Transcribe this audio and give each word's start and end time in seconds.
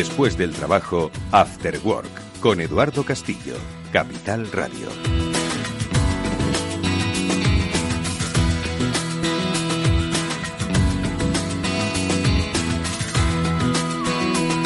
Después 0.00 0.38
del 0.38 0.54
trabajo, 0.54 1.10
After 1.30 1.78
Work, 1.84 2.40
con 2.40 2.62
Eduardo 2.62 3.04
Castillo, 3.04 3.54
Capital 3.92 4.50
Radio. 4.50 4.88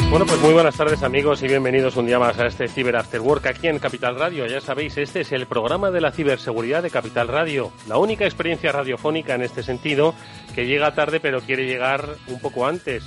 Bueno, 0.09 0.25
pues 0.25 0.41
muy 0.41 0.53
buenas 0.53 0.77
tardes 0.77 1.03
amigos 1.03 1.43
y 1.43 1.49
bienvenidos 1.49 1.97
un 1.97 2.07
día 2.07 2.21
más 2.21 2.39
a 2.39 2.47
este 2.47 2.69
Cyber 2.69 2.95
After 2.95 3.21
Work 3.21 3.49
aquí 3.49 3.67
en 3.67 3.81
Capital 3.81 4.17
Radio. 4.17 4.47
Ya 4.47 4.61
sabéis, 4.61 4.97
este 4.99 5.23
es 5.23 5.33
el 5.33 5.47
programa 5.47 5.91
de 5.91 6.01
la 6.01 6.13
ciberseguridad 6.13 6.85
de 6.85 6.91
Capital 6.91 7.27
Radio, 7.27 7.73
la 7.89 7.99
única 7.99 8.25
experiencia 8.25 8.71
radiofónica 8.71 9.35
en 9.35 9.43
este 9.43 9.65
sentido 9.65 10.15
que 10.55 10.69
llega 10.69 10.95
tarde 10.95 11.19
pero 11.19 11.41
quiere 11.41 11.67
llegar 11.67 12.09
un 12.29 12.39
poco 12.39 12.69
antes 12.69 13.03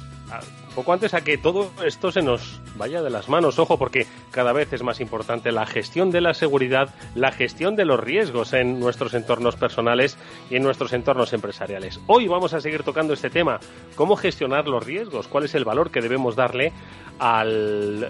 poco 0.77 0.93
antes 0.93 1.15
a 1.15 1.21
que 1.21 1.39
todo 1.39 1.71
esto 1.83 2.11
se 2.11 2.21
nos 2.21 2.61
vaya 2.75 3.01
de 3.01 3.09
las 3.09 3.29
manos. 3.29 3.57
Ojo, 3.57 3.79
porque 3.79 4.05
cada 4.29 4.53
vez 4.53 4.71
es 4.73 4.83
más 4.83 4.99
importante 4.99 5.51
la 5.51 5.65
gestión 5.65 6.11
de 6.11 6.21
la 6.21 6.35
seguridad, 6.35 6.93
la 7.15 7.31
gestión 7.31 7.75
de 7.75 7.83
los 7.83 7.99
riesgos 7.99 8.53
en 8.53 8.79
nuestros 8.79 9.15
entornos 9.15 9.55
personales 9.55 10.19
y 10.51 10.57
en 10.57 10.61
nuestros 10.61 10.93
entornos 10.93 11.33
empresariales. 11.33 11.99
Hoy 12.05 12.27
vamos 12.27 12.53
a 12.53 12.61
seguir 12.61 12.83
tocando 12.83 13.15
este 13.15 13.31
tema, 13.31 13.59
cómo 13.95 14.15
gestionar 14.17 14.67
los 14.67 14.85
riesgos, 14.85 15.27
cuál 15.27 15.45
es 15.45 15.55
el 15.55 15.65
valor 15.65 15.89
que 15.89 15.99
debemos 15.99 16.35
darle 16.35 16.71
al 17.17 18.09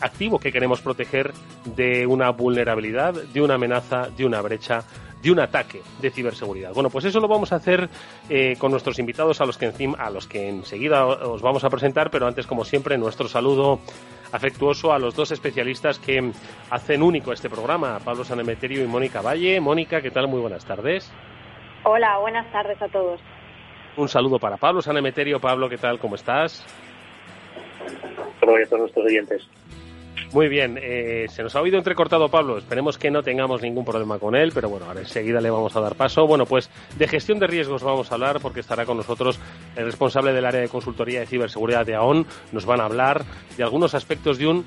activo 0.00 0.38
que 0.38 0.52
queremos 0.52 0.80
proteger 0.82 1.32
de 1.64 2.06
una 2.06 2.30
vulnerabilidad, 2.30 3.14
de 3.14 3.42
una 3.42 3.54
amenaza, 3.54 4.10
de 4.16 4.24
una 4.24 4.40
brecha 4.42 4.84
de 5.22 5.30
un 5.30 5.40
ataque 5.40 5.82
de 6.00 6.10
ciberseguridad. 6.10 6.72
Bueno, 6.72 6.90
pues 6.90 7.04
eso 7.04 7.20
lo 7.20 7.28
vamos 7.28 7.52
a 7.52 7.56
hacer 7.56 7.88
eh, 8.28 8.56
con 8.58 8.70
nuestros 8.70 8.98
invitados 8.98 9.40
a 9.40 9.46
los 9.46 9.58
que 9.58 9.66
encima, 9.66 9.98
a 9.98 10.10
los 10.10 10.26
que 10.26 10.48
enseguida 10.48 11.06
os 11.06 11.42
vamos 11.42 11.64
a 11.64 11.70
presentar, 11.70 12.10
pero 12.10 12.26
antes, 12.26 12.46
como 12.46 12.64
siempre, 12.64 12.96
nuestro 12.98 13.28
saludo 13.28 13.80
afectuoso 14.32 14.92
a 14.92 14.98
los 14.98 15.14
dos 15.14 15.32
especialistas 15.32 15.98
que 15.98 16.32
hacen 16.70 17.02
único 17.02 17.32
este 17.32 17.50
programa, 17.50 17.98
Pablo 18.04 18.24
Sanemeterio 18.24 18.82
y 18.84 18.86
Mónica 18.86 19.20
Valle. 19.22 19.60
Mónica, 19.60 20.00
¿qué 20.00 20.10
tal? 20.10 20.28
Muy 20.28 20.40
buenas 20.40 20.64
tardes. 20.64 21.12
Hola, 21.84 22.18
buenas 22.18 22.50
tardes 22.52 22.80
a 22.80 22.88
todos. 22.88 23.20
Un 23.96 24.08
saludo 24.08 24.38
para 24.38 24.56
Pablo 24.56 24.80
Sanemeterio. 24.82 25.40
Pablo, 25.40 25.68
¿qué 25.68 25.76
tal? 25.76 25.98
¿Cómo 25.98 26.14
estás? 26.14 26.64
Hola 28.42 28.64
a 28.64 28.68
todos 28.68 28.80
nuestros 28.80 29.06
oyentes. 29.06 29.48
Muy 30.32 30.48
bien, 30.48 30.78
eh, 30.80 31.26
se 31.28 31.42
nos 31.42 31.56
ha 31.56 31.60
oído 31.60 31.76
entrecortado 31.76 32.28
Pablo, 32.28 32.56
esperemos 32.56 32.96
que 32.96 33.10
no 33.10 33.20
tengamos 33.20 33.62
ningún 33.62 33.84
problema 33.84 34.20
con 34.20 34.36
él, 34.36 34.52
pero 34.54 34.68
bueno, 34.68 34.86
ahora 34.86 35.00
enseguida 35.00 35.40
le 35.40 35.50
vamos 35.50 35.74
a 35.74 35.80
dar 35.80 35.96
paso. 35.96 36.24
Bueno, 36.24 36.46
pues 36.46 36.70
de 36.96 37.08
gestión 37.08 37.40
de 37.40 37.48
riesgos 37.48 37.82
vamos 37.82 38.12
a 38.12 38.14
hablar 38.14 38.38
porque 38.40 38.60
estará 38.60 38.86
con 38.86 38.96
nosotros 38.96 39.40
el 39.74 39.86
responsable 39.86 40.32
del 40.32 40.44
área 40.44 40.60
de 40.60 40.68
consultoría 40.68 41.18
de 41.18 41.26
ciberseguridad 41.26 41.84
de 41.84 41.96
AON. 41.96 42.26
Nos 42.52 42.64
van 42.64 42.80
a 42.80 42.84
hablar 42.84 43.24
de 43.56 43.64
algunos 43.64 43.94
aspectos 43.96 44.38
de 44.38 44.46
un 44.46 44.64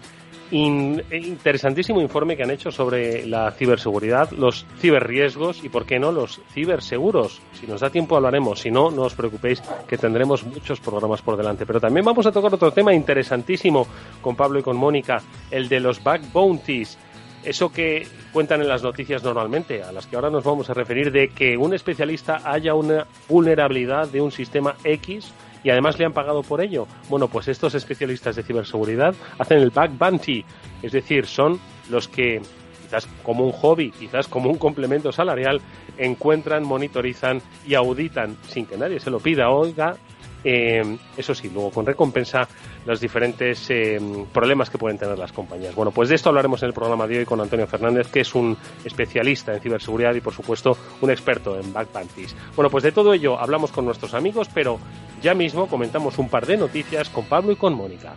interesantísimo 0.53 1.99
informe 1.99 2.37
que 2.37 2.43
han 2.43 2.51
hecho 2.51 2.71
sobre 2.71 3.25
la 3.25 3.51
ciberseguridad, 3.51 4.31
los 4.31 4.65
ciberriesgos 4.79 5.63
y, 5.63 5.69
por 5.69 5.85
qué 5.85 5.99
no, 5.99 6.11
los 6.11 6.41
ciberseguros. 6.51 7.41
Si 7.53 7.65
nos 7.65 7.81
da 7.81 7.89
tiempo 7.89 8.15
hablaremos, 8.15 8.59
si 8.59 8.69
no, 8.69 8.91
no 8.91 9.03
os 9.03 9.15
preocupéis 9.15 9.61
que 9.87 9.97
tendremos 9.97 10.43
muchos 10.43 10.79
programas 10.79 11.21
por 11.21 11.37
delante. 11.37 11.65
Pero 11.65 11.79
también 11.79 12.05
vamos 12.05 12.25
a 12.27 12.31
tocar 12.31 12.53
otro 12.53 12.71
tema 12.71 12.93
interesantísimo 12.93 13.87
con 14.21 14.35
Pablo 14.35 14.59
y 14.59 14.63
con 14.63 14.77
Mónica, 14.77 15.21
el 15.49 15.67
de 15.67 15.79
los 15.79 16.03
back 16.03 16.31
bounties. 16.31 16.97
Eso 17.43 17.71
que 17.71 18.07
cuentan 18.31 18.61
en 18.61 18.69
las 18.69 18.83
noticias 18.83 19.23
normalmente, 19.23 19.83
a 19.83 19.91
las 19.91 20.05
que 20.07 20.15
ahora 20.15 20.29
nos 20.29 20.43
vamos 20.43 20.69
a 20.69 20.73
referir, 20.73 21.11
de 21.11 21.29
que 21.29 21.57
un 21.57 21.73
especialista 21.73 22.41
haya 22.45 22.73
una 22.73 23.05
vulnerabilidad 23.27 24.07
de 24.07 24.21
un 24.21 24.31
sistema 24.31 24.75
X 24.83 25.33
y 25.63 25.69
además 25.69 25.97
le 25.97 26.05
han 26.05 26.13
pagado 26.13 26.43
por 26.43 26.61
ello. 26.61 26.87
Bueno, 27.09 27.27
pues 27.27 27.47
estos 27.47 27.75
especialistas 27.75 28.35
de 28.35 28.43
ciberseguridad 28.43 29.15
hacen 29.37 29.59
el 29.59 29.69
back 29.69 29.97
bounty, 29.97 30.45
es 30.81 30.91
decir, 30.91 31.25
son 31.25 31.59
los 31.89 32.07
que 32.07 32.41
quizás 32.83 33.07
como 33.23 33.45
un 33.45 33.51
hobby, 33.51 33.91
quizás 33.91 34.27
como 34.27 34.49
un 34.49 34.57
complemento 34.57 35.11
salarial, 35.11 35.61
encuentran, 35.97 36.63
monitorizan 36.63 37.41
y 37.65 37.75
auditan 37.75 38.37
sin 38.47 38.65
que 38.65 38.77
nadie 38.77 38.99
se 38.99 39.09
lo 39.09 39.19
pida, 39.19 39.49
oiga, 39.49 39.95
eh, 40.43 40.97
eso 41.17 41.33
sí, 41.33 41.49
luego 41.53 41.71
con 41.71 41.85
recompensa 41.85 42.47
los 42.85 42.99
diferentes 42.99 43.69
eh, 43.69 43.99
problemas 44.33 44.69
que 44.69 44.77
pueden 44.77 44.97
tener 44.97 45.17
las 45.17 45.31
compañías. 45.31 45.75
Bueno, 45.75 45.91
pues 45.91 46.09
de 46.09 46.15
esto 46.15 46.29
hablaremos 46.29 46.61
en 46.63 46.67
el 46.67 46.73
programa 46.73 47.07
de 47.07 47.19
hoy 47.19 47.25
con 47.25 47.39
Antonio 47.39 47.67
Fernández, 47.67 48.07
que 48.11 48.21
es 48.21 48.35
un 48.35 48.57
especialista 48.83 49.53
en 49.53 49.61
ciberseguridad 49.61 50.13
y, 50.15 50.21
por 50.21 50.33
supuesto, 50.33 50.77
un 51.01 51.11
experto 51.11 51.59
en 51.59 51.71
backpanties. 51.71 52.35
Bueno, 52.55 52.69
pues 52.69 52.83
de 52.83 52.91
todo 52.91 53.13
ello 53.13 53.39
hablamos 53.39 53.71
con 53.71 53.85
nuestros 53.85 54.13
amigos, 54.13 54.49
pero 54.53 54.79
ya 55.21 55.33
mismo 55.33 55.67
comentamos 55.67 56.17
un 56.17 56.29
par 56.29 56.45
de 56.45 56.57
noticias 56.57 57.09
con 57.09 57.25
Pablo 57.25 57.51
y 57.51 57.55
con 57.55 57.73
Mónica. 57.73 58.13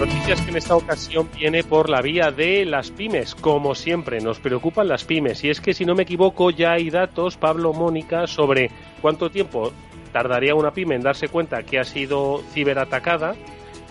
Noticias 0.00 0.40
que 0.40 0.50
en 0.50 0.56
esta 0.56 0.76
ocasión 0.76 1.28
viene 1.36 1.62
por 1.62 1.90
la 1.90 2.00
vía 2.00 2.30
de 2.30 2.64
las 2.64 2.90
pymes. 2.90 3.34
Como 3.34 3.74
siempre, 3.74 4.18
nos 4.22 4.40
preocupan 4.40 4.88
las 4.88 5.04
pymes. 5.04 5.44
Y 5.44 5.50
es 5.50 5.60
que, 5.60 5.74
si 5.74 5.84
no 5.84 5.94
me 5.94 6.04
equivoco, 6.04 6.50
ya 6.50 6.72
hay 6.72 6.88
datos, 6.88 7.36
Pablo 7.36 7.74
Mónica, 7.74 8.26
sobre 8.26 8.70
cuánto 9.02 9.28
tiempo 9.28 9.72
tardaría 10.10 10.54
una 10.54 10.70
pyme 10.70 10.94
en 10.94 11.02
darse 11.02 11.28
cuenta 11.28 11.64
que 11.64 11.78
ha 11.78 11.84
sido 11.84 12.42
ciberatacada 12.54 13.34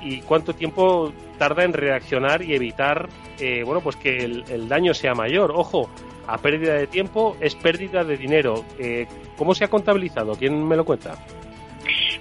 y 0.02 0.22
cuánto 0.22 0.56
tiempo 0.56 1.14
tarda 1.38 1.64
en 1.64 1.74
reaccionar 1.74 2.42
y 2.42 2.56
evitar 2.56 3.08
eh, 3.40 3.62
bueno 3.64 3.82
pues 3.82 3.96
que 3.96 4.18
el, 4.18 4.68
daño 4.68 4.96
sea 4.96 5.14
mayor 5.14 5.52
ojo 5.52 5.90
a 6.26 6.38
pérdida 6.40 6.74
de 6.74 6.88
tiempo 6.88 7.38
es 7.40 7.56
pérdida 7.56 8.04
de 8.04 8.18
dinero 8.18 8.66
eh, 8.80 9.08
cómo 9.38 9.54
se 9.54 9.66
ha 9.66 9.70
contabilizado 9.70 10.36
quién 10.36 10.68
me 10.68 10.76
lo 10.76 10.86
cuenta 10.86 11.16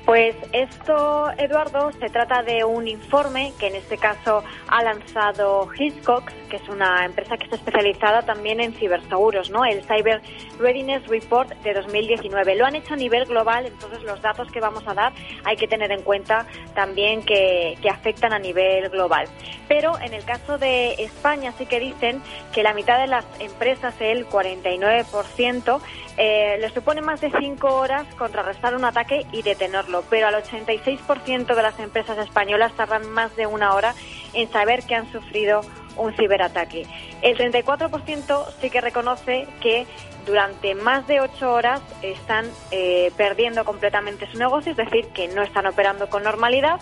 pues 0.08 0.34
esto, 0.54 1.30
Eduardo, 1.36 1.92
se 2.00 2.08
trata 2.08 2.42
de 2.42 2.64
un 2.64 2.88
informe 2.88 3.52
que 3.58 3.66
en 3.66 3.74
este 3.74 3.98
caso 3.98 4.42
ha 4.66 4.82
lanzado 4.82 5.68
Hiscox, 5.78 6.32
que 6.48 6.56
es 6.56 6.66
una 6.70 7.04
empresa 7.04 7.36
que 7.36 7.44
está 7.44 7.56
especializada 7.56 8.22
también 8.22 8.58
en 8.62 8.72
ciberseguros, 8.72 9.50
¿no? 9.50 9.66
El 9.66 9.84
Cyber 9.84 10.22
Readiness 10.58 11.06
Report 11.08 11.50
de 11.62 11.74
2019. 11.74 12.56
Lo 12.56 12.64
han 12.64 12.76
hecho 12.76 12.94
a 12.94 12.96
nivel 12.96 13.26
global, 13.26 13.66
entonces 13.66 14.02
los 14.02 14.22
datos 14.22 14.50
que 14.50 14.60
vamos 14.60 14.82
a 14.86 14.94
dar 14.94 15.12
hay 15.44 15.56
que 15.56 15.68
tener 15.68 15.92
en 15.92 16.00
cuenta 16.00 16.46
también 16.74 17.22
que, 17.22 17.76
afectan 17.90 18.32
a 18.32 18.38
nivel 18.38 18.88
global. 18.88 19.26
Pero 19.66 19.98
en 20.00 20.14
el 20.14 20.24
caso 20.24 20.56
de 20.56 20.94
España 20.94 21.52
sí 21.58 21.66
que 21.66 21.80
dicen 21.80 22.22
que 22.54 22.62
la 22.62 22.72
mitad 22.72 22.98
de 22.98 23.08
las 23.08 23.26
empresas, 23.40 23.94
el 24.00 24.26
49%, 24.26 25.80
eh, 26.20 26.56
le 26.60 26.68
supone 26.70 27.00
más 27.00 27.20
de 27.20 27.30
cinco 27.38 27.74
horas 27.76 28.04
contrarrestar 28.16 28.74
un 28.74 28.84
ataque 28.84 29.24
y 29.32 29.42
detenerlo, 29.42 29.97
pero 30.08 30.28
al 30.28 30.34
86% 30.34 31.54
de 31.54 31.62
las 31.62 31.78
empresas 31.78 32.18
españolas 32.18 32.72
tardan 32.74 33.08
más 33.10 33.34
de 33.36 33.46
una 33.46 33.74
hora 33.74 33.94
en 34.32 34.50
saber 34.50 34.84
que 34.84 34.94
han 34.94 35.10
sufrido 35.10 35.62
un 35.96 36.14
ciberataque. 36.14 36.86
El 37.22 37.36
34% 37.36 38.46
sí 38.60 38.70
que 38.70 38.80
reconoce 38.80 39.46
que 39.60 39.86
durante 40.26 40.74
más 40.74 41.06
de 41.06 41.20
ocho 41.20 41.52
horas 41.52 41.80
están 42.02 42.46
eh, 42.70 43.10
perdiendo 43.16 43.64
completamente 43.64 44.30
su 44.30 44.38
negocio, 44.38 44.72
es 44.72 44.76
decir, 44.76 45.06
que 45.08 45.28
no 45.28 45.42
están 45.42 45.66
operando 45.66 46.08
con 46.08 46.22
normalidad 46.22 46.80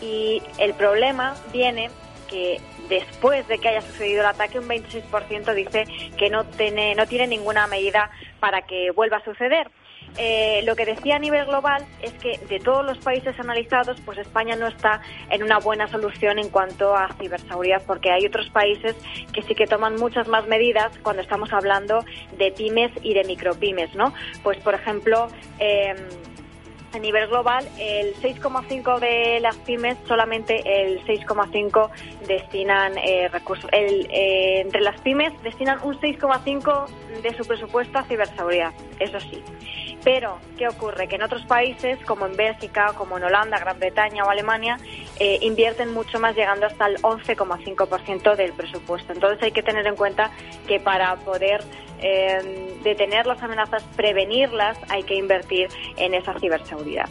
y 0.00 0.42
el 0.58 0.74
problema 0.74 1.34
viene 1.52 1.90
que 2.28 2.60
después 2.88 3.46
de 3.48 3.58
que 3.58 3.68
haya 3.68 3.82
sucedido 3.82 4.20
el 4.20 4.26
ataque, 4.26 4.58
un 4.58 4.68
26% 4.68 5.54
dice 5.54 5.84
que 6.16 6.30
no 6.30 6.44
tiene, 6.44 6.94
no 6.94 7.06
tiene 7.06 7.26
ninguna 7.26 7.66
medida 7.66 8.10
para 8.40 8.62
que 8.62 8.90
vuelva 8.90 9.18
a 9.18 9.24
suceder. 9.24 9.70
Eh, 10.18 10.62
lo 10.64 10.76
que 10.76 10.84
decía 10.84 11.16
a 11.16 11.18
nivel 11.18 11.46
global 11.46 11.84
es 12.02 12.12
que 12.14 12.38
de 12.48 12.58
todos 12.60 12.84
los 12.84 12.98
países 12.98 13.38
analizados, 13.40 14.00
pues 14.04 14.18
España 14.18 14.56
no 14.56 14.66
está 14.66 15.00
en 15.30 15.42
una 15.42 15.58
buena 15.58 15.88
solución 15.88 16.38
en 16.38 16.50
cuanto 16.50 16.94
a 16.94 17.08
ciberseguridad, 17.20 17.82
porque 17.86 18.10
hay 18.10 18.26
otros 18.26 18.50
países 18.50 18.94
que 19.32 19.42
sí 19.42 19.54
que 19.54 19.66
toman 19.66 19.96
muchas 19.96 20.28
más 20.28 20.46
medidas 20.46 20.92
cuando 21.02 21.22
estamos 21.22 21.52
hablando 21.52 22.04
de 22.36 22.52
pymes 22.52 22.92
y 23.02 23.14
de 23.14 23.24
micropymes, 23.24 23.94
¿no? 23.94 24.12
Pues, 24.42 24.58
por 24.58 24.74
ejemplo, 24.74 25.28
eh, 25.58 25.94
a 26.92 26.98
nivel 26.98 27.28
global, 27.28 27.66
el 27.78 28.14
6,5 28.16 28.98
de 29.00 29.40
las 29.40 29.56
pymes, 29.56 29.96
solamente 30.06 30.62
el 30.64 31.04
6,5 31.04 31.90
destinan 32.26 32.96
eh, 32.98 33.28
recursos. 33.28 33.70
El, 33.72 34.06
eh, 34.10 34.60
entre 34.60 34.80
las 34.80 35.00
pymes 35.00 35.32
destinan 35.42 35.78
un 35.82 35.98
6,5 35.98 36.86
de 37.22 37.34
su 37.34 37.44
presupuesto 37.44 37.98
a 37.98 38.04
ciberseguridad, 38.04 38.72
eso 38.98 39.18
sí. 39.20 39.42
Pero, 40.04 40.38
¿qué 40.58 40.66
ocurre? 40.66 41.06
Que 41.06 41.14
en 41.14 41.22
otros 41.22 41.44
países, 41.46 41.98
como 42.04 42.26
en 42.26 42.36
Bélgica, 42.36 42.92
como 42.96 43.18
en 43.18 43.24
Holanda, 43.24 43.58
Gran 43.58 43.78
Bretaña 43.78 44.24
o 44.24 44.30
Alemania, 44.30 44.78
eh, 45.18 45.38
invierten 45.42 45.92
mucho 45.92 46.18
más, 46.18 46.34
llegando 46.34 46.66
hasta 46.66 46.86
el 46.86 46.96
11,5% 47.02 48.36
del 48.36 48.52
presupuesto. 48.52 49.12
Entonces 49.12 49.42
hay 49.42 49.52
que 49.52 49.62
tener 49.62 49.86
en 49.86 49.96
cuenta 49.96 50.30
que 50.66 50.80
para 50.80 51.16
poder 51.16 51.62
eh, 52.00 52.74
detener 52.82 53.26
las 53.26 53.42
amenazas, 53.42 53.82
prevenirlas, 53.96 54.78
hay 54.88 55.02
que 55.02 55.14
invertir 55.14 55.68
en 55.96 56.14
esa 56.14 56.38
ciberseguridad. 56.38 57.08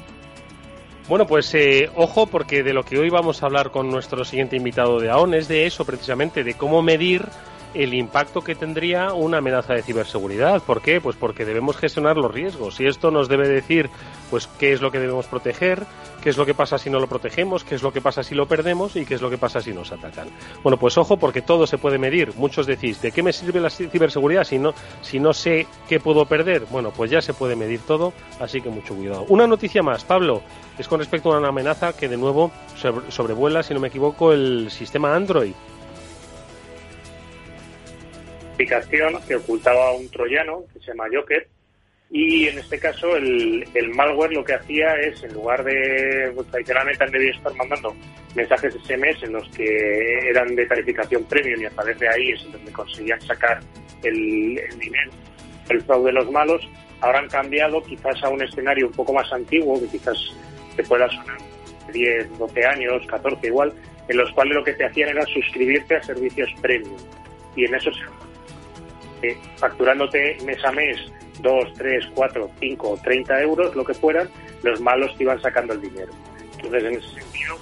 Bueno, 1.08 1.28
pues 1.28 1.54
eh, 1.56 1.90
ojo, 1.96 2.28
porque 2.28 2.64
de 2.64 2.74
lo 2.74 2.84
que 2.84 2.98
hoy 2.98 3.10
vamos 3.10 3.42
a 3.42 3.48
hablar 3.48 3.72
con 3.72 3.90
nuestro 3.90 4.24
siguiente 4.24 4.56
invitado 4.56 5.00
de 5.00 5.10
AON 5.10 5.34
es 5.34 5.48
de 5.48 5.66
eso, 5.66 5.84
precisamente, 5.84 6.44
de 6.44 6.54
cómo 6.54 6.82
medir 6.82 7.26
el 7.74 7.94
impacto 7.94 8.42
que 8.42 8.56
tendría 8.56 9.14
una 9.14 9.38
amenaza 9.38 9.74
de 9.74 9.84
ciberseguridad. 9.84 10.62
¿Por 10.62 10.82
qué? 10.82 11.00
Pues 11.00 11.16
porque 11.16 11.46
debemos 11.46 11.78
gestionar 11.78 12.18
los 12.18 12.34
riesgos 12.34 12.80
y 12.80 12.88
esto 12.88 13.12
nos 13.12 13.28
debe 13.28 13.48
decir 13.48 13.90
pues 14.30 14.48
qué 14.48 14.74
es 14.74 14.82
lo 14.82 14.92
que 14.92 15.00
debemos 15.00 15.28
proteger, 15.28 15.86
qué 16.22 16.30
es 16.30 16.38
lo 16.38 16.46
que 16.46 16.54
pasa 16.54 16.78
si 16.78 16.90
no 16.90 17.00
lo 17.00 17.08
protegemos, 17.08 17.64
qué 17.64 17.76
es 17.76 17.84
lo 17.84 17.92
que 17.92 18.02
pasa 18.02 18.24
si 18.24 18.36
lo 18.36 18.48
perdemos 18.48 18.96
y 18.96 19.06
qué 19.06 19.16
es 19.16 19.22
lo 19.22 19.30
que 19.30 19.38
pasa 19.38 19.62
si 19.62 19.74
nos 19.74 19.92
atacan. 19.92 20.30
Bueno, 20.64 20.78
pues 20.78 20.98
ojo 20.98 21.18
porque 21.18 21.42
todo 21.42 21.68
se 21.68 21.78
puede 21.78 21.98
medir. 21.98 22.34
Muchos 22.36 22.66
decís, 22.68 23.02
¿de 23.02 23.12
qué 23.12 23.24
me 23.24 23.34
sirve 23.34 23.60
la 23.60 23.70
ciberseguridad 23.70 24.44
si 24.44 24.60
no 24.60 24.74
si 25.02 25.20
no 25.20 25.34
sé 25.34 25.68
qué 25.88 26.00
puedo 26.00 26.26
perder? 26.26 26.66
Bueno, 26.70 26.92
pues 26.92 27.12
ya 27.12 27.22
se 27.22 27.34
puede 27.34 27.56
medir 27.56 27.82
todo, 27.82 28.14
así 28.40 28.62
que 28.62 28.70
mucho 28.70 28.96
cuidado. 28.96 29.26
Una 29.30 29.48
noticia 29.48 29.84
más, 29.84 30.04
Pablo, 30.04 30.42
es 30.78 30.88
con 30.88 31.00
respecto 31.00 31.34
a 31.34 31.38
una 31.38 31.50
amenaza 31.50 31.94
que 31.94 32.08
de 32.08 32.18
nuevo 32.18 32.52
sobrevuela, 33.10 33.64
si 33.64 33.74
no 33.74 33.80
me 33.80 33.88
equivoco, 33.90 34.34
el 34.34 34.70
sistema 34.72 35.16
Android 35.16 35.54
aplicación 38.62 39.20
que 39.28 39.36
ocultaba 39.36 39.94
un 39.94 40.10
troyano 40.10 40.64
que 40.72 40.80
se 40.80 40.88
llama 40.88 41.06
Joker 41.12 41.48
y 42.12 42.48
en 42.48 42.60
este 42.60 42.78
caso 42.78 43.16
el, 43.16 43.66
el 43.74 43.90
malware 43.90 44.34
lo 44.34 44.44
que 44.44 44.54
hacía 44.54 44.94
es 44.96 45.24
en 45.24 45.34
lugar 45.34 45.64
de 45.64 46.32
pues, 46.36 46.48
tradicionalmente 46.48 47.04
han 47.04 47.12
debido 47.12 47.32
estar 47.32 47.56
mandando 47.56 47.96
mensajes 48.36 48.74
SMS 48.76 49.24
en 49.24 49.34
los 49.34 49.48
que 49.50 50.30
eran 50.30 50.56
de 50.56 50.68
calificación 50.68 51.24
premium 51.26 51.62
y 51.62 51.66
a 51.66 51.70
través 51.70 51.98
de 52.00 52.10
ahí 52.10 52.32
es 52.32 52.52
donde 52.52 52.72
conseguían 52.72 53.22
sacar 53.22 53.60
el, 54.04 54.60
el 54.60 54.80
dinero 54.80 55.12
el 55.70 55.82
fraude 55.82 56.08
de 56.08 56.14
los 56.14 56.30
malos 56.32 56.68
ahora 57.00 57.20
han 57.20 57.30
cambiado 57.30 57.82
quizás 57.84 58.22
a 58.24 58.30
un 58.30 58.42
escenario 58.44 58.88
un 58.88 58.94
poco 58.94 59.14
más 59.14 59.32
antiguo 59.32 59.80
que 59.80 59.88
quizás 59.88 60.18
te 60.76 60.84
pueda 60.84 61.10
sonar 61.10 61.38
10, 61.92 62.38
12 62.38 62.66
años, 62.66 63.06
14 63.08 63.48
igual, 63.48 63.74
en 64.08 64.18
los 64.18 64.32
cuales 64.32 64.56
lo 64.56 64.64
que 64.64 64.74
te 64.74 64.86
hacían 64.86 65.10
era 65.10 65.26
suscribirte 65.26 65.96
a 65.96 66.04
servicios 66.04 66.50
premium. 66.62 66.98
Y 67.56 67.66
en 67.66 67.76
eso 67.76 67.92
se 69.22 69.38
facturándote 69.58 70.38
mes 70.46 70.64
a 70.66 70.72
mes 70.72 70.98
2, 71.42 71.74
3, 71.76 72.06
4, 72.14 72.52
5, 72.60 73.00
30 73.04 73.42
euros, 73.42 73.76
lo 73.76 73.84
que 73.86 73.94
fueran, 73.94 74.30
los 74.64 74.80
malos 74.82 75.16
te 75.18 75.24
iban 75.24 75.42
sacando 75.42 75.74
el 75.74 75.82
dinero. 75.82 76.12
Entonces, 76.56 76.84
en 76.84 76.96
ese 76.96 77.22
sentido, 77.22 77.58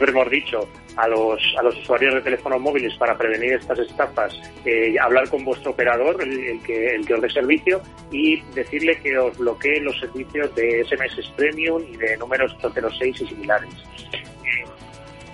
hemos 0.00 0.30
dicho 0.30 0.68
a 0.96 1.08
los, 1.08 1.40
a 1.58 1.62
los 1.62 1.76
usuarios 1.78 2.14
de 2.14 2.20
teléfonos 2.22 2.60
móviles 2.60 2.94
para 2.96 3.16
prevenir 3.16 3.54
estas 3.54 3.78
estafas, 3.78 4.38
eh, 4.64 4.96
hablar 5.00 5.28
con 5.28 5.44
vuestro 5.44 5.72
operador, 5.72 6.22
el, 6.22 6.60
que, 6.62 6.94
el 6.94 7.06
que 7.06 7.14
os 7.14 7.20
dé 7.20 7.30
servicio, 7.30 7.80
y 8.10 8.40
decirle 8.54 8.98
que 9.00 9.16
os 9.18 9.36
bloquee 9.36 9.80
los 9.80 9.98
servicios 9.98 10.54
de 10.54 10.84
SMS 10.84 11.28
Premium 11.36 11.82
y 11.82 11.96
de 11.96 12.16
números 12.16 12.56
06 12.60 13.20
y 13.20 13.26
similares. 13.26 13.70
Eh, 14.12 14.64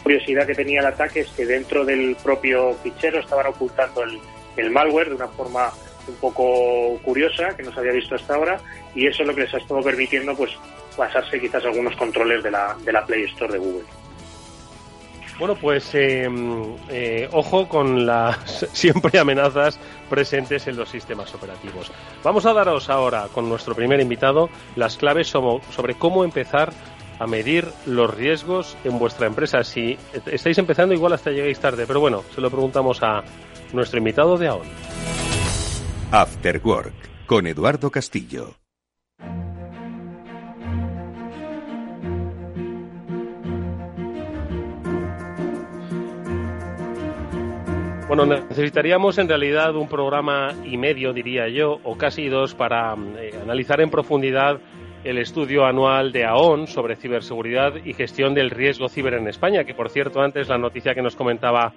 curiosidad 0.02 0.46
que 0.46 0.54
tenía 0.54 0.80
el 0.80 0.86
ataque 0.86 1.20
es 1.20 1.28
que 1.30 1.46
dentro 1.46 1.84
del 1.84 2.16
propio 2.22 2.74
fichero 2.82 3.20
estaban 3.20 3.46
ocultando 3.46 4.02
el, 4.02 4.18
el 4.56 4.70
malware 4.70 5.10
de 5.10 5.16
una 5.16 5.28
forma 5.28 5.72
un 6.06 6.14
poco 6.16 6.98
curiosa 7.02 7.56
que 7.56 7.62
no 7.62 7.72
se 7.72 7.80
había 7.80 7.92
visto 7.92 8.14
hasta 8.14 8.34
ahora 8.34 8.60
y 8.94 9.06
eso 9.06 9.22
es 9.22 9.28
lo 9.28 9.34
que 9.34 9.42
les 9.42 9.54
ha 9.54 9.58
estado 9.58 9.82
permitiendo 9.82 10.34
pues 10.36 10.52
pasarse 10.96 11.40
quizás 11.40 11.64
algunos 11.64 11.96
controles 11.96 12.42
de 12.42 12.50
la, 12.50 12.76
de 12.84 12.92
la 12.92 13.04
Play 13.04 13.24
Store 13.24 13.52
de 13.52 13.58
Google. 13.58 13.84
Bueno, 15.38 15.56
pues 15.56 15.92
eh, 15.94 16.28
eh, 16.90 17.28
ojo 17.32 17.68
con 17.68 18.06
las 18.06 18.68
siempre 18.72 19.18
amenazas 19.18 19.80
presentes 20.08 20.66
en 20.68 20.76
los 20.76 20.88
sistemas 20.88 21.34
operativos. 21.34 21.90
Vamos 22.22 22.46
a 22.46 22.52
daros 22.52 22.88
ahora 22.88 23.26
con 23.32 23.48
nuestro 23.48 23.74
primer 23.74 24.00
invitado 24.00 24.48
las 24.76 24.96
claves 24.96 25.26
sobre 25.26 25.94
cómo 25.94 26.22
empezar 26.22 26.72
a 27.18 27.26
medir 27.26 27.66
los 27.86 28.12
riesgos 28.14 28.76
en 28.84 28.98
vuestra 28.98 29.26
empresa. 29.26 29.64
Si 29.64 29.98
estáis 30.26 30.58
empezando, 30.58 30.94
igual 30.94 31.12
hasta 31.12 31.30
lleguéis 31.30 31.58
tarde, 31.58 31.84
pero 31.86 32.00
bueno, 32.00 32.22
se 32.34 32.40
lo 32.40 32.50
preguntamos 32.50 33.02
a 33.02 33.22
nuestro 33.74 33.98
invitado 33.98 34.38
de 34.38 34.48
ahora. 34.48 34.70
After 36.10 36.60
Work 36.64 37.26
con 37.26 37.46
Eduardo 37.46 37.90
Castillo. 37.90 38.54
Bueno, 48.06 48.26
necesitaríamos 48.26 49.18
en 49.18 49.28
realidad 49.28 49.74
un 49.74 49.88
programa 49.88 50.52
y 50.64 50.76
medio, 50.76 51.12
diría 51.12 51.48
yo, 51.48 51.80
o 51.82 51.96
casi 51.96 52.28
dos, 52.28 52.54
para 52.54 52.94
eh, 53.18 53.32
analizar 53.42 53.80
en 53.80 53.90
profundidad 53.90 54.60
el 55.04 55.18
estudio 55.18 55.66
anual 55.66 56.12
de 56.12 56.24
AON 56.24 56.66
sobre 56.66 56.96
ciberseguridad 56.96 57.74
y 57.84 57.92
gestión 57.92 58.34
del 58.34 58.50
riesgo 58.50 58.88
ciber 58.88 59.14
en 59.14 59.28
España, 59.28 59.64
que 59.64 59.74
por 59.74 59.90
cierto 59.90 60.22
antes 60.22 60.48
la 60.48 60.56
noticia 60.56 60.94
que 60.94 61.02
nos 61.02 61.14
comentaba 61.14 61.74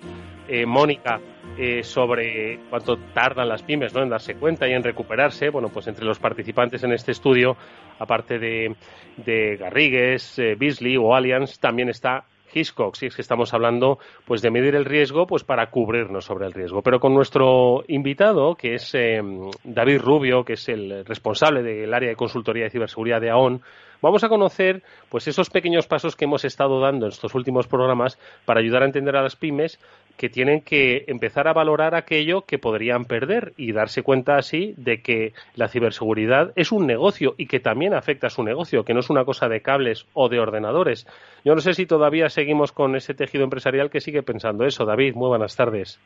eh, 0.47 0.65
Mónica 0.65 1.19
eh, 1.57 1.83
sobre 1.83 2.57
cuánto 2.69 2.95
tardan 3.13 3.49
las 3.49 3.63
pymes 3.63 3.93
¿no? 3.93 4.01
en 4.01 4.09
darse 4.09 4.35
cuenta 4.35 4.65
y 4.67 4.71
en 4.71 4.83
recuperarse, 4.83 5.49
bueno, 5.49 5.67
pues 5.67 5.87
entre 5.87 6.05
los 6.05 6.19
participantes 6.19 6.83
en 6.83 6.93
este 6.93 7.11
estudio, 7.11 7.57
aparte 7.99 8.39
de, 8.39 8.73
de 9.17 9.57
Garrigues, 9.57 10.39
eh, 10.39 10.55
Beasley 10.57 10.95
o 10.95 11.13
Allianz, 11.13 11.59
también 11.59 11.89
está 11.89 12.23
Hiscox, 12.53 12.99
si 12.99 13.07
es 13.07 13.15
que 13.15 13.21
estamos 13.21 13.53
hablando 13.53 13.99
pues 14.25 14.41
de 14.41 14.51
medir 14.51 14.75
el 14.75 14.85
riesgo 14.85 15.27
pues 15.27 15.43
para 15.43 15.69
cubrirnos 15.69 16.25
sobre 16.25 16.45
el 16.45 16.53
riesgo. 16.53 16.81
Pero 16.81 16.99
con 16.99 17.13
nuestro 17.13 17.83
invitado, 17.87 18.55
que 18.55 18.75
es 18.75 18.93
eh, 18.95 19.21
David 19.63 20.01
Rubio, 20.01 20.43
que 20.43 20.53
es 20.53 20.69
el 20.69 21.05
responsable 21.05 21.63
del 21.63 21.93
área 21.93 22.09
de 22.09 22.15
consultoría 22.15 22.65
de 22.65 22.69
ciberseguridad 22.69 23.21
de 23.21 23.29
AON, 23.29 23.61
vamos 24.01 24.23
a 24.23 24.29
conocer 24.29 24.83
pues 25.09 25.27
esos 25.27 25.49
pequeños 25.49 25.87
pasos 25.87 26.15
que 26.15 26.25
hemos 26.25 26.45
estado 26.45 26.79
dando 26.79 27.05
en 27.05 27.11
estos 27.11 27.33
últimos 27.35 27.67
programas 27.67 28.17
para 28.45 28.59
ayudar 28.59 28.83
a 28.83 28.85
entender 28.85 29.15
a 29.15 29.21
las 29.21 29.35
pymes 29.35 29.79
que 30.17 30.29
tienen 30.29 30.61
que 30.61 31.05
empezar 31.07 31.47
a 31.47 31.53
valorar 31.53 31.95
aquello 31.95 32.41
que 32.41 32.57
podrían 32.57 33.05
perder 33.05 33.53
y 33.55 33.71
darse 33.71 34.03
cuenta 34.03 34.35
así 34.35 34.73
de 34.77 35.01
que 35.01 35.33
la 35.55 35.67
ciberseguridad 35.67 36.51
es 36.55 36.71
un 36.71 36.87
negocio 36.87 37.35
y 37.37 37.47
que 37.47 37.59
también 37.59 37.93
afecta 37.93 38.27
a 38.27 38.31
su 38.31 38.43
negocio, 38.43 38.83
que 38.83 38.93
no 38.93 38.99
es 38.99 39.09
una 39.09 39.25
cosa 39.25 39.47
de 39.47 39.61
cables 39.61 40.07
o 40.13 40.27
de 40.27 40.39
ordenadores. 40.39 41.07
Yo 41.45 41.53
no 41.53 41.61
sé 41.61 41.73
si 41.73 41.85
todavía 41.85 42.29
seguimos 42.29 42.71
con 42.71 42.95
ese 42.95 43.13
tejido 43.13 43.43
empresarial 43.43 43.89
que 43.89 44.01
sigue 44.01 44.23
pensando 44.23 44.65
eso. 44.65 44.85
David, 44.85 45.13
muy 45.15 45.29
buenas 45.29 45.55
tardes. 45.55 45.99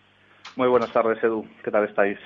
Muy 0.55 0.67
buenas 0.67 0.91
tardes, 0.91 1.23
Edu. 1.23 1.45
¿Qué 1.63 1.71
tal 1.71 1.85
estáis? 1.85 2.19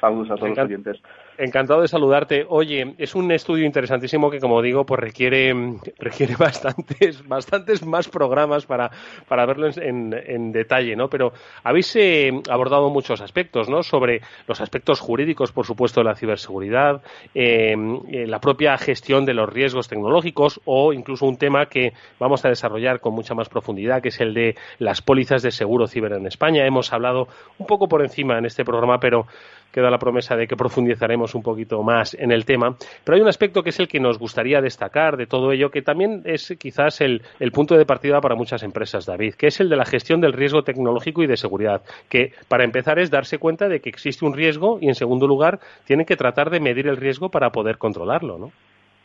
Saludos 0.00 0.30
a 0.30 0.34
todos 0.36 0.50
los 0.50 0.58
oyentes. 0.58 1.00
Encantado 1.38 1.80
de 1.80 1.88
saludarte. 1.88 2.44
Oye, 2.48 2.94
es 2.98 3.14
un 3.14 3.30
estudio 3.32 3.64
interesantísimo 3.64 4.30
que, 4.30 4.40
como 4.40 4.60
digo, 4.60 4.84
pues 4.84 5.00
requiere, 5.00 5.54
requiere 5.98 6.36
bastantes, 6.38 7.26
bastantes 7.26 7.84
más 7.84 8.08
programas 8.08 8.66
para, 8.66 8.90
para 9.26 9.46
verlo 9.46 9.68
en, 9.76 10.52
detalle, 10.52 10.96
¿no? 10.96 11.08
Pero 11.08 11.32
habéis 11.64 11.94
eh, 11.96 12.30
abordado 12.50 12.90
muchos 12.90 13.20
aspectos, 13.20 13.68
¿no? 13.68 13.82
Sobre 13.82 14.20
los 14.46 14.60
aspectos 14.60 15.00
jurídicos, 15.00 15.52
por 15.52 15.64
supuesto, 15.64 16.00
de 16.00 16.04
la 16.04 16.14
ciberseguridad, 16.14 17.02
eh, 17.34 17.74
eh, 18.10 18.26
la 18.26 18.40
propia 18.40 18.76
gestión 18.76 19.24
de 19.24 19.34
los 19.34 19.48
riesgos 19.48 19.88
tecnológicos 19.88 20.60
o 20.64 20.92
incluso 20.92 21.26
un 21.26 21.36
tema 21.36 21.66
que 21.66 21.92
vamos 22.18 22.44
a 22.44 22.48
desarrollar 22.48 23.00
con 23.00 23.14
mucha 23.14 23.34
más 23.34 23.48
profundidad, 23.48 24.02
que 24.02 24.08
es 24.08 24.20
el 24.20 24.34
de 24.34 24.56
las 24.78 25.02
pólizas 25.02 25.42
de 25.42 25.50
seguro 25.50 25.86
ciber 25.86 26.12
en 26.12 26.26
España. 26.26 26.66
Hemos 26.66 26.92
hablado 26.92 27.28
un 27.58 27.66
poco 27.66 27.88
por 27.88 28.02
encima 28.02 28.38
en 28.38 28.46
este 28.46 28.64
programa, 28.64 28.98
pero 29.00 29.26
queda 29.72 29.90
la 29.90 29.98
promesa 29.98 30.36
de 30.36 30.46
que 30.46 30.56
profundizaremos 30.56 31.29
un 31.34 31.42
poquito 31.42 31.82
más 31.82 32.14
en 32.14 32.32
el 32.32 32.44
tema. 32.44 32.76
Pero 33.04 33.16
hay 33.16 33.22
un 33.22 33.28
aspecto 33.28 33.62
que 33.62 33.70
es 33.70 33.80
el 33.80 33.88
que 33.88 34.00
nos 34.00 34.18
gustaría 34.18 34.60
destacar 34.60 35.16
de 35.16 35.26
todo 35.26 35.52
ello, 35.52 35.70
que 35.70 35.82
también 35.82 36.22
es 36.24 36.54
quizás 36.58 37.00
el, 37.00 37.22
punto 37.52 37.76
de 37.76 37.84
partida 37.84 38.20
para 38.20 38.34
muchas 38.34 38.62
empresas, 38.62 39.06
David, 39.06 39.34
que 39.34 39.48
es 39.48 39.60
el 39.60 39.68
de 39.68 39.76
la 39.76 39.84
gestión 39.84 40.20
del 40.20 40.32
riesgo 40.32 40.62
tecnológico 40.62 41.22
y 41.22 41.26
de 41.26 41.36
seguridad, 41.36 41.82
que 42.08 42.32
para 42.48 42.64
empezar 42.64 42.98
es 42.98 43.10
darse 43.10 43.38
cuenta 43.38 43.68
de 43.68 43.80
que 43.80 43.90
existe 43.90 44.24
un 44.24 44.34
riesgo 44.34 44.78
y, 44.80 44.88
en 44.88 44.94
segundo 44.94 45.26
lugar, 45.26 45.60
tienen 45.84 46.06
que 46.06 46.16
tratar 46.16 46.50
de 46.50 46.60
medir 46.60 46.86
el 46.86 46.96
riesgo 46.96 47.30
para 47.30 47.50
poder 47.50 47.78
controlarlo, 47.78 48.38
¿no? 48.38 48.52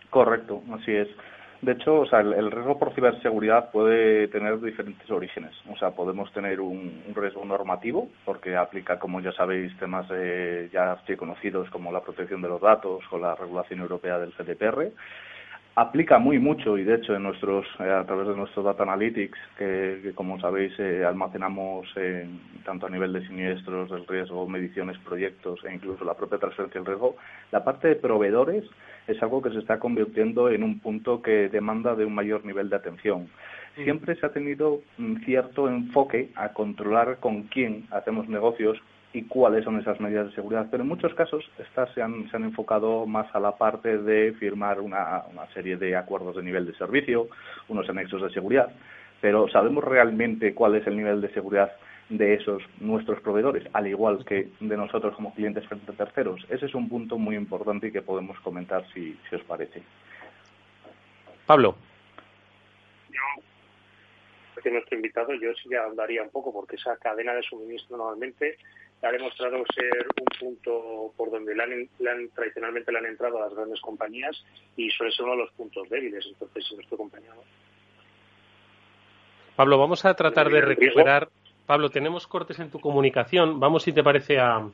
Correcto, 0.09 0.61
así 0.71 0.91
es. 0.91 1.07
De 1.65 1.71
hecho, 1.71 2.01
o 2.01 2.05
sea, 2.05 2.19
el, 2.19 2.51
riesgo 2.51 2.77
por 2.77 2.93
ciberseguridad 2.93 3.71
puede 3.71 4.27
tener 4.27 4.61
diferentes 4.61 5.09
orígenes. 5.09 5.51
O 5.67 5.75
sea, 5.75 5.89
podemos 5.89 6.31
tener 6.31 6.61
un, 6.61 7.01
riesgo 7.15 7.43
normativo, 7.43 8.07
porque 8.23 8.55
aplica, 8.55 8.99
como 8.99 9.19
ya 9.19 9.31
sabéis, 9.31 9.75
temas 9.79 10.05
ya 10.71 11.01
conocidos 11.17 11.67
como 11.71 11.91
la 11.91 12.01
protección 12.01 12.43
de 12.43 12.49
los 12.49 12.61
datos 12.61 13.03
o 13.09 13.17
la 13.17 13.33
regulación 13.33 13.79
europea 13.79 14.19
del 14.19 14.31
GDPR. 14.33 14.91
Aplica 15.75 16.19
muy 16.19 16.39
mucho 16.39 16.77
y 16.77 16.83
de 16.83 16.95
hecho 16.95 17.15
en 17.15 17.23
nuestros 17.23 17.65
eh, 17.79 17.91
a 17.91 18.05
través 18.05 18.27
de 18.27 18.35
nuestros 18.35 18.65
data 18.65 18.83
analytics 18.83 19.37
que, 19.57 20.13
como 20.15 20.39
sabéis 20.39 20.73
eh, 20.79 21.03
almacenamos 21.05 21.87
tanto 22.63 22.87
a 22.87 22.89
nivel 22.89 23.11
de 23.13 23.27
siniestros 23.27 23.91
del 23.91 24.07
riesgo 24.07 24.47
mediciones 24.47 24.97
proyectos 24.99 25.59
e 25.65 25.73
incluso 25.73 26.05
la 26.05 26.13
propia 26.13 26.39
transferencia 26.39 26.79
del 26.79 26.87
riesgo 26.87 27.17
la 27.51 27.63
parte 27.63 27.89
de 27.89 27.95
proveedores 27.95 28.63
es 29.07 29.21
algo 29.21 29.41
que 29.41 29.51
se 29.51 29.59
está 29.59 29.79
convirtiendo 29.79 30.49
en 30.49 30.63
un 30.63 30.79
punto 30.79 31.21
que 31.21 31.49
demanda 31.49 31.95
de 31.95 32.05
un 32.05 32.15
mayor 32.15 32.43
nivel 32.45 32.69
de 32.69 32.75
atención. 32.77 33.27
Siempre 33.75 34.15
se 34.15 34.25
ha 34.25 34.31
tenido 34.31 34.81
un 34.97 35.21
cierto 35.25 35.67
enfoque 35.67 36.31
a 36.35 36.53
controlar 36.53 37.17
con 37.19 37.43
quién 37.43 37.85
hacemos 37.91 38.27
negocios 38.29 38.79
y 39.15 39.23
cuáles 39.23 39.63
son 39.63 39.79
esas 39.79 39.97
medidas 40.01 40.27
de 40.27 40.35
seguridad. 40.35 40.67
Pero 40.69 40.83
en 40.83 40.89
muchos 40.89 41.13
casos 41.13 41.49
estas 41.57 41.89
se 41.93 42.01
han, 42.01 42.29
se 42.29 42.35
han 42.35 42.43
enfocado 42.43 43.05
más 43.05 43.33
a 43.33 43.39
la 43.39 43.55
parte 43.55 43.97
de 43.97 44.33
firmar 44.33 44.81
una, 44.81 45.23
una 45.31 45.47
serie 45.53 45.77
de 45.77 45.95
acuerdos 45.95 46.35
de 46.35 46.43
nivel 46.43 46.65
de 46.65 46.75
servicio, 46.75 47.29
unos 47.69 47.89
anexos 47.89 48.21
de 48.21 48.29
seguridad, 48.31 48.69
pero 49.21 49.47
¿sabemos 49.47 49.85
realmente 49.85 50.53
cuál 50.53 50.75
es 50.75 50.85
el 50.85 50.97
nivel 50.97 51.21
de 51.21 51.33
seguridad 51.33 51.71
de 52.09 52.33
esos 52.33 52.61
nuestros 52.81 53.21
proveedores, 53.21 53.65
al 53.71 53.87
igual 53.87 54.25
que 54.25 54.49
de 54.59 54.77
nosotros 54.77 55.15
como 55.15 55.33
clientes 55.33 55.65
frente 55.65 55.93
a 55.93 55.95
terceros? 55.95 56.45
Ese 56.49 56.65
es 56.65 56.75
un 56.75 56.89
punto 56.89 57.17
muy 57.17 57.37
importante 57.37 57.87
y 57.87 57.91
que 57.93 58.01
podemos 58.01 58.37
comentar 58.41 58.85
si, 58.93 59.17
si 59.29 59.35
os 59.35 59.43
parece. 59.43 59.81
Pablo. 61.45 61.75
Yo, 63.09 64.61
que 64.61 64.71
nuestro 64.71 64.97
invitado, 64.97 65.33
yo 65.35 65.53
sí 65.53 65.69
ya 65.69 65.83
hablaría 65.85 66.21
un 66.21 66.31
poco, 66.31 66.51
porque 66.51 66.75
esa 66.75 66.97
cadena 66.97 67.33
de 67.33 67.43
suministro 67.43 67.97
normalmente 67.97 68.57
ha 69.05 69.11
demostrado 69.11 69.63
ser 69.73 70.07
un 70.19 70.39
punto 70.39 71.13
por 71.15 71.29
donde 71.29 71.55
le 71.55 71.63
han, 71.63 72.29
tradicionalmente 72.29 72.91
le 72.91 72.97
han 72.99 73.05
entrado 73.05 73.37
a 73.37 73.45
las 73.45 73.53
grandes 73.53 73.79
compañías 73.81 74.43
y 74.75 74.89
suele 74.89 75.11
ser 75.11 75.25
uno 75.25 75.33
de 75.33 75.41
los 75.43 75.51
puntos 75.51 75.87
débiles. 75.89 76.25
Entonces, 76.25 76.65
si 76.67 76.75
nuestro 76.75 76.97
compañero. 76.97 77.35
Pablo, 79.55 79.77
vamos 79.77 80.03
a 80.05 80.13
tratar 80.15 80.49
de 80.49 80.61
recuperar. 80.61 81.29
Pablo, 81.65 81.89
tenemos 81.89 82.27
cortes 82.27 82.59
en 82.59 82.69
tu 82.69 82.79
comunicación. 82.79 83.59
Vamos, 83.59 83.83
si 83.83 83.93
te 83.93 84.03
parece, 84.03 84.39
a, 84.39 84.67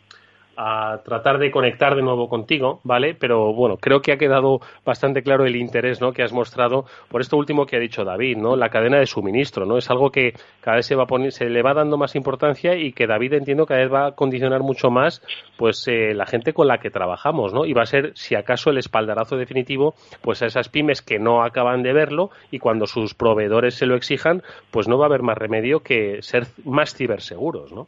a 0.58 1.00
tratar 1.04 1.38
de 1.38 1.52
conectar 1.52 1.96
de 1.96 2.02
nuevo 2.02 2.28
contigo, 2.28 2.82
¿vale? 2.84 3.16
Pero 3.16 3.54
bueno, 3.54 3.78
creo 3.78 4.02
que 4.02 4.12
ha 4.12 4.18
quedado 4.18 4.60
bastante 4.86 5.24
claro 5.24 5.46
el 5.46 5.56
interés, 5.56 6.02
¿no? 6.02 6.12
Que 6.12 6.24
has 6.24 6.34
mostrado 6.34 6.86
por 7.10 7.22
esto 7.22 7.38
último 7.38 7.66
que 7.66 7.78
ha 7.78 7.80
dicho 7.80 8.04
David, 8.04 8.38
¿no? 8.38 8.56
La 8.56 8.70
cadena 8.70 9.00
de 9.00 9.06
suministro, 9.06 9.66
¿no? 9.66 9.78
Es 9.78 9.90
algo 9.90 10.12
que 10.12 10.34
cada 10.62 10.78
vez 10.78 10.86
se 10.86 10.96
va 10.96 11.04
a 11.04 11.32
se 11.32 11.50
le 11.50 11.62
va 11.62 11.74
dando 11.74 11.98
más 11.98 12.16
importancia 12.16 12.76
y 12.76 12.94
que 12.94 13.08
David 13.08 13.34
entiendo 13.34 13.66
cada 13.66 13.82
vez 13.82 13.94
va 13.94 14.06
a 14.08 14.12
condicionar 14.12 14.62
mucho 14.62 14.90
más, 14.90 15.22
pues 15.58 15.88
eh, 15.88 16.14
la 16.14 16.26
gente 16.26 16.54
con 16.54 16.68
la 16.68 16.80
que 16.80 16.90
trabajamos, 16.90 17.54
¿no? 17.54 17.66
Y 17.66 17.74
va 17.74 17.84
a 17.84 17.86
ser, 17.86 18.12
si 18.16 18.36
acaso, 18.36 18.70
el 18.70 18.78
espaldarazo 18.78 19.38
definitivo, 19.38 19.94
pues 20.22 20.42
a 20.42 20.48
esas 20.48 20.70
pymes 20.70 21.02
que 21.02 21.20
no 21.20 21.44
acaban 21.44 21.84
de 21.84 21.94
verlo 21.94 22.32
y 22.50 22.60
cuando 22.60 22.88
sus 22.88 23.14
proveedores 23.14 23.76
se 23.76 23.86
lo 23.86 23.96
exijan, 23.96 24.42
pues 24.72 24.88
no 24.88 24.98
va 24.98 25.06
a 25.06 25.08
haber 25.08 25.22
más 25.22 25.38
remedio 25.38 25.82
que 25.82 26.22
ser 26.22 26.48
más 26.66 26.96
ciberseguros, 26.96 27.72
¿no? 27.72 27.88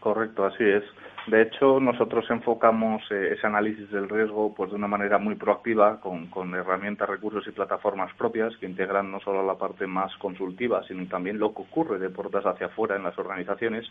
Correcto, 0.00 0.44
así 0.44 0.64
es. 0.64 0.84
De 1.26 1.40
hecho, 1.40 1.80
nosotros 1.80 2.26
enfocamos 2.28 3.02
eh, 3.10 3.30
ese 3.32 3.46
análisis 3.46 3.90
del 3.90 4.10
riesgo 4.10 4.54
pues, 4.54 4.70
de 4.70 4.76
una 4.76 4.86
manera 4.86 5.16
muy 5.16 5.36
proactiva, 5.36 5.98
con, 5.98 6.54
herramientas, 6.54 7.08
recursos 7.08 7.46
y 7.46 7.50
plataformas 7.50 8.12
propias 8.14 8.54
que 8.58 8.66
integran 8.66 9.10
no 9.10 9.20
solo 9.20 9.44
la 9.44 9.54
parte 9.54 9.86
más 9.86 10.14
consultiva, 10.18 10.82
sino 10.86 11.06
también 11.06 11.38
lo 11.38 11.54
que 11.54 11.62
ocurre 11.62 11.98
de 11.98 12.10
puertas 12.10 12.44
hacia 12.44 12.66
afuera 12.66 12.96
en 12.96 13.04
las 13.04 13.18
organizaciones, 13.18 13.86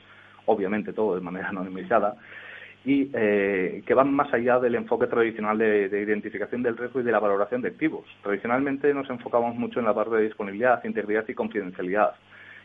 obviamente 0.45 0.93
todo 0.93 1.15
de 1.15 1.21
manera 1.21 1.49
anonimizada, 1.49 2.17
y 2.85 3.09
eh, 3.13 3.81
que 3.83 3.93
van 3.95 4.13
más 4.13 4.31
allá 4.31 4.59
del 4.59 4.75
enfoque 4.75 5.07
tradicional 5.07 5.57
de, 5.57 5.89
de, 5.89 6.01
identificación 6.01 6.61
del 6.61 6.77
riesgo 6.77 6.99
y 6.99 7.03
de 7.03 7.13
la 7.13 7.19
valoración 7.19 7.63
de 7.63 7.69
activos. 7.69 8.05
Tradicionalmente 8.21 8.93
nos 8.93 9.09
enfocamos 9.09 9.55
mucho 9.55 9.79
en 9.79 9.85
la 9.85 9.95
parte 9.95 10.17
de 10.17 10.23
disponibilidad, 10.23 10.83
integridad 10.83 11.25
y 11.27 11.33
confidencialidad 11.33 12.13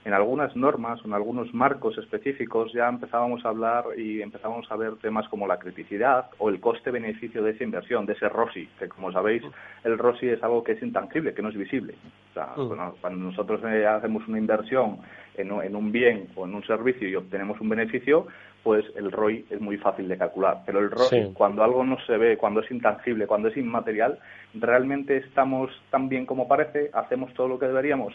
en 0.05 0.13
algunas 0.13 0.55
normas 0.57 1.03
o 1.03 1.07
en 1.07 1.15
algunos 1.15 1.53
marcos 1.53 1.99
específicos 1.99 2.73
ya 2.73 2.89
empezábamos 2.89 3.45
a 3.45 3.51
hablar 3.51 3.85
y 3.97 4.23
empezábamos 4.23 4.71
a 4.71 4.77
ver 4.77 4.97
temas 4.97 5.29
como 5.29 5.47
la 5.47 5.59
criticidad 5.59 6.27
o 6.39 6.49
el 6.49 6.61
coste-beneficio 6.61 7.43
de 7.43 7.53
esa 7.53 7.65
inversión, 7.65 8.07
de 8.07 8.15
ese 8.15 8.29
ROSI, 8.29 8.69
que 8.79 8.89
como 8.89 9.13
sabéis, 9.13 9.43
el 9.85 9.99
ROSI 9.99 10.31
es 10.31 10.43
algo 10.43 10.63
que 10.63 10.73
es 10.73 10.83
intangible, 10.83 11.35
que 11.35 11.43
no 11.43 11.49
es 11.49 11.57
visible. 11.57 11.95
O 12.31 12.35
sea, 12.35 12.55
cuando 13.01 13.25
nosotros 13.25 13.61
eh, 13.65 13.87
hacemos 13.87 14.27
una 14.29 14.39
inversión 14.39 14.99
en, 15.37 15.51
en, 15.51 15.77
un 15.77 15.91
bien 15.91 16.29
o 16.37 16.47
en 16.47 16.55
un 16.55 16.65
servicio 16.65 17.09
y 17.09 17.17
obtenemos 17.17 17.61
un 17.61 17.69
beneficio, 17.69 18.27
pues 18.63 18.85
el 18.97 19.11
ROI 19.11 19.47
es 19.51 19.61
muy 19.61 19.77
fácil 19.79 20.09
de 20.09 20.19
calcular. 20.19 20.63
Pero 20.67 20.81
el 20.81 20.91
ROI, 20.91 21.33
cuando 21.35 21.63
algo 21.65 21.85
no 21.85 21.97
se 22.07 22.17
ve, 22.17 22.37
cuando 22.37 22.61
es 22.61 22.71
intangible, 22.71 23.27
cuando 23.27 23.49
es 23.49 23.57
inmaterial, 23.57 24.19
realmente 24.55 25.17
estamos 25.17 25.71
tan 25.91 26.09
bien 26.09 26.27
como 26.27 26.49
parece, 26.49 26.91
hacemos 26.93 27.33
todo 27.35 27.49
lo 27.49 27.59
que 27.59 27.67
deberíamos 27.67 28.15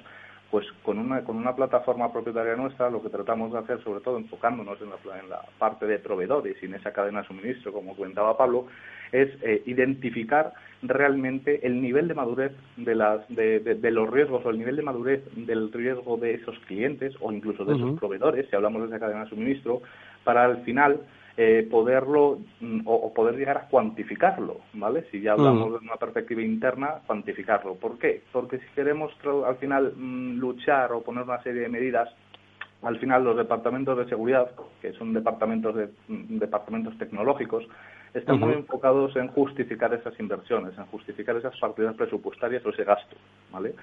pues 0.53 0.67
con 0.83 0.99
una, 0.99 1.23
con 1.23 1.37
una 1.37 1.55
plataforma 1.55 2.13
propietaria 2.13 2.55
nuestra 2.55 2.87
lo 2.91 3.01
que 3.01 3.09
tratamos 3.09 3.51
de 3.51 3.57
hacer, 3.57 3.83
sobre 3.83 4.01
todo 4.01 4.19
enfocándonos 4.19 4.79
en 4.81 4.91
la, 4.91 5.19
en 5.19 5.27
la 5.27 5.41
parte 5.57 5.87
de 5.87 5.97
proveedores 5.97 6.61
y 6.61 6.67
en 6.67 6.75
esa 6.75 6.93
cadena 6.93 7.21
de 7.21 7.27
suministro, 7.27 7.73
como 7.73 7.95
comentaba 7.95 8.37
Pablo, 8.37 8.67
es 9.11 9.29
eh, 9.41 9.63
identificar 9.65 10.53
realmente 10.83 11.65
el 11.65 11.81
nivel 11.81 12.07
de 12.07 12.13
madurez 12.13 12.51
de, 12.77 12.93
las, 12.93 13.27
de, 13.29 13.61
de, 13.61 13.91
los 13.91 14.07
riesgos 14.11 14.45
o 14.45 14.51
el 14.51 14.59
nivel 14.59 14.75
de 14.75 14.83
madurez 14.83 15.23
del 15.35 15.73
riesgo 15.73 16.17
de 16.17 16.35
esos 16.35 16.59
clientes 16.67 17.15
o 17.19 17.31
incluso 17.31 17.65
de 17.65 17.73
esos 17.73 17.97
proveedores, 17.97 18.47
si 18.47 18.55
hablamos 18.55 18.83
de 18.83 18.89
esa 18.89 18.99
cadena 18.99 19.23
de 19.23 19.31
suministro, 19.31 19.81
para 20.23 20.45
al 20.45 20.61
final 20.65 20.99
eh, 21.35 21.67
poderlo 21.69 22.39
mm, 22.59 22.81
o, 22.85 23.11
poder 23.13 23.35
llegar 23.35 23.57
a 23.57 23.67
cuantificarlo, 23.67 24.57
¿vale? 24.73 25.05
Si 25.09 25.19
ya 25.19 25.33
hablamos 25.33 25.69
mm. 25.69 25.71
de 25.71 25.77
una 25.79 25.95
perspectiva 25.95 26.41
interna, 26.41 27.01
cuantificarlo. 27.07 27.75
¿Por 27.75 27.97
qué? 27.97 28.21
Porque 28.31 28.59
si 28.59 28.65
queremos 28.75 29.11
al 29.45 29.55
final 29.57 29.93
mm, 29.95 30.37
luchar 30.37 30.91
o 30.91 31.01
poner 31.01 31.23
una 31.23 31.41
serie 31.41 31.61
de 31.61 31.69
medidas, 31.69 32.09
al 32.83 32.99
final 32.99 33.23
los 33.23 33.37
departamentos 33.37 33.97
de 33.97 34.05
seguridad, 34.05 34.51
que 34.81 34.93
son 34.93 35.13
departamentos 35.13 35.75
de 35.75 35.89
departamentos 36.07 36.97
tecnológicos, 36.97 37.65
están 38.13 38.39
muy 38.39 38.53
enfocados 38.53 39.15
en 39.15 39.27
justificar 39.29 39.93
esas 39.93 40.19
inversiones, 40.19 40.77
en 40.77 40.85
justificar 40.85 41.35
esas 41.35 41.57
partidas 41.59 41.95
presupuestarias 41.95 42.63
o 42.65 42.69
ese 42.69 42.83
gasto, 42.83 43.15
¿vale? 43.51 43.73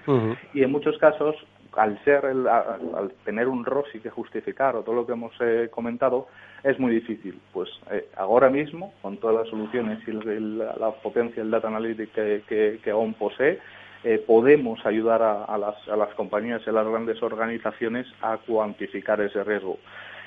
Y 0.53 0.63
en 0.63 0.71
muchos 0.71 0.97
casos, 0.99 1.35
al 1.73 2.03
ser 2.03 2.25
al, 2.25 3.11
tener 3.23 3.47
un 3.47 3.65
ROSI 3.65 3.99
que 3.99 4.09
justificar 4.09 4.75
o 4.75 4.83
todo 4.83 4.95
lo 4.95 5.05
que 5.05 5.13
hemos 5.13 5.33
eh, 5.39 5.69
comentado, 5.71 6.27
es 6.63 6.79
muy 6.79 6.93
difícil. 6.93 7.39
Pues 7.53 7.69
eh, 7.91 8.07
ahora 8.17 8.49
mismo, 8.49 8.93
con 9.01 9.17
todas 9.17 9.35
las 9.37 9.47
soluciones 9.47 9.99
y 10.07 10.11
la, 10.11 10.91
potencia 11.01 11.41
del 11.41 11.51
data 11.51 11.67
analytics 11.67 12.11
que, 12.11 12.79
que, 12.83 12.91
aún 12.91 13.13
posee, 13.13 13.59
eh, 14.03 14.23
podemos 14.25 14.85
ayudar 14.85 15.21
a, 15.21 15.57
las, 15.57 15.87
a 15.87 15.95
las 15.95 16.13
compañías 16.15 16.61
y 16.65 16.69
a 16.69 16.73
las 16.73 16.87
grandes 16.87 17.21
organizaciones 17.21 18.07
a 18.21 18.37
cuantificar 18.37 19.21
ese 19.21 19.43
riesgo. 19.43 19.77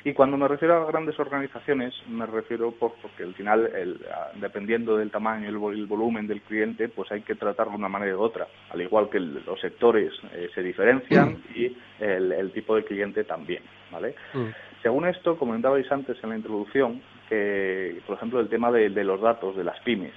Y 0.06 0.12
cuando 0.12 0.36
me 0.36 0.46
refiero 0.46 0.74
a 0.74 0.86
grandes 0.86 1.18
organizaciones, 1.18 1.94
me 2.08 2.26
refiero 2.26 2.72
por, 2.72 2.92
porque 3.00 3.22
al 3.22 3.34
final, 3.34 3.70
el, 3.74 3.98
dependiendo 4.34 4.98
del 4.98 5.10
tamaño 5.10 5.46
y 5.46 5.48
el, 5.48 5.86
volumen 5.86 6.26
del 6.26 6.42
cliente, 6.42 6.90
pues 6.90 7.10
hay 7.10 7.22
que 7.22 7.34
tratarlo 7.34 7.72
de 7.72 7.78
una 7.78 7.88
manera 7.88 8.14
u 8.14 8.20
otra. 8.20 8.46
Al 8.70 8.82
igual 8.82 9.08
que 9.08 9.18
los 9.18 9.58
sectores 9.60 10.12
eh, 10.34 10.50
se 10.54 10.62
diferencian 10.62 11.42
y 11.54 11.74
el, 12.00 12.52
tipo 12.52 12.76
de 12.76 12.84
cliente 12.84 13.24
también. 13.24 13.62
¿vale? 13.90 14.14
Mm. 14.34 14.48
Según 14.82 15.06
esto, 15.06 15.38
comentabais 15.38 15.90
antes 15.90 16.22
en 16.22 16.30
la 16.30 16.36
introducción, 16.36 17.00
que, 17.30 18.02
por 18.06 18.16
ejemplo, 18.16 18.40
el 18.40 18.50
tema 18.50 18.70
de, 18.70 18.90
los 18.90 19.22
datos 19.22 19.56
de 19.56 19.64
las 19.64 19.80
pymes. 19.80 20.12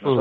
Mm. 0.00 0.16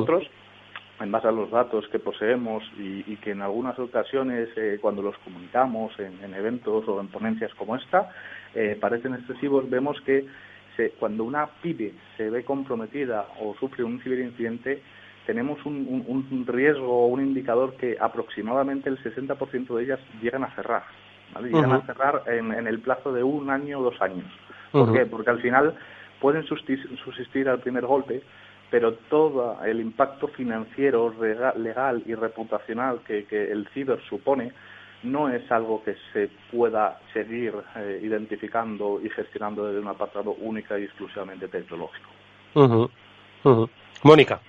En 1.00 1.12
base 1.12 1.28
a 1.28 1.32
los 1.32 1.50
datos 1.50 1.88
que 1.90 2.00
poseemos 2.00 2.64
y, 2.78 3.16
que 3.18 3.32
en 3.32 3.42
algunas 3.42 3.78
ocasiones, 3.80 4.50
eh, 4.56 4.78
cuando 4.80 5.02
los 5.02 5.18
comunicamos 5.20 5.92
en, 6.00 6.34
eventos 6.34 6.88
o 6.88 7.02
en 7.02 7.08
ponencias 7.08 7.54
como 7.56 7.76
esta, 7.76 8.10
eh, 8.54 8.78
parecen 8.80 9.16
excesivos, 9.16 9.70
vemos 9.70 10.00
que 10.02 10.26
cuando 11.00 11.24
una 11.24 11.48
pyme 11.62 11.92
se 12.18 12.30
ve 12.30 12.44
comprometida 12.44 13.28
o 13.40 13.56
sufre 13.60 13.84
un 13.84 14.00
ciberincidente, 14.02 14.82
tenemos 15.26 15.64
un, 15.66 16.04
un, 16.08 16.48
riesgo 16.48 17.06
o 17.06 17.08
un 17.08 17.22
indicador 17.22 17.76
que 17.76 17.98
aproximadamente 18.00 18.90
el 18.90 19.02
60% 19.02 19.76
de 19.76 19.84
ellas 19.84 20.00
llegan 20.22 20.44
a 20.44 20.54
cerrar. 20.56 20.84
Llegan 21.42 21.72
a 21.72 21.82
cerrar 21.86 22.24
en, 22.28 22.68
el 22.68 22.80
plazo 22.80 23.14
de 23.14 23.24
un 23.24 23.50
año 23.50 23.80
o 23.80 23.84
dos 23.84 24.02
años. 24.02 24.32
¿Por 24.72 24.94
qué? 24.94 25.06
Porque 25.06 25.30
al 25.30 25.42
final 25.42 25.76
pueden 26.20 26.44
subsistir 26.44 27.50
al 27.50 27.60
primer 27.60 27.86
golpe, 27.86 28.22
pero 28.74 28.96
todo 29.08 29.63
el 29.63 29.80
impacto 29.80 30.30
financiero, 30.30 31.13
legal 31.58 32.01
y 32.08 32.15
reputacional 32.15 33.01
que, 33.06 33.25
que 33.25 33.51
el 33.51 33.68
ciber 33.68 34.01
supone 34.10 34.51
no 35.03 35.30
es 35.30 35.44
algo 35.51 35.84
que 35.84 35.96
se 36.12 36.32
pueda 36.51 37.00
seguir 37.13 37.53
eh, 37.75 38.00
identificando 38.01 39.00
y 39.00 39.12
gestionando 39.12 39.68
desde 39.68 39.80
un 39.80 39.89
apartado 39.89 40.32
única 40.39 40.80
y 40.80 40.86
exclusivamente 40.86 41.48
tecnológico. 41.50 42.10
Mónica. 44.01 44.39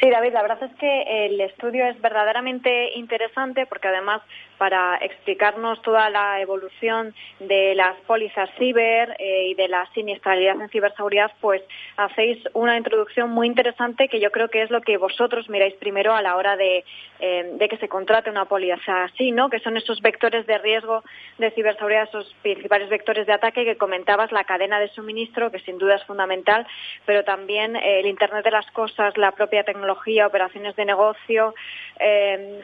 Sí, 0.00 0.10
David, 0.10 0.32
la 0.32 0.42
verdad 0.42 0.62
es 0.64 0.74
que 0.74 1.26
el 1.26 1.40
estudio 1.42 1.86
es 1.86 2.00
verdaderamente 2.00 2.98
interesante 2.98 3.66
porque 3.66 3.86
además 3.86 4.20
para 4.60 4.98
explicarnos 5.00 5.80
toda 5.80 6.10
la 6.10 6.38
evolución 6.38 7.14
de 7.38 7.74
las 7.74 7.96
pólizas 8.06 8.50
ciber 8.58 9.16
eh, 9.18 9.46
y 9.48 9.54
de 9.54 9.68
la 9.68 9.88
siniestralidad 9.94 10.60
en 10.60 10.68
ciberseguridad, 10.68 11.32
pues 11.40 11.62
hacéis 11.96 12.38
una 12.52 12.76
introducción 12.76 13.30
muy 13.30 13.46
interesante 13.46 14.06
que 14.08 14.20
yo 14.20 14.30
creo 14.30 14.48
que 14.48 14.60
es 14.60 14.70
lo 14.70 14.82
que 14.82 14.98
vosotros 14.98 15.48
miráis 15.48 15.72
primero 15.76 16.14
a 16.14 16.20
la 16.20 16.36
hora 16.36 16.58
de, 16.58 16.84
eh, 17.20 17.52
de 17.54 17.68
que 17.70 17.78
se 17.78 17.88
contrate 17.88 18.28
una 18.28 18.44
póliza 18.44 19.04
así, 19.04 19.32
¿no? 19.32 19.48
Que 19.48 19.60
son 19.60 19.78
esos 19.78 20.02
vectores 20.02 20.46
de 20.46 20.58
riesgo 20.58 21.04
de 21.38 21.52
ciberseguridad, 21.52 22.02
esos 22.02 22.30
principales 22.42 22.90
vectores 22.90 23.26
de 23.26 23.32
ataque 23.32 23.64
que 23.64 23.78
comentabas, 23.78 24.30
la 24.30 24.44
cadena 24.44 24.78
de 24.78 24.88
suministro, 24.88 25.50
que 25.50 25.60
sin 25.60 25.78
duda 25.78 25.94
es 25.94 26.04
fundamental, 26.04 26.66
pero 27.06 27.24
también 27.24 27.76
eh, 27.76 28.00
el 28.00 28.06
Internet 28.06 28.44
de 28.44 28.50
las 28.50 28.70
cosas, 28.72 29.16
la 29.16 29.32
propia 29.32 29.64
tecnología 29.64 30.26
operaciones 30.26 30.76
de 30.76 30.84
negocio, 30.84 31.54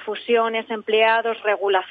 fusiones, 0.04 0.68
empleados, 0.70 1.42
regulación 1.42 1.85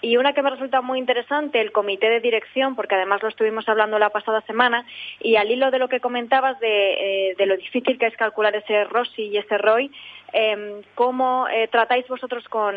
y 0.00 0.16
una 0.16 0.32
que 0.32 0.42
me 0.42 0.50
resulta 0.50 0.80
muy 0.80 0.98
interesante, 0.98 1.60
el 1.60 1.72
comité 1.72 2.08
de 2.08 2.20
dirección, 2.20 2.74
porque 2.74 2.94
además 2.94 3.22
lo 3.22 3.28
estuvimos 3.28 3.68
hablando 3.68 3.98
la 3.98 4.10
pasada 4.10 4.40
semana 4.42 4.86
y 5.20 5.36
al 5.36 5.50
hilo 5.50 5.70
de 5.70 5.78
lo 5.78 5.88
que 5.88 6.00
comentabas 6.00 6.58
de, 6.60 7.32
eh, 7.32 7.46
lo 7.46 7.56
difícil 7.56 7.98
que 7.98 8.06
es 8.06 8.16
calcular 8.16 8.54
ese 8.56 8.84
ROSI 8.84 9.22
y 9.22 9.38
ese 9.38 9.58
ROI, 9.58 9.90
em, 10.32 10.82
¿cómo 10.94 11.48
eh, 11.48 11.68
tratáis 11.68 12.06
vosotros 12.08 12.44
con, 12.48 12.76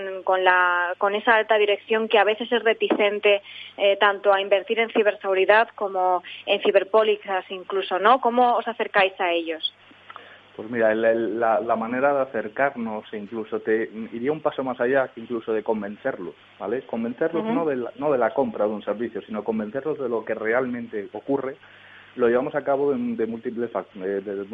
esa 1.15 1.36
alta 1.36 1.58
dirección 1.58 2.08
que 2.08 2.20
a 2.20 2.24
veces 2.24 2.51
es 2.51 2.63
reticente 2.63 3.41
eh, 3.77 3.98
tanto 3.98 4.34
a 4.34 4.41
invertir 4.41 4.79
en 4.79 4.89
ciberseguridad 4.89 5.70
como 5.75 6.24
en 6.46 6.62
ciberpólizas 6.62 7.46
incluso, 7.50 8.00
¿no? 8.00 8.22
¿Cómo 8.22 8.56
os 8.56 8.68
acercáis 8.68 9.13
a 9.20 9.32
ellos? 9.32 9.74
Pues 10.60 10.72
mira, 10.72 10.94
la, 10.94 11.75
manera 11.78 12.13
de 12.13 12.22
acercarnos, 12.24 13.06
incluso 13.13 13.62
te 13.62 13.89
iría 14.12 14.34
un 14.34 14.42
paso 14.42 14.62
más 14.62 14.78
allá 14.82 15.08
que 15.08 15.22
incluso 15.22 15.54
de 15.54 15.63
convencerlos, 15.63 16.36
¿vale? 16.60 16.82
Convencerlos 16.82 17.46
no, 17.46 17.66
de 17.66 17.78
la, 17.78 17.94
no 17.98 18.12
de 18.12 18.18
la 18.18 18.34
compra 18.34 18.66
de 18.66 18.72
un 18.72 18.84
servicio, 18.84 19.22
sino 19.22 19.46
convencerlos 19.46 19.98
de 19.98 20.10
lo 20.10 20.25
que 20.25 20.34
realmente 20.34 21.08
ocurre, 21.13 21.56
lo 22.18 22.28
llevamos 22.28 22.56
a 22.56 22.66
cabo 22.66 22.92
de, 22.92 22.98
múltiples, 22.98 23.72
de, 23.94 24.46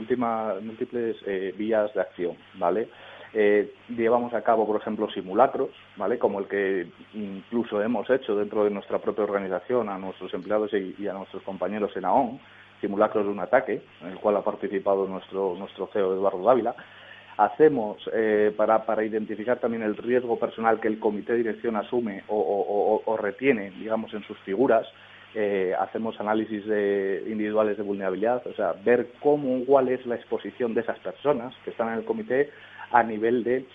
múltiples 0.61 1.17
eh, 1.25 1.55
vías 1.57 1.91
de 1.95 2.01
acción, 2.01 2.37
¿vale? 2.59 2.87
Eh, 3.33 3.73
llevamos 3.89 4.31
a 4.35 4.43
cabo, 4.43 4.67
por 4.67 4.79
ejemplo, 4.79 5.09
simulacros, 5.09 5.71
¿vale? 5.97 6.19
Como 6.19 6.39
el 6.39 6.45
que 6.45 6.87
incluso 7.15 7.81
hemos 7.81 8.07
hecho 8.11 8.35
dentro 8.35 8.63
de 8.63 8.69
nuestra 8.69 8.99
propia 8.99 9.23
organización 9.23 9.89
a 9.89 9.97
nuestros 9.97 10.31
empleados 10.35 10.71
y, 10.71 11.07
a 11.07 11.13
nuestros 11.13 11.41
compañeros 11.41 11.97
en 11.97 12.05
AON, 12.05 12.39
simulacros 12.85 13.25
de 13.25 13.31
un 13.31 13.39
ataque, 13.39 13.81
en 14.01 14.09
el 14.09 14.17
cual 14.17 14.37
ha 14.37 14.43
participado 14.43 15.07
nuestro, 15.07 15.55
nuestro 15.57 15.89
CEO 15.91 16.13
Eduardo 16.13 16.43
Dávila. 16.43 16.75
Hacemos, 17.37 17.97
eh, 18.13 18.53
para, 18.55 18.85
para 18.85 19.03
identificar 19.03 19.59
también 19.59 19.81
el 19.83 19.97
riesgo 19.97 20.37
personal 20.37 20.79
que 20.79 20.87
el 20.87 20.99
comité 20.99 21.33
de 21.33 21.39
dirección 21.39 21.75
asume 21.75 22.23
o, 22.27 23.17
retiene, 23.19 23.71
digamos, 23.71 24.13
en 24.13 24.23
sus 24.23 24.37
figuras, 24.39 24.87
eh, 25.33 25.73
hacemos 25.77 26.17
análisis 26.19 26.65
de, 26.65 27.23
individuales 27.27 27.75
de 27.75 27.83
vulnerabilidad, 27.83 28.45
o 28.47 28.53
sea, 28.53 28.73
ver 28.85 29.07
cómo, 29.19 29.65
cuál 29.65 29.89
es 29.89 30.05
la 30.05 30.15
exposición 30.15 30.73
de 30.73 30.81
esas 30.81 30.99
personas 30.99 31.53
que 31.65 31.71
están 31.71 31.89
en 31.89 31.95
el 31.95 32.05
comité 32.05 32.51
a 32.91 33.03
nivel 33.03 33.43
de 33.43 33.65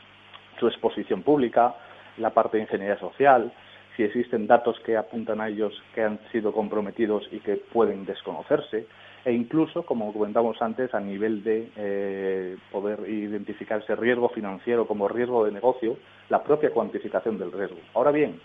su 0.59 0.69
exposición 0.69 1.23
pública, 1.23 1.75
la 2.17 2.31
parte 2.31 2.57
de 2.57 2.63
ingeniería 2.63 2.99
social, 2.99 3.53
si 4.01 4.05
existen 4.05 4.47
datos 4.47 4.81
que 4.81 4.97
apuntan 4.97 5.43
a 5.43 5.49
ellos 5.49 5.75
que 5.95 6.03
han 6.03 6.19
sido 6.33 6.55
comprometidos 6.55 7.29
y 7.31 7.41
que 7.41 7.57
pueden 7.57 8.07
desconocerse, 8.07 8.87
e 9.27 9.33
incluso, 9.33 9.83
como 9.83 10.11
comentamos 10.15 10.57
antes, 10.63 10.95
a 10.95 11.01
nivel 11.01 11.45
de 11.45 11.71
eh, 11.77 12.57
poder 12.73 13.07
identificar 13.07 13.83
ese 13.83 13.95
riesgo 13.95 14.31
financiero 14.31 14.87
como 14.87 15.07
riesgo 15.07 15.45
de 15.45 15.53
negocio, 15.53 15.99
la 16.31 16.43
propia 16.43 16.71
cuantificación 16.71 17.37
del 17.37 17.53
riesgo. 17.53 17.77
Ahora 17.93 18.11
bien, 18.11 18.41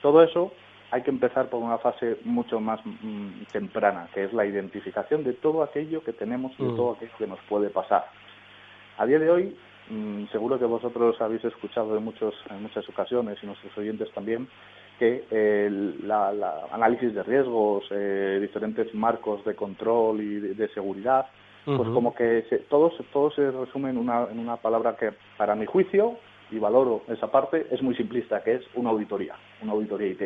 todo 0.00 0.22
eso 0.22 0.52
hay 0.92 1.02
que 1.02 1.10
empezar 1.10 1.48
por 1.50 1.60
una 1.60 1.78
fase 1.78 2.18
mucho 2.22 2.60
más 2.60 2.78
mm, 2.86 3.46
temprana, 3.50 4.06
que 4.14 4.22
es 4.22 4.32
la 4.32 4.46
identificación 4.46 5.24
de 5.24 5.32
todo 5.32 5.64
aquello 5.64 6.04
que 6.04 6.12
tenemos 6.12 6.52
y 6.56 6.62
de 6.62 6.70
mm. 6.70 6.76
todo 6.76 6.92
aquello 6.92 7.12
que 7.18 7.26
nos 7.26 7.40
puede 7.48 7.68
pasar. 7.68 8.04
A 8.96 9.06
día 9.06 9.18
de 9.18 9.28
hoy, 9.28 9.56
mm, 9.88 10.26
seguro 10.26 10.56
que 10.56 10.66
vosotros 10.66 11.20
habéis 11.20 11.44
escuchado 11.44 11.96
en, 11.96 12.04
muchos, 12.04 12.32
en 12.48 12.62
muchas 12.62 12.88
ocasiones 12.88 13.38
y 13.42 13.46
nuestros 13.46 13.76
oyentes 13.76 14.08
también, 14.12 14.46
que 15.00 15.24
el 15.30 16.06
la, 16.06 16.66
análisis 16.70 17.14
de 17.14 17.22
riesgos, 17.22 17.84
eh, 17.90 18.38
diferentes 18.38 18.94
marcos 18.94 19.42
de 19.46 19.54
control 19.54 20.20
y 20.20 20.40
de, 20.40 20.68
seguridad, 20.68 21.26
pues 21.64 21.88
como 21.88 22.14
que 22.14 22.44
se, 22.50 22.58
todo, 22.58 22.92
todo 23.10 23.30
se 23.30 23.50
resume 23.50 23.90
en 23.90 23.96
una, 23.96 24.26
en 24.30 24.38
una 24.38 24.56
palabra 24.56 24.96
que 24.96 25.12
para 25.38 25.54
mi 25.54 25.64
juicio, 25.64 26.18
y 26.50 26.58
valoro 26.58 27.02
esa 27.08 27.30
parte, 27.30 27.66
es 27.70 27.80
muy 27.80 27.94
simplista, 27.94 28.42
que 28.42 28.56
es 28.56 28.62
una 28.74 28.90
auditoría, 28.90 29.36
una 29.62 29.72
auditoría 29.72 30.08
IT. 30.08 30.22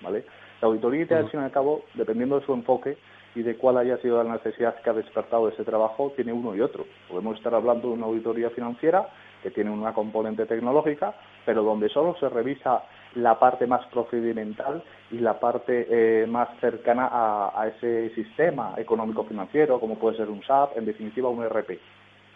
¿vale? 0.00 0.24
La 0.60 0.66
auditoría 0.66 1.02
IT, 1.02 1.12
al 1.12 1.30
fin 1.30 1.40
y 1.40 1.44
al 1.44 1.52
cabo, 1.52 1.84
dependiendo 1.94 2.40
de 2.40 2.46
su 2.46 2.54
enfoque 2.54 2.96
y 3.36 3.42
de 3.42 3.56
cuál 3.56 3.78
haya 3.78 3.98
sido 3.98 4.22
la 4.22 4.32
necesidad 4.32 4.74
que 4.82 4.90
ha 4.90 4.94
despertado 4.94 5.48
ese 5.48 5.62
trabajo, 5.62 6.12
tiene 6.16 6.32
uno 6.32 6.56
y 6.56 6.60
otro. 6.60 6.86
Podemos 7.08 7.36
estar 7.36 7.54
hablando 7.54 7.88
de 7.88 7.94
una 7.94 8.06
auditoría 8.06 8.50
financiera 8.50 9.08
que 9.44 9.50
tiene 9.50 9.70
una 9.70 9.92
componente 9.92 10.46
tecnológica, 10.46 11.14
pero 11.44 11.62
donde 11.62 11.88
solo 11.88 12.16
se 12.18 12.28
revisa 12.28 12.82
la 13.14 13.38
parte 13.38 13.66
más 13.66 13.84
procedimental 13.86 14.82
y 15.10 15.18
la 15.18 15.38
parte 15.38 15.86
eh, 15.90 16.26
más 16.26 16.48
cercana 16.60 17.08
a, 17.12 17.66
ese 17.68 18.14
sistema 18.14 18.74
económico-financiero, 18.76 19.78
como 19.78 19.96
puede 19.96 20.16
ser 20.16 20.30
un 20.30 20.42
SAP, 20.42 20.76
en 20.76 20.86
definitiva 20.86 21.28
un 21.28 21.42
ERP. 21.44 21.78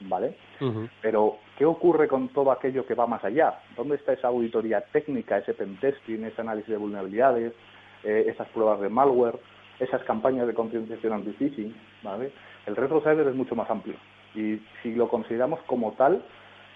¿Vale? 0.01 0.37
Pero, 1.01 1.39
¿qué 1.57 1.65
ocurre 1.65 2.07
con 2.07 2.29
todo 2.29 2.53
aquello 2.53 2.85
que 2.85 2.95
va 2.95 3.07
más 3.07 3.25
allá? 3.25 3.61
¿Dónde 3.75 3.97
está 3.97 4.13
esa 4.13 4.29
auditoría 4.29 4.83
técnica, 4.93 5.39
ese 5.39 5.55
pentesting, 5.55 6.23
ese 6.25 6.43
análisis 6.43 6.69
de 6.69 6.77
vulnerabilidades, 6.77 7.55
eh, 8.05 8.27
esas 8.29 8.47
pruebas 8.49 8.79
de 8.81 8.91
malware, 8.91 9.39
esas 9.81 10.03
campañas 10.03 10.47
de 10.47 10.53
concienciación 10.53 11.15
anti-phishing? 11.15 11.75
¿vale? 12.03 12.31
El 12.67 12.77
riesgo 12.77 13.01
cyber 13.01 13.27
es 13.27 13.35
mucho 13.35 13.57
más 13.57 13.71
amplio 13.71 13.97
y 14.37 14.61
si 14.83 14.95
lo 14.95 15.09
consideramos 15.09 15.61
como 15.67 15.93
tal, 15.93 16.23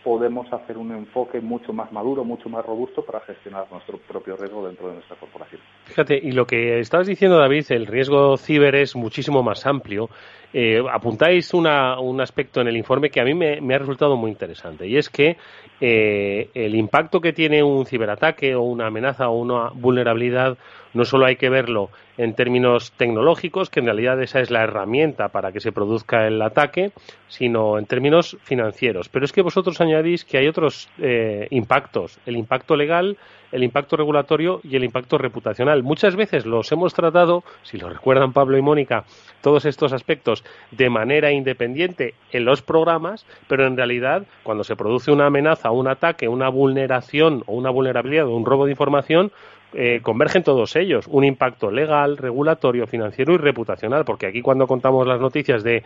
podemos 0.05 0.51
hacer 0.53 0.79
un 0.79 0.93
enfoque 0.93 1.41
mucho 1.41 1.73
más 1.73 1.93
maduro, 1.93 2.25
mucho 2.25 2.49
más 2.49 2.65
robusto 2.65 3.05
para 3.05 3.21
gestionar 3.21 3.67
nuestro 3.71 3.99
propio 3.99 4.37
riesgo 4.37 4.67
dentro 4.67 4.89
de 4.89 4.95
nuestra 4.95 5.17
corporación. 5.17 5.61
Fíjate, 5.85 6.19
y 6.23 6.33
lo 6.33 6.47
que 6.47 6.81
estabas 6.81 7.07
diciendo, 7.07 7.39
David, 7.39 7.65
el 7.71 7.87
riesgo 7.87 8.37
ciber 8.37 8.75
es 8.77 8.97
muchísimo 8.97 9.43
más 9.43 9.67
amplio. 9.67 10.09
Eh, 10.53 10.83
apuntáis 10.91 11.55
una, 11.55 12.01
un 12.01 12.21
aspecto 12.21 12.61
en 12.61 12.69
el 12.69 12.77
informe 12.77 13.11
que 13.11 13.21
a 13.21 13.25
mí 13.25 13.35
me, 13.35 13.75
ha 13.75 13.79
resultado 13.79 14.17
muy 14.17 14.31
interesante, 14.31 14.87
y 14.89 14.97
es 14.97 15.09
que 15.09 15.37
eh, 15.81 16.51
el 16.55 16.75
impacto 16.75 17.21
que 17.21 17.33
tiene 17.33 17.63
un 17.63 17.87
ciberataque 17.87 18.55
o 18.55 18.63
una 18.63 18.89
amenaza 18.89 19.29
o 19.29 19.39
una 19.39 19.71
vulnerabilidad 19.71 20.59
no 20.93 21.05
solo 21.05 21.27
hay 21.27 21.37
que 21.37 21.49
verlo 21.49 21.91
en 22.19 22.35
términos 22.35 22.93
tecnológicos, 22.97 23.71
que 23.71 23.81
en 23.81 23.87
realidad 23.87 24.21
esa 24.21 24.41
es 24.41 24.51
la 24.51 24.63
herramienta 24.63 25.29
para 25.29 25.53
que 25.53 25.61
se 25.61 25.73
produzca 25.73 26.27
el 26.27 26.43
ataque, 26.43 26.91
sino 27.29 27.79
en 27.79 27.87
términos 27.87 28.37
financieros. 28.43 29.09
Pero 29.09 29.25
es 29.25 29.33
que 29.33 29.43
vosotros 29.43 29.81
añadís 29.81 30.25
que 30.25 30.39
hay 30.39 30.49
otros 30.49 30.89
eh, 30.99 31.47
impactos, 31.51 32.19
el 32.27 32.37
impacto 32.37 32.77
legal, 32.77 33.17
el 33.53 33.65
impacto 33.65 33.97
regulatorio 33.97 34.61
y 34.63 34.77
el 34.77 34.85
impacto 34.85 35.19
reputacional. 35.19 35.83
Muchas 35.83 36.17
veces 36.17 36.47
los 36.47 36.71
hemos 36.73 36.95
tratado, 36.95 37.43
si 37.63 37.79
lo 37.79 37.89
recuerdan 37.89 38.33
Pablo 38.33 38.57
y 38.57 38.63
Mónica, 38.63 39.05
todos 39.41 39.65
estos 39.65 39.93
aspectos 39.93 40.45
de 40.71 40.91
manera 40.91 41.33
independiente 41.33 42.15
en 42.33 42.45
los 42.45 42.63
programas, 42.63 43.27
pero 43.49 43.67
en 43.67 43.77
realidad 43.77 44.23
cuando 44.43 44.65
se 44.65 44.77
produce 44.77 45.11
una 45.11 45.27
amenaza, 45.27 45.71
un 45.71 45.89
ataque, 45.89 46.29
una 46.29 46.49
vulneración 46.49 47.43
o 47.47 47.55
una 47.55 47.71
vulnerabilidad 47.71 48.27
o 48.27 48.37
un 48.37 48.47
robo 48.47 48.67
de 48.67 48.73
información, 48.73 49.33
eh, 49.73 50.01
convergen 50.03 50.43
todos 50.43 50.75
ellos. 50.77 51.07
Un 51.09 51.25
impacto 51.25 51.71
legal, 51.71 52.17
regulatorio, 52.17 52.87
financiero 52.87 53.35
y 53.35 53.39
reputacional, 53.39 54.05
porque 54.05 54.27
aquí 54.27 54.43
cuando 54.43 54.67
contamos 54.67 55.07
las 55.07 55.21
noticias 55.21 55.63
de 55.63 55.85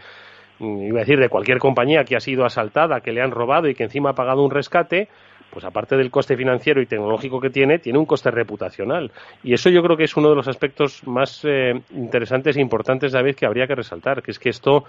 mm, 0.59 0.83
iba 0.85 0.98
a 0.98 1.00
decir 1.00 1.18
de 1.18 1.29
cualquier 1.29 1.59
compañía 1.59 2.05
que 2.05 2.16
ha 2.16 2.20
sido 2.20 2.44
asaltada, 2.44 3.00
que 3.00 3.12
le 3.12 3.20
han 3.20 3.31
robado 3.31 3.68
y 3.68 3.74
que 3.74 3.85
encima 3.85 4.11
ha 4.11 4.14
pagado 4.14 4.42
un 4.42 4.50
rescate, 4.50 5.09
pues 5.54 5.64
aparte 5.64 5.96
del 5.96 6.10
coste 6.10 6.36
financiero 6.36 6.82
y 6.82 6.86
tecnológico 6.86 7.40
que 7.40 7.48
tiene, 7.48 7.78
tiene 7.78 7.98
un 7.98 8.06
coste 8.06 8.30
reputacional. 8.30 9.12
Y 9.44 9.54
eso 9.54 9.70
yo 9.70 9.82
creo 9.82 9.96
que 9.96 10.04
es 10.04 10.16
uno 10.16 10.28
de 10.28 10.34
los 10.34 10.48
aspectos 10.48 11.06
más 11.06 11.44
eh, 11.44 11.80
interesantes 11.92 12.56
e 12.56 12.60
importantes, 12.60 13.12
David, 13.12 13.36
que 13.36 13.46
habría 13.46 13.68
que 13.68 13.76
resaltar, 13.76 14.20
que 14.20 14.32
es 14.32 14.38
que 14.40 14.50
esto 14.50 14.84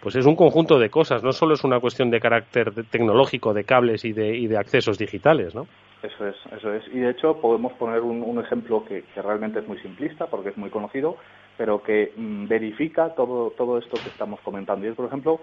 pues 0.00 0.14
es 0.16 0.26
un 0.26 0.36
conjunto 0.36 0.78
de 0.78 0.90
cosas, 0.90 1.24
no 1.24 1.32
solo 1.32 1.54
es 1.54 1.64
una 1.64 1.80
cuestión 1.80 2.10
de 2.10 2.20
carácter 2.20 2.72
tecnológico, 2.88 3.52
de 3.52 3.64
cables 3.64 4.04
y 4.04 4.12
de, 4.12 4.36
y 4.36 4.46
de 4.46 4.56
accesos 4.56 4.96
digitales, 4.96 5.54
¿no? 5.54 5.66
Eso 6.02 6.28
es, 6.28 6.36
eso 6.56 6.72
es. 6.72 6.84
Y 6.92 7.00
de 7.00 7.10
hecho 7.10 7.40
podemos 7.40 7.72
poner 7.72 8.00
un, 8.02 8.38
ejemplo 8.38 8.84
que, 8.84 9.02
realmente 9.16 9.58
es 9.58 9.66
muy 9.66 9.78
simplista 9.78 10.26
porque 10.26 10.50
es 10.50 10.56
muy 10.56 10.70
conocido, 10.70 11.16
pero 11.56 11.82
que 11.82 12.12
mm, 12.16 12.46
verifica 12.46 13.14
todo, 13.14 13.50
todo 13.50 13.78
esto 13.78 13.96
que 14.00 14.08
estamos 14.08 14.40
comentando. 14.40 14.86
Y 14.86 14.90
es, 14.90 14.94
por 14.94 15.06
ejemplo, 15.06 15.40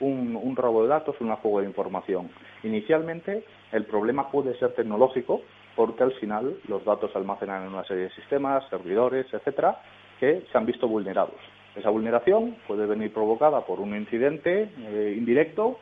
un, 0.00 0.36
un 0.36 0.56
robo 0.56 0.82
de 0.82 0.88
datos, 0.88 1.16
una 1.20 1.36
fuga 1.36 1.62
de 1.62 1.68
información. 1.68 2.30
Inicialmente 2.62 3.44
el 3.72 3.84
problema 3.84 4.30
puede 4.30 4.58
ser 4.58 4.74
tecnológico 4.74 5.42
porque 5.74 6.02
al 6.02 6.12
final 6.12 6.56
los 6.68 6.84
datos 6.84 7.12
se 7.12 7.18
almacenan 7.18 7.62
en 7.62 7.74
una 7.74 7.84
serie 7.84 8.04
de 8.04 8.10
sistemas, 8.10 8.68
servidores, 8.70 9.26
etcétera, 9.32 9.80
que 10.18 10.44
se 10.50 10.58
han 10.58 10.66
visto 10.66 10.88
vulnerados. 10.88 11.36
Esa 11.76 11.90
vulneración 11.90 12.56
puede 12.66 12.86
venir 12.86 13.12
provocada 13.12 13.60
por 13.66 13.80
un 13.80 13.94
incidente 13.94 14.70
eh, 14.78 15.14
indirecto 15.16 15.78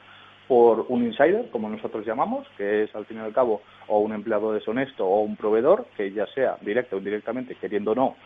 por 0.48 0.86
un 0.88 1.04
insider, 1.04 1.48
como 1.50 1.68
nosotros 1.68 2.04
llamamos, 2.04 2.46
que 2.56 2.82
es 2.82 2.94
al 2.94 3.06
fin 3.06 3.16
y 3.16 3.20
al 3.20 3.32
cabo 3.32 3.62
o 3.88 4.00
un 4.00 4.12
empleado 4.12 4.52
deshonesto 4.52 5.06
o 5.06 5.20
un 5.20 5.36
proveedor, 5.36 5.86
que 5.96 6.12
ya 6.12 6.26
sea 6.26 6.58
directo 6.60 6.96
o 6.96 6.98
indirectamente, 6.98 7.54
queriendo 7.54 7.92
o 7.92 7.94
no, 7.94 8.16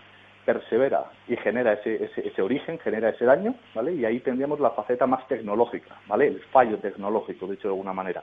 persevera 0.49 1.05
y 1.29 1.37
genera 1.37 1.75
ese, 1.75 2.11
ese, 2.25 2.41
origen, 2.41 2.79
genera 2.79 3.11
ese 3.11 3.27
daño, 3.27 3.55
¿vale? 3.75 3.93
Y 3.93 4.07
ahí 4.07 4.21
tendríamos 4.21 4.59
la 4.61 4.71
faceta 4.71 5.07
más 5.07 5.29
tecnológica, 5.29 5.97
¿vale? 6.07 6.29
El 6.29 6.41
fallo 6.45 6.79
tecnológico, 6.79 7.47
dicho 7.47 7.69
de 7.69 7.75
alguna 7.75 7.93
manera. 7.93 8.23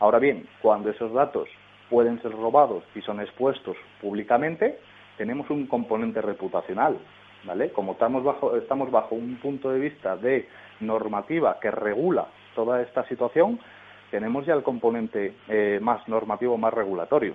Ahora 0.00 0.18
bien, 0.18 0.48
cuando 0.60 0.90
esos 0.90 1.12
datos 1.12 1.48
pueden 1.88 2.20
ser 2.22 2.32
robados 2.32 2.82
y 2.96 3.02
son 3.02 3.20
expuestos 3.20 3.76
públicamente, 4.00 4.80
tenemos 5.16 5.48
un 5.48 5.68
componente 5.68 6.20
reputacional, 6.20 6.98
¿vale? 7.44 7.70
Como 7.70 7.92
estamos 7.92 8.24
bajo, 8.24 8.56
estamos 8.56 8.90
bajo 8.90 9.14
un 9.14 9.36
punto 9.36 9.70
de 9.70 9.78
vista 9.78 10.16
de 10.16 10.48
normativa 10.80 11.60
que 11.60 11.70
regula 11.70 12.26
toda 12.56 12.82
esta 12.82 13.06
situación, 13.06 13.60
tenemos 14.10 14.44
ya 14.44 14.54
el 14.54 14.64
componente 14.64 15.36
eh, 15.48 15.78
más 15.80 16.08
normativo, 16.08 16.58
más 16.58 16.74
regulatorio. 16.74 17.34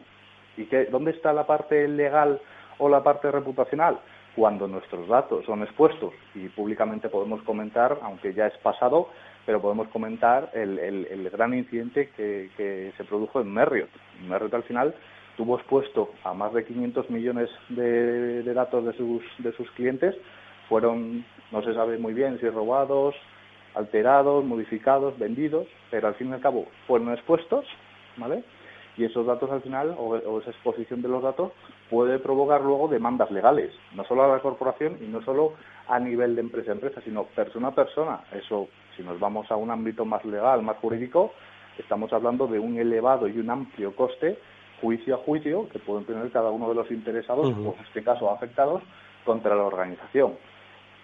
¿Y 0.58 0.66
qué, 0.66 0.88
dónde 0.92 1.12
está 1.12 1.32
la 1.32 1.48
parte 1.48 1.88
legal 1.88 2.42
o 2.80 2.90
la 2.90 3.04
parte 3.04 3.32
reputacional? 3.32 4.00
Cuando 4.36 4.68
nuestros 4.68 5.08
datos 5.08 5.46
son 5.46 5.62
expuestos 5.64 6.14
y 6.34 6.48
públicamente 6.50 7.10
podemos 7.10 7.42
comentar, 7.44 8.00
aunque 8.02 8.34
ya 8.34 8.48
es 8.48 8.58
pasado, 8.58 9.10
pero 9.46 9.62
podemos 9.62 9.88
comentar 9.90 10.50
el, 10.54 11.30
gran 11.32 11.54
incidente 11.54 12.10
que, 12.16 12.92
se 12.96 13.04
produjo 13.04 13.42
en 13.42 13.54
Merriott. 13.54 13.90
Merriott 14.28 14.54
al 14.54 14.64
final 14.64 14.96
tuvo 15.38 15.58
expuesto 15.58 16.12
a 16.24 16.34
más 16.34 16.54
de 16.54 16.66
500 16.66 17.10
millones 17.10 17.50
de, 17.70 18.44
de 18.44 18.54
datos 18.54 18.86
de 18.86 18.94
sus, 18.94 19.24
de 19.40 19.52
sus 19.54 19.70
clientes, 19.72 20.16
fueron, 20.68 21.26
no 21.52 21.64
se 21.64 21.74
sabe 21.74 21.98
muy 21.98 22.14
bien 22.14 22.40
si 22.40 22.48
robados, 22.50 23.16
alterados, 23.74 24.46
modificados, 24.46 25.18
vendidos, 25.18 25.68
pero 25.90 26.08
al 26.08 26.16
fin 26.16 26.30
y 26.30 26.34
al 26.34 26.42
cabo 26.42 26.68
fueron 26.88 27.12
expuestos, 27.12 27.66
¿vale? 28.18 28.44
Y 29.00 29.06
esos 29.06 29.26
datos 29.26 29.50
al 29.50 29.62
final, 29.62 29.96
o, 29.98 30.18
esa 30.40 30.50
exposición 30.50 31.02
de 31.02 31.08
los 31.08 31.24
datos, 31.24 31.54
puede 31.90 32.20
provocar 32.20 32.60
luego 32.60 32.90
demandas 32.90 33.32
legales, 33.32 33.72
no 33.96 34.04
solo 34.04 34.26
a 34.26 34.28
la 34.28 34.42
corporación 34.42 34.98
y 35.00 35.06
no 35.06 35.22
solo 35.22 35.54
a 35.88 36.02
nivel 36.02 36.36
de 36.36 36.42
empresa 36.42 36.72
a 36.72 36.74
empresa, 36.74 37.00
sino 37.06 37.24
persona 37.24 37.70
a 37.70 37.76
persona. 37.76 38.20
Eso, 38.34 38.68
si 38.98 39.04
nos 39.04 39.18
vamos 39.18 39.50
a 39.52 39.56
un 39.56 39.72
ámbito 39.72 40.04
más 40.04 40.26
legal, 40.26 40.64
más 40.64 40.76
jurídico, 40.80 41.32
estamos 41.78 42.12
hablando 42.12 42.46
de 42.48 42.60
un 42.60 42.78
elevado 42.78 43.30
y 43.30 43.40
un 43.40 43.50
amplio 43.50 43.96
coste, 43.96 44.38
juicio 44.82 45.16
a 45.16 45.20
juicio, 45.20 45.70
que 45.70 45.80
pueden 45.80 46.04
tener 46.04 46.30
cada 46.32 46.52
uno 46.52 46.68
de 46.68 46.76
los 46.76 46.92
interesados, 46.92 47.48
o 47.48 47.76
en 47.80 47.86
este 47.86 48.04
caso 48.04 48.30
afectados, 48.30 48.84
contra 49.24 49.56
la 49.56 49.64
organización 49.64 50.34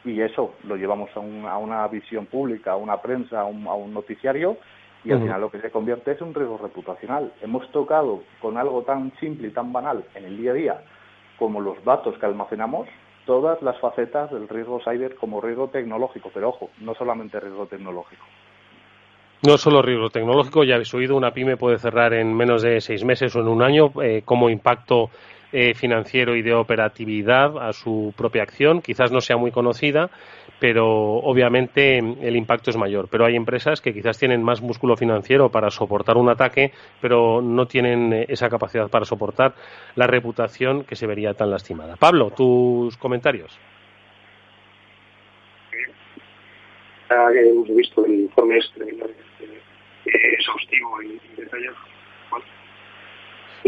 y 0.05 0.21
eso 0.21 0.53
lo 0.63 0.75
llevamos 0.75 1.09
a, 1.15 1.19
una 1.19 1.87
visión 1.87 2.27
pública, 2.27 2.73
a 2.73 2.75
una 2.75 3.01
prensa, 3.01 3.41
a 3.41 3.45
un, 3.45 3.93
noticiario 3.93 4.57
y 5.05 5.11
al 5.11 5.21
final 5.21 5.41
lo 5.41 5.51
que 5.51 5.61
se 5.61 5.69
convierte 5.69 6.11
es 6.11 6.21
un 6.21 6.33
riesgo 6.33 6.57
reputacional. 6.57 7.31
Hemos 7.41 7.69
tocado 7.71 8.23
con 8.41 8.57
algo 8.57 8.81
tan 8.81 9.13
simple 9.19 9.49
y 9.49 9.51
tan 9.51 9.71
banal 9.71 10.03
en 10.15 10.25
el 10.25 10.37
día 10.37 10.51
a 10.51 10.55
día 10.55 10.81
como 11.37 11.61
los 11.61 11.83
datos 11.83 12.17
que 12.17 12.25
almacenamos, 12.25 12.87
todas 13.25 13.61
las 13.61 13.77
facetas 13.79 14.31
del 14.31 14.47
riesgo 14.47 14.79
cyber 14.83 15.15
como 15.15 15.41
riesgo 15.41 15.67
tecnológico, 15.67 16.31
pero 16.33 16.49
ojo, 16.49 16.69
no 16.79 16.95
solamente 16.95 17.39
riesgo 17.39 17.67
tecnológico. 17.67 18.25
No 19.45 19.57
solo 19.57 19.81
riesgo 19.81 20.09
tecnológico, 20.09 20.63
ya 20.63 20.75
habéis 20.75 20.93
oído, 20.93 21.15
una 21.15 21.31
pyme 21.31 21.57
puede 21.57 21.77
cerrar 21.77 22.13
en 22.13 22.33
menos 22.33 22.63
de 22.63 22.81
seis 22.81 23.03
meses 23.03 23.35
o 23.35 23.41
en 23.41 23.47
un 23.47 23.61
año 23.61 23.91
eh, 24.01 24.21
como 24.25 24.49
impacto 24.49 25.09
eh, 25.51 25.73
financiero 25.75 26.35
y 26.35 26.41
de 26.41 26.53
operatividad 26.53 27.57
a 27.57 27.71
su 27.71 28.13
propia 28.17 28.43
acción. 28.43 28.81
Quizás 28.81 29.11
no 29.11 29.21
sea 29.21 29.37
muy 29.37 29.51
conocida, 29.51 30.09
pero 30.59 30.87
obviamente 31.17 31.97
el 31.97 32.35
impacto 32.35 32.69
es 32.69 32.77
mayor. 32.77 33.07
Pero 33.09 33.25
hay 33.25 33.35
empresas 33.35 33.81
que 33.81 33.93
quizás 33.93 34.17
tienen 34.17 34.43
más 34.43 34.61
músculo 34.61 34.95
financiero 34.97 35.49
para 35.49 35.69
soportar 35.69 36.17
un 36.17 36.29
ataque, 36.29 36.71
pero 37.01 37.41
no 37.41 37.67
tienen 37.67 38.13
eh, 38.13 38.25
esa 38.29 38.49
capacidad 38.49 38.89
para 38.89 39.05
soportar 39.05 39.53
la 39.95 40.07
reputación 40.07 40.83
que 40.83 40.95
se 40.95 41.07
vería 41.07 41.33
tan 41.33 41.51
lastimada. 41.51 41.95
Pablo, 41.95 42.31
tus 42.31 42.97
comentarios. 42.97 43.57
hemos 47.09 47.67
visto 47.69 48.05
el 48.05 48.21
informe 48.21 48.57
este, 48.57 48.83
eh, 48.83 50.33
exhaustivo 50.33 51.01
y 51.01 51.19
detallado 51.37 51.75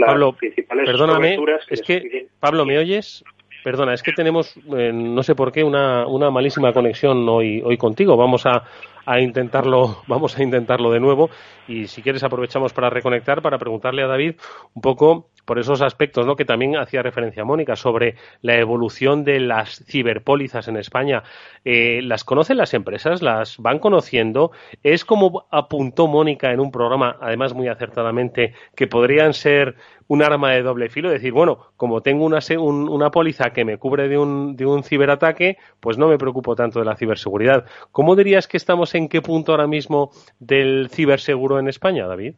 Pablo, 0.06 0.38
perdóname, 0.68 1.40
es 1.70 1.82
que, 1.82 2.28
Pablo, 2.40 2.66
¿me 2.66 2.78
oyes? 2.78 3.24
Perdona, 3.68 3.94
es 3.94 4.02
que 4.02 4.14
tenemos, 4.14 4.56
eh, 4.78 4.94
no 4.94 5.22
sé 5.24 5.36
por 5.36 5.52
qué, 5.52 5.62
una, 5.62 6.08
una 6.08 6.32
malísima 6.32 6.72
conexión 6.72 7.28
hoy, 7.28 7.62
hoy 7.62 7.76
contigo. 7.76 8.16
Vamos 8.16 8.46
a, 8.46 8.64
a 9.08 9.22
intentarlo, 9.22 10.04
vamos 10.06 10.38
a 10.38 10.44
intentarlo 10.44 10.92
de 10.92 11.00
nuevo 11.00 11.30
y 11.66 11.88
si 11.88 12.02
quieres 12.02 12.24
aprovechamos 12.24 12.74
para 12.74 12.90
reconectar 12.90 13.42
para 13.42 13.58
preguntarle 13.58 14.04
a 14.04 14.08
David 14.08 14.36
un 14.74 14.82
poco 14.82 15.30
por 15.46 15.60
esos 15.60 15.82
aspectos 15.82 16.26
¿no? 16.26 16.36
que 16.36 16.44
también 16.44 16.76
hacía 16.76 17.02
referencia 17.02 17.46
Mónica 17.46 17.78
sobre 17.78 18.16
la 18.42 18.58
evolución 18.58 19.24
de 19.24 19.40
las 19.40 19.82
ciberpólizas 19.88 20.68
en 20.68 20.76
España. 20.76 21.24
Eh, 21.64 22.02
¿Las 22.04 22.26
conocen 22.26 22.58
las 22.58 22.74
empresas? 22.74 23.22
¿Las 23.22 23.58
van 23.58 23.80
conociendo? 23.80 24.52
¿Es 24.84 25.06
como 25.06 25.48
apuntó 25.52 26.08
Mónica 26.08 26.52
en 26.52 26.60
un 26.60 26.70
programa, 26.70 27.16
además 27.22 27.54
muy 27.54 27.70
acertadamente, 27.70 28.54
que 28.76 28.88
podrían 28.88 29.34
ser 29.34 29.78
un 30.08 30.24
arma 30.24 30.52
de 30.52 30.64
doble 30.64 30.90
filo, 30.90 31.10
decir, 31.10 31.34
bueno, 31.34 31.60
como 31.76 32.02
tengo 32.02 32.26
una, 32.26 32.40
una 32.60 33.12
póliza 33.12 33.52
que 33.52 33.66
me 33.66 33.78
cubre 33.78 34.08
de 34.08 34.18
un, 34.18 34.56
de 34.56 34.66
un 34.66 34.84
ciberataque, 34.84 35.58
pues 35.80 35.98
no 35.98 36.08
me 36.08 36.18
preocupo 36.18 36.56
tanto 36.56 36.80
de 36.80 36.86
la 36.86 36.96
ciberseguridad. 36.96 37.66
¿Cómo 37.92 38.16
dirías 38.16 38.48
que 38.48 38.58
estamos 38.58 38.96
en 38.98 39.08
qué 39.08 39.22
punto 39.22 39.52
ahora 39.52 39.68
mismo 39.68 40.12
del 40.40 40.90
ciberseguro 40.92 41.60
en 41.60 41.68
España, 41.68 42.08
David? 42.08 42.36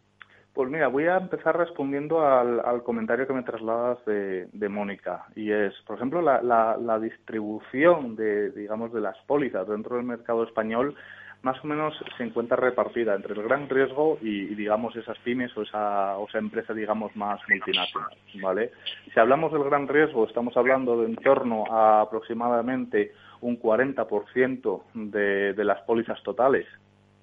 Pues 0.53 0.69
mira, 0.69 0.89
voy 0.89 1.05
a 1.05 1.15
empezar 1.15 1.57
respondiendo 1.57 2.25
al, 2.25 2.83
comentario 2.83 3.25
que 3.25 3.31
me 3.31 3.43
trasladas 3.43 3.97
de, 4.05 4.69
Mónica. 4.69 5.25
Y 5.35 5.51
es, 5.51 5.73
por 5.87 5.95
ejemplo, 5.95 6.21
la, 6.21 6.99
distribución 6.99 8.17
de, 8.17 8.51
digamos, 8.51 8.91
de 8.91 8.99
las 8.99 9.17
pólizas 9.25 9.67
dentro 9.67 9.95
del 9.95 10.05
mercado 10.05 10.43
español 10.43 10.95
más 11.41 11.63
o 11.63 11.67
menos 11.67 11.93
se 12.17 12.23
encuentra 12.23 12.57
repartida 12.57 13.15
entre 13.15 13.33
el 13.33 13.43
gran 13.43 13.69
riesgo 13.69 14.17
y, 14.21 14.53
digamos, 14.55 14.93
esas 14.97 15.17
pymes 15.19 15.55
o 15.55 15.61
esa, 15.61 16.17
o 16.17 16.27
esa 16.27 16.37
empresa, 16.37 16.73
digamos, 16.73 17.15
más 17.15 17.39
multinacional, 17.47 18.09
¿vale? 18.41 18.71
Si 19.13 19.17
hablamos 19.17 19.53
del 19.53 19.63
gran 19.63 19.87
riesgo, 19.87 20.27
estamos 20.27 20.57
hablando 20.57 20.99
de 20.99 21.05
en 21.05 21.15
torno 21.15 21.63
a 21.71 22.01
aproximadamente 22.01 23.13
un 23.41 23.59
40% 23.59 24.81
de, 24.93 25.53
de 25.53 25.63
las 25.63 25.81
pólizas 25.81 26.21
totales. 26.23 26.65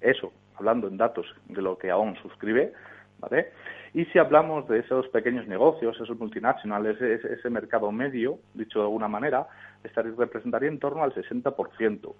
Eso, 0.01 0.31
hablando 0.55 0.87
en 0.87 0.97
datos 0.97 1.25
de 1.47 1.61
lo 1.61 1.77
que 1.77 1.89
aún 1.89 2.15
suscribe, 2.21 2.73
¿vale? 3.19 3.51
Y 3.93 4.05
si 4.05 4.19
hablamos 4.19 4.67
de 4.67 4.79
esos 4.79 5.07
pequeños 5.09 5.47
negocios, 5.47 5.95
esos 5.99 6.19
multinacionales, 6.19 7.01
ese, 7.01 7.49
mercado 7.49 7.91
medio, 7.91 8.39
dicho 8.53 8.79
de 8.79 8.85
alguna 8.85 9.07
manera, 9.07 9.47
estaría, 9.83 10.11
representaría 10.17 10.69
en 10.69 10.79
torno 10.79 11.03
al 11.03 11.13
60%. 11.13 12.13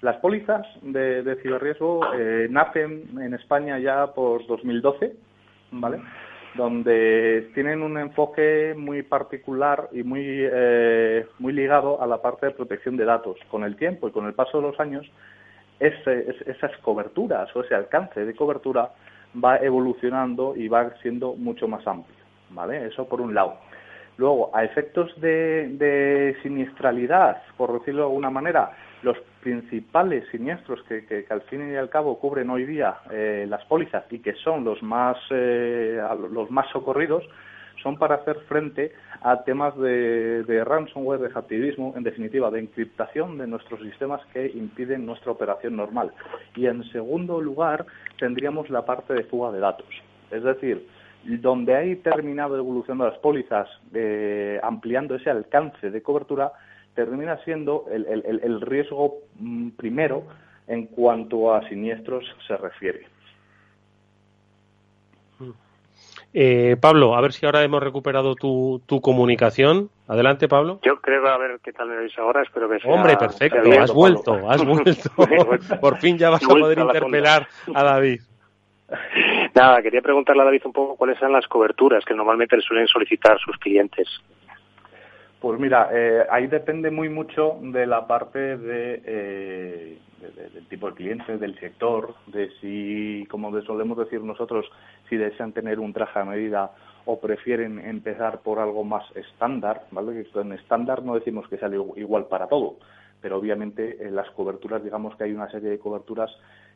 Las 0.00 0.16
pólizas 0.18 0.64
de, 0.82 1.22
de 1.22 1.36
ciberriesgo 1.42 2.02
eh, 2.14 2.46
nacen 2.50 3.18
en 3.20 3.34
España 3.34 3.78
ya 3.78 4.14
por 4.14 4.46
2012, 4.46 5.16
¿vale? 5.72 6.00
Donde 6.54 7.50
tienen 7.54 7.82
un 7.82 7.98
enfoque 7.98 8.74
muy 8.76 9.02
particular 9.02 9.88
y 9.92 10.02
muy, 10.02 10.24
eh, 10.26 11.26
muy 11.38 11.52
ligado 11.52 12.02
a 12.02 12.06
la 12.06 12.20
parte 12.20 12.46
de 12.46 12.52
protección 12.52 12.96
de 12.96 13.04
datos. 13.04 13.38
Con 13.50 13.64
el 13.64 13.76
tiempo 13.76 14.08
y 14.08 14.12
con 14.12 14.26
el 14.26 14.34
paso 14.34 14.58
de 14.58 14.68
los 14.68 14.80
años, 14.80 15.06
esas 15.78 16.76
coberturas 16.82 17.54
o 17.54 17.62
ese 17.62 17.74
alcance 17.74 18.24
de 18.24 18.34
cobertura 18.34 18.90
va 19.42 19.58
evolucionando 19.58 20.56
y 20.56 20.68
va 20.68 20.90
siendo 21.02 21.34
mucho 21.34 21.68
más 21.68 21.86
amplio. 21.86 22.18
¿vale? 22.50 22.86
Eso 22.86 23.08
por 23.08 23.20
un 23.20 23.34
lado. 23.34 23.58
Luego, 24.16 24.50
a 24.52 24.64
efectos 24.64 25.12
de, 25.20 25.68
de 25.74 26.36
siniestralidad, 26.42 27.40
por 27.56 27.72
decirlo 27.78 28.00
de 28.00 28.06
alguna 28.08 28.30
manera, 28.30 28.72
los 29.02 29.16
principales 29.48 30.28
siniestros 30.30 30.82
que, 30.82 31.24
al 31.30 31.40
fin 31.42 31.72
y 31.72 31.76
al 31.76 31.88
cabo 31.88 32.18
cubren 32.18 32.50
hoy 32.50 32.66
día 32.66 32.98
eh, 33.10 33.46
las 33.48 33.64
pólizas 33.64 34.04
y 34.10 34.18
que 34.18 34.34
son 34.34 34.62
los 34.62 34.82
más, 34.82 35.16
eh, 35.30 35.98
los 36.30 36.50
más 36.50 36.68
socorridos 36.70 37.24
son 37.82 37.96
para 37.96 38.16
hacer 38.16 38.40
frente 38.40 38.92
a 39.22 39.44
temas 39.44 39.74
de, 39.78 40.42
de 40.42 40.64
ransomware, 40.64 41.20
de 41.20 41.30
hacktivismo, 41.30 41.94
en 41.96 42.02
definitiva, 42.02 42.50
de 42.50 42.60
encriptación 42.60 43.38
de 43.38 43.46
nuestros 43.46 43.80
sistemas 43.80 44.20
que 44.34 44.48
impiden 44.48 45.06
nuestra 45.06 45.32
operación 45.32 45.76
normal. 45.76 46.12
Y 46.54 46.66
en 46.66 46.84
segundo 46.90 47.40
lugar, 47.40 47.86
tendríamos 48.18 48.68
la 48.68 48.84
parte 48.84 49.14
de 49.14 49.24
fuga 49.24 49.50
de 49.50 49.60
datos. 49.60 49.88
Es 50.30 50.42
decir, 50.42 50.86
donde 51.24 51.74
hay 51.74 51.96
terminado 51.96 52.58
evolución 52.58 52.98
de 52.98 53.04
las 53.04 53.18
pólizas, 53.18 53.66
eh, 53.94 54.60
ampliando 54.62 55.14
ese 55.14 55.30
alcance 55.30 55.90
de 55.90 56.02
cobertura, 56.02 56.52
termina 56.98 57.36
siendo 57.44 57.84
el, 57.92 58.60
riesgo 58.60 59.18
mm, 59.38 59.68
primero 59.76 60.24
en 60.66 60.86
cuanto 60.86 61.54
a 61.54 61.62
siniestros 61.68 62.24
se 62.44 62.56
refiere. 62.56 63.06
Eh, 66.34 66.76
Pablo, 66.80 67.14
a 67.14 67.20
ver 67.20 67.32
si 67.32 67.46
ahora 67.46 67.62
hemos 67.62 67.80
recuperado 67.80 68.34
tu, 68.34 68.82
tu 68.86 69.00
comunicación. 69.00 69.90
Adelante, 70.08 70.48
Pablo. 70.48 70.80
Yo 70.82 71.00
creo, 71.00 71.24
a 71.28 71.38
ver 71.38 71.60
qué 71.62 71.72
tal 71.72 71.88
me 71.88 71.98
veis 71.98 72.18
ahora, 72.18 72.42
espero 72.42 72.68
que 72.68 72.80
sea... 72.80 72.92
Hombre, 72.92 73.16
perfecto, 73.16 73.60
has 73.80 73.92
vuelto, 73.92 74.50
has 74.50 74.64
vuelto. 74.64 75.08
Por 75.80 75.98
fin 75.98 76.18
ya 76.18 76.30
vas 76.30 76.42
a 76.42 76.48
poder 76.48 76.80
interpelar 76.80 77.46
a 77.72 77.84
David. 77.84 78.22
Nada, 79.54 79.82
quería 79.82 80.02
preguntarle 80.02 80.42
a 80.42 80.46
David 80.46 80.62
un 80.64 80.72
poco 80.72 80.96
cuáles 80.96 81.16
son 81.20 81.32
las 81.32 81.46
coberturas 81.46 82.04
que 82.04 82.14
normalmente 82.14 82.56
le 82.56 82.62
suelen 82.62 82.88
solicitar 82.88 83.38
sus 83.38 83.56
clientes. 83.58 84.08
Pues 85.40 85.60
mira, 85.60 85.88
eh, 85.92 86.26
ahí 86.30 86.48
depende 86.48 86.90
muy 86.90 87.08
mucho 87.08 87.58
de 87.62 87.86
la 87.86 88.08
parte 88.08 88.56
de, 88.56 89.02
eh, 89.04 89.98
del 90.52 90.66
tipo 90.66 90.90
de 90.90 90.96
cliente, 90.96 91.38
del 91.38 91.58
sector, 91.60 92.14
de 92.26 92.50
si, 92.60 93.24
como 93.30 93.58
solemos 93.62 93.96
decir 93.98 94.20
nosotros, 94.20 94.66
si 95.08 95.16
desean 95.16 95.52
tener 95.52 95.78
un 95.78 95.92
traje 95.92 96.18
a 96.18 96.24
medida 96.24 96.72
o 97.04 97.20
prefieren 97.20 97.78
empezar 97.78 98.40
por 98.40 98.58
algo 98.58 98.82
más 98.82 99.04
estándar, 99.14 99.84
¿vale? 99.92 100.26
En 100.34 100.52
estándar 100.52 101.04
no 101.04 101.14
decimos 101.14 101.48
que 101.48 101.56
sea 101.56 101.70
igual 101.96 102.26
para 102.26 102.48
todo, 102.48 102.76
pero 103.20 103.38
obviamente 103.38 104.04
en 104.06 104.16
las 104.16 104.28
coberturas, 104.32 104.82
digamos 104.82 105.16
que 105.16 105.24
hay 105.24 105.32
una 105.32 105.50
serie 105.50 105.70
de 105.70 105.78
coberturas 105.78 106.30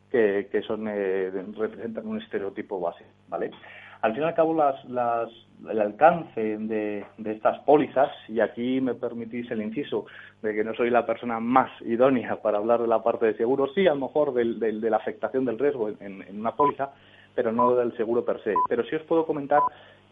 que, 0.08 0.48
que 0.52 0.62
son 0.62 0.86
eh, 0.88 1.30
representan 1.58 2.06
un 2.06 2.22
estereotipo 2.22 2.78
base, 2.78 3.04
¿vale? 3.28 3.50
Al 4.02 4.14
fin 4.14 4.24
y 4.24 4.26
al 4.26 4.34
cabo, 4.34 4.52
las, 4.52 4.84
las, 4.86 5.30
el 5.70 5.80
alcance 5.80 6.58
de, 6.58 7.04
de, 7.18 7.32
estas 7.32 7.60
pólizas, 7.60 8.10
y 8.28 8.40
aquí 8.40 8.80
me 8.80 8.94
permitís 8.94 9.48
el 9.52 9.62
inciso 9.62 10.06
de 10.42 10.54
que 10.54 10.64
no 10.64 10.74
soy 10.74 10.90
la 10.90 11.06
persona 11.06 11.38
más 11.38 11.70
idónea 11.82 12.34
para 12.42 12.58
hablar 12.58 12.82
de 12.82 12.88
la 12.88 13.00
parte 13.00 13.26
de 13.26 13.36
seguro, 13.36 13.68
sí, 13.74 13.86
a 13.86 13.94
lo 13.94 14.06
mejor 14.06 14.34
del, 14.34 14.58
del, 14.58 14.80
de 14.80 14.90
la 14.90 14.96
afectación 14.96 15.44
del 15.44 15.58
riesgo 15.58 15.88
en, 15.88 16.22
en, 16.22 16.40
una 16.40 16.56
póliza, 16.56 16.90
pero 17.36 17.52
no 17.52 17.76
del 17.76 17.96
seguro 17.96 18.24
per 18.24 18.42
se. 18.42 18.54
Pero 18.68 18.82
sí 18.84 18.96
os 18.96 19.02
puedo 19.02 19.24
comentar 19.24 19.60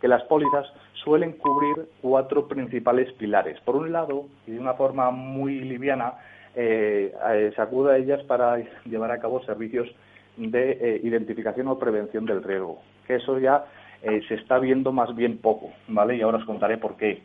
que 0.00 0.06
las 0.06 0.22
pólizas 0.22 0.72
suelen 1.02 1.32
cubrir 1.32 1.88
cuatro 2.00 2.46
principales 2.46 3.12
pilares. 3.14 3.58
Por 3.62 3.74
un 3.74 3.90
lado, 3.90 4.26
y 4.46 4.52
de 4.52 4.60
una 4.60 4.74
forma 4.74 5.10
muy 5.10 5.60
liviana, 5.62 6.14
eh, 6.54 7.12
eh, 7.28 7.52
se 7.54 7.60
acude 7.60 7.92
a 7.92 7.96
ellas 7.96 8.22
para 8.22 8.56
llevar 8.84 9.10
a 9.10 9.18
cabo 9.18 9.42
servicios 9.42 9.88
de 10.36 10.70
eh, 10.80 11.00
identificación 11.02 11.66
o 11.68 11.78
prevención 11.78 12.24
del 12.24 12.42
riesgo, 12.42 12.80
que 13.06 13.16
eso 13.16 13.38
ya 13.38 13.64
eh, 14.02 14.22
se 14.28 14.34
está 14.34 14.58
viendo 14.58 14.92
más 14.92 15.14
bien 15.14 15.38
poco, 15.38 15.70
¿vale? 15.88 16.16
Y 16.16 16.22
ahora 16.22 16.38
os 16.38 16.44
contaré 16.44 16.78
por 16.78 16.96
qué. 16.96 17.22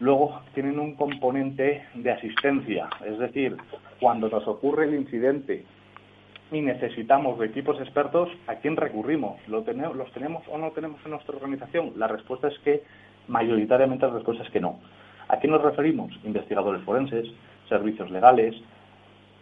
Luego 0.00 0.40
tienen 0.54 0.78
un 0.78 0.94
componente 0.94 1.84
de 1.94 2.10
asistencia, 2.10 2.88
es 3.04 3.18
decir, 3.18 3.56
cuando 4.00 4.28
nos 4.30 4.48
ocurre 4.48 4.84
el 4.84 4.94
incidente 4.94 5.64
y 6.50 6.60
necesitamos 6.62 7.38
de 7.38 7.46
equipos 7.46 7.78
expertos, 7.80 8.30
¿a 8.46 8.56
quién 8.56 8.76
recurrimos? 8.76 9.36
¿Lo 9.46 9.62
tenemos, 9.62 9.94
¿Los 9.96 10.10
tenemos 10.12 10.42
o 10.48 10.56
no 10.56 10.70
tenemos 10.70 11.00
en 11.04 11.12
nuestra 11.12 11.36
organización? 11.36 11.92
La 11.96 12.08
respuesta 12.08 12.48
es 12.48 12.58
que 12.60 12.82
mayoritariamente 13.28 14.06
la 14.06 14.14
respuesta 14.14 14.42
es 14.42 14.50
que 14.50 14.60
no. 14.60 14.80
¿A 15.28 15.36
quién 15.36 15.52
nos 15.52 15.62
referimos? 15.62 16.12
Investigadores 16.24 16.82
forenses, 16.82 17.28
servicios 17.68 18.10
legales, 18.10 18.56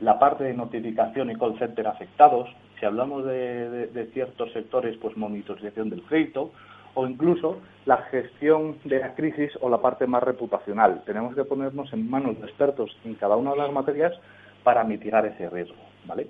la 0.00 0.18
parte 0.18 0.44
de 0.44 0.54
notificación 0.54 1.30
y 1.30 1.36
call 1.36 1.58
center 1.58 1.86
afectados, 1.86 2.48
si 2.78 2.86
hablamos 2.86 3.24
de, 3.24 4.08
ciertos 4.12 4.52
sectores, 4.52 4.96
pues 4.98 5.16
monitorización 5.16 5.90
del 5.90 6.02
crédito, 6.02 6.52
o 6.94 7.06
incluso 7.06 7.58
la 7.86 7.98
gestión 8.10 8.76
de 8.84 8.98
la 8.98 9.14
crisis 9.14 9.52
o 9.60 9.68
la 9.68 9.78
parte 9.78 10.06
más 10.06 10.22
reputacional. 10.22 11.02
Tenemos 11.04 11.34
que 11.34 11.44
ponernos 11.44 11.92
en 11.92 12.08
manos 12.08 12.40
de 12.40 12.46
expertos 12.46 12.96
en 13.04 13.14
cada 13.14 13.36
una 13.36 13.52
de 13.52 13.58
las 13.58 13.72
materias 13.72 14.12
para 14.64 14.84
mitigar 14.84 15.24
ese 15.26 15.48
riesgo, 15.48 15.76
¿vale? 16.06 16.28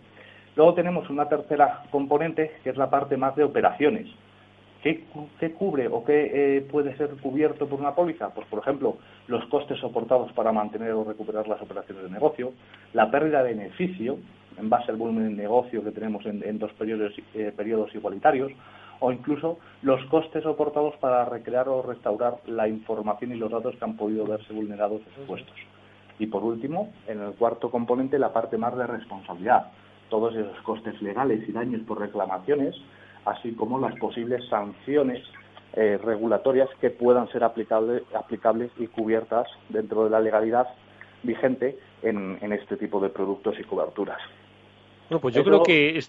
Luego 0.57 0.75
tenemos 0.75 1.09
una 1.09 1.29
tercera 1.29 1.85
componente, 1.91 2.53
que 2.65 2.71
es 2.71 2.77
la 2.77 2.91
parte 2.91 3.17
más 3.17 3.37
de 3.37 3.45
operaciones. 3.45 4.09
¿Qué, 4.83 5.05
qué 5.41 5.53
cubre 5.53 5.89
o 5.89 6.05
qué 6.05 6.31
eh, 6.33 6.61
puede 6.63 6.97
ser 6.97 7.11
cubierto 7.23 7.67
por 7.67 7.81
una 7.81 7.95
póliza? 7.95 8.33
Pues, 8.35 8.47
por 8.49 8.61
ejemplo, 8.61 8.97
los 9.27 9.45
costes 9.47 9.79
soportados 9.79 10.33
para 10.33 10.53
mantener 10.53 10.93
o 10.93 11.05
recuperar 11.05 11.49
las 11.49 11.61
operaciones 11.61 12.05
de 12.05 12.11
negocio, 12.11 12.53
la 12.93 13.11
pérdida 13.11 13.43
de 13.43 13.55
beneficio 13.55 14.19
en 14.59 14.71
base 14.71 14.91
al 14.91 14.97
volumen 14.97 15.29
de 15.29 15.43
negocio 15.43 15.83
que 15.83 15.91
tenemos 15.91 16.25
en, 16.27 16.59
dos 16.59 16.73
periodos, 16.73 17.13
eh, 17.35 17.53
igualitarios, 17.95 18.53
o 19.01 19.13
incluso 19.13 19.59
los 19.83 20.05
costes 20.07 20.43
soportados 20.43 20.97
para 20.97 21.25
recrear 21.25 21.69
o 21.69 21.83
restaurar 21.83 22.39
la 22.47 22.69
información 22.69 23.33
y 23.33 23.37
los 23.37 23.51
datos 23.51 23.77
que 23.77 23.85
han 23.85 23.97
podido 23.97 24.27
verse 24.27 24.53
vulnerados 24.53 25.01
expuestos. 25.17 25.55
Y 26.19 26.27
por 26.27 26.43
último, 26.43 26.93
en 27.07 27.21
el 27.21 27.33
cuarto 27.35 27.71
componente, 27.71 28.19
la 28.19 28.33
parte 28.33 28.59
más 28.59 28.77
de 28.77 28.87
responsabilidad. 28.87 29.69
Todos 30.09 30.35
esos 30.35 30.61
costes 30.63 31.01
legales 31.01 31.49
y 31.49 31.53
daños 31.53 31.83
por 31.83 32.01
reclamaciones, 32.01 32.75
así 33.25 33.53
como 33.53 33.79
las 33.79 33.95
posibles 33.99 34.45
sanciones 34.49 35.23
eh, 35.75 35.99
regulatorias 36.03 36.69
que 36.81 36.91
puedan 36.91 37.29
ser 37.29 37.45
aplicable, 37.45 38.03
aplicables 38.15 38.73
y 38.79 38.89
cubiertas 38.89 39.47
dentro 39.69 40.05
de 40.05 40.11
la 40.11 40.19
legalidad 40.19 40.67
vigente 41.23 41.79
en, 42.03 42.39
en 42.41 42.53
este 42.53 42.77
tipo 42.77 43.01
de 43.01 43.11
productos 43.11 43.55
y 43.61 43.65
coberturas. 43.65 44.19
Bueno, 45.09 45.21
pues 45.21 45.35
yo 45.35 45.43
Eso... 45.43 45.51
creo 45.51 45.63
que 45.63 46.01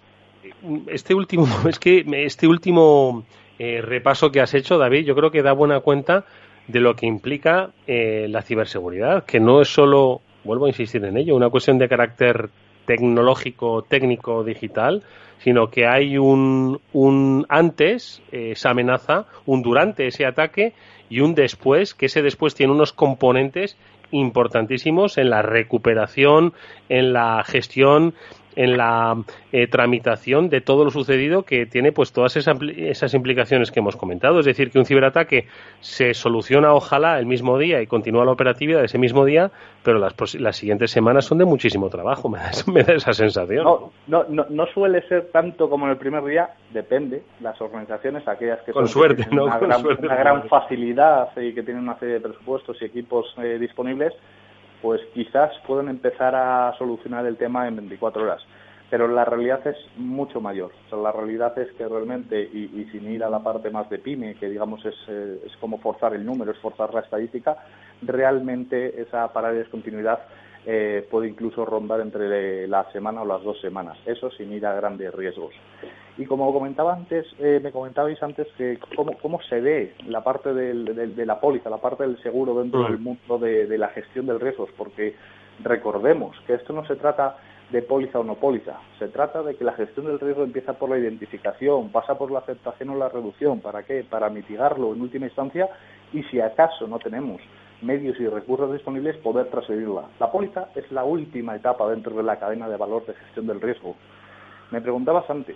este 0.87 1.13
último, 1.13 1.47
es 1.69 1.79
que 1.79 2.05
este 2.23 2.47
último 2.47 3.25
eh, 3.57 3.81
repaso 3.81 4.31
que 4.31 4.41
has 4.41 4.53
hecho, 4.53 4.77
David, 4.77 5.05
yo 5.05 5.15
creo 5.15 5.31
que 5.31 5.41
da 5.41 5.53
buena 5.53 5.79
cuenta 5.81 6.25
de 6.67 6.79
lo 6.79 6.95
que 6.95 7.07
implica 7.07 7.71
eh, 7.87 8.27
la 8.29 8.41
ciberseguridad, 8.41 9.25
que 9.25 9.39
no 9.39 9.61
es 9.61 9.67
solo, 9.67 10.21
vuelvo 10.43 10.65
a 10.65 10.69
insistir 10.69 11.03
en 11.03 11.17
ello, 11.17 11.35
una 11.35 11.49
cuestión 11.49 11.77
de 11.77 11.89
carácter 11.89 12.49
tecnológico, 12.85 13.83
técnico, 13.83 14.43
digital, 14.43 15.03
sino 15.39 15.69
que 15.69 15.87
hay 15.87 16.17
un, 16.17 16.79
un 16.93 17.45
antes, 17.49 18.21
eh, 18.31 18.51
esa 18.51 18.71
amenaza, 18.71 19.25
un 19.45 19.61
durante 19.61 20.07
ese 20.07 20.25
ataque 20.25 20.73
y 21.09 21.21
un 21.21 21.33
después, 21.33 21.93
que 21.93 22.05
ese 22.05 22.21
después 22.21 22.55
tiene 22.55 22.73
unos 22.73 22.93
componentes 22.93 23.77
importantísimos 24.11 25.17
en 25.17 25.29
la 25.29 25.41
recuperación, 25.41 26.53
en 26.87 27.13
la 27.13 27.43
gestión 27.43 28.13
en 28.55 28.77
la 28.77 29.15
eh, 29.51 29.67
tramitación 29.67 30.49
de 30.49 30.61
todo 30.61 30.83
lo 30.83 30.91
sucedido 30.91 31.43
que 31.43 31.65
tiene 31.65 31.91
pues 31.91 32.11
todas 32.11 32.35
esas, 32.37 32.57
esas, 32.77 33.13
implicaciones 33.13 33.71
que 33.71 33.79
hemos 33.79 33.95
comentado. 33.95 34.39
Es 34.39 34.45
decir, 34.45 34.71
que 34.71 34.79
un 34.79 34.85
ciberataque 34.85 35.47
se 35.79 36.13
soluciona 36.13 36.73
ojalá 36.73 37.19
el 37.19 37.25
mismo 37.25 37.57
día 37.57 37.81
y 37.81 37.87
continúa 37.87 38.25
la 38.25 38.31
operatividad 38.31 38.83
ese 38.83 38.97
mismo 38.97 39.25
día, 39.25 39.51
pero 39.83 39.99
las, 39.99 40.13
las 40.35 40.57
siguientes 40.57 40.91
semanas 40.91 41.25
son 41.25 41.37
de 41.37 41.45
muchísimo 41.45 41.89
trabajo. 41.89 42.29
Me 42.39 42.39
da, 42.39 42.51
me 42.67 42.83
da 42.83 42.93
esa 42.93 43.13
sensación. 43.13 43.63
No, 43.63 43.91
no, 44.07 44.25
no, 44.29 44.45
no, 44.49 44.65
suele 44.67 45.01
ser 45.07 45.29
tanto 45.31 45.69
como 45.69 45.85
en 45.85 45.91
el 45.91 45.97
primer 45.97 46.23
día, 46.23 46.49
depende. 46.71 47.23
Las 47.41 47.59
organizaciones, 47.59 48.27
aquellas 48.27 48.61
que, 48.61 48.71
Con 48.71 48.87
son, 48.87 48.93
suerte, 48.93 49.25
que 49.27 49.35
¿no? 49.35 49.45
una, 49.45 49.59
Con 49.59 49.67
gran, 49.67 49.81
suerte, 49.81 50.05
una 50.05 50.15
gran 50.15 50.47
facilidad 50.47 51.29
y 51.37 51.53
que 51.53 51.63
tienen 51.63 51.83
una 51.83 51.97
serie 51.97 52.15
de 52.15 52.21
presupuestos 52.21 52.81
y 52.81 52.85
equipos 52.85 53.33
eh, 53.41 53.57
disponibles, 53.59 54.13
pues 54.81 55.01
quizás 55.13 55.51
pueden 55.67 55.89
empezar 55.89 56.35
a 56.35 56.73
solucionar 56.77 57.25
el 57.25 57.37
tema 57.37 57.67
en 57.67 57.75
24 57.75 58.23
horas. 58.23 58.41
Pero 58.89 59.07
la 59.07 59.23
realidad 59.23 59.65
es 59.67 59.77
mucho 59.97 60.41
mayor. 60.41 60.71
O 60.87 60.89
sea, 60.89 60.97
la 60.97 61.11
realidad 61.11 61.57
es 61.59 61.71
que 61.73 61.87
realmente, 61.87 62.41
y, 62.41 62.87
sin 62.91 63.11
ir 63.11 63.23
a 63.23 63.29
la 63.29 63.43
parte 63.43 63.69
más 63.69 63.87
de 63.89 63.99
pyme, 63.99 64.35
que 64.35 64.49
digamos 64.49 64.83
es, 64.83 64.95
eh, 65.07 65.41
es 65.45 65.55
como 65.57 65.77
forzar 65.77 66.15
el 66.15 66.25
número, 66.25 66.51
es 66.51 66.57
forzar 66.57 66.93
la 66.93 67.01
estadística, 67.01 67.57
realmente 68.01 68.99
esa 68.99 69.31
parada 69.31 69.53
de 69.53 69.59
descontinuidad 69.59 70.19
eh, 70.65 71.07
puede 71.09 71.27
incluso 71.27 71.65
rondar 71.65 72.01
entre 72.01 72.67
la 72.67 72.91
semana 72.91 73.21
o 73.21 73.25
las 73.25 73.43
dos 73.43 73.61
semanas. 73.61 73.97
Eso 74.05 74.31
sin 74.31 74.51
ir 74.51 74.65
a 74.65 74.73
grandes 74.73 75.13
riesgos. 75.13 75.53
Y 76.19 76.25
como 76.25 76.51
comentaba 76.51 76.93
antes, 76.95 77.25
eh, 77.39 77.61
me 77.63 77.71
comentabais 77.71 78.21
antes 78.21 78.45
que 78.57 78.77
cómo, 78.93 79.17
cómo 79.21 79.41
se 79.43 79.61
ve 79.61 79.93
la 80.05 80.21
parte 80.21 80.53
del, 80.53 80.83
de, 80.83 81.07
de, 81.07 81.25
la 81.25 81.39
póliza, 81.39 81.69
la 81.69 81.77
parte 81.77 82.03
del 82.03 82.21
seguro 82.21 82.59
dentro 82.59 82.83
del 82.83 82.99
mundo 82.99 83.39
de, 83.39 83.67
de 83.67 83.77
la 83.77 83.87
gestión 83.87 84.25
del 84.25 84.41
riesgos, 84.41 84.69
porque 84.77 85.15
recordemos 85.63 86.35
que 86.45 86.55
esto 86.55 86.73
no 86.73 86.85
se 86.85 86.97
trata 86.97 87.37
de 87.71 87.81
póliza 87.83 88.19
o 88.19 88.25
no 88.25 88.35
póliza. 88.35 88.81
Se 88.99 89.07
trata 89.07 89.43
de 89.43 89.55
que 89.55 89.63
la 89.63 89.71
gestión 89.71 90.07
del 90.07 90.19
riesgo 90.19 90.43
empieza 90.43 90.73
por 90.73 90.89
la 90.89 90.97
identificación, 90.97 91.89
pasa 91.89 92.17
por 92.17 92.31
la 92.31 92.39
aceptación 92.39 92.89
o 92.89 92.95
la 92.95 93.07
reducción. 93.07 93.61
¿Para 93.61 93.83
qué? 93.83 94.03
Para 94.03 94.29
mitigarlo 94.29 94.93
en 94.93 95.01
última 95.01 95.27
instancia 95.27 95.69
y 96.11 96.23
si 96.23 96.41
acaso 96.41 96.85
no 96.85 96.99
tenemos 96.99 97.39
medios 97.81 98.19
y 98.19 98.27
recursos 98.27 98.73
disponibles, 98.73 99.15
poder 99.19 99.45
transferirla. 99.45 100.09
La 100.19 100.29
póliza 100.29 100.67
es 100.75 100.91
la 100.91 101.05
última 101.05 101.55
etapa 101.55 101.89
dentro 101.89 102.13
de 102.13 102.23
la 102.23 102.37
cadena 102.37 102.67
de 102.67 102.75
valor 102.75 103.05
de 103.05 103.13
gestión 103.13 103.47
del 103.47 103.61
riesgo. 103.61 103.95
Me 104.71 104.81
preguntabas 104.81 105.29
antes, 105.29 105.55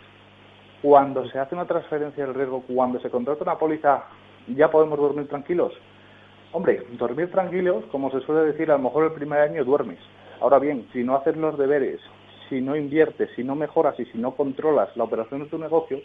cuando 0.83 1.25
se 1.29 1.39
hace 1.39 1.55
una 1.55 1.65
transferencia 1.65 2.25
del 2.25 2.35
riesgo, 2.35 2.61
cuando 2.67 2.99
se 2.99 3.09
contrata 3.09 3.41
una 3.43 3.57
póliza, 3.57 4.03
¿ya 4.49 4.69
podemos 4.69 4.99
dormir 4.99 5.29
tranquilos? 5.29 5.71
Hombre, 6.51 6.85
dormir 6.99 7.31
tranquilos, 7.31 7.85
como 7.89 8.11
se 8.11 8.19
suele 8.19 8.51
decir, 8.51 8.69
a 8.69 8.75
lo 8.75 8.83
mejor 8.83 9.05
el 9.05 9.13
primer 9.13 9.39
año 9.39 9.63
duermes. 9.63 9.99
Ahora 10.41 10.59
bien, 10.59 10.85
si 10.91 11.05
no 11.05 11.15
haces 11.15 11.37
los 11.37 11.57
deberes, 11.57 12.01
si 12.49 12.59
no 12.59 12.75
inviertes, 12.75 13.29
si 13.33 13.45
no 13.45 13.55
mejoras 13.55 13.97
y 13.97 14.03
si 14.07 14.17
no 14.17 14.35
controlas 14.35 14.89
la 14.97 15.05
operación 15.05 15.43
de 15.43 15.49
tu 15.49 15.57
negocio, 15.57 16.01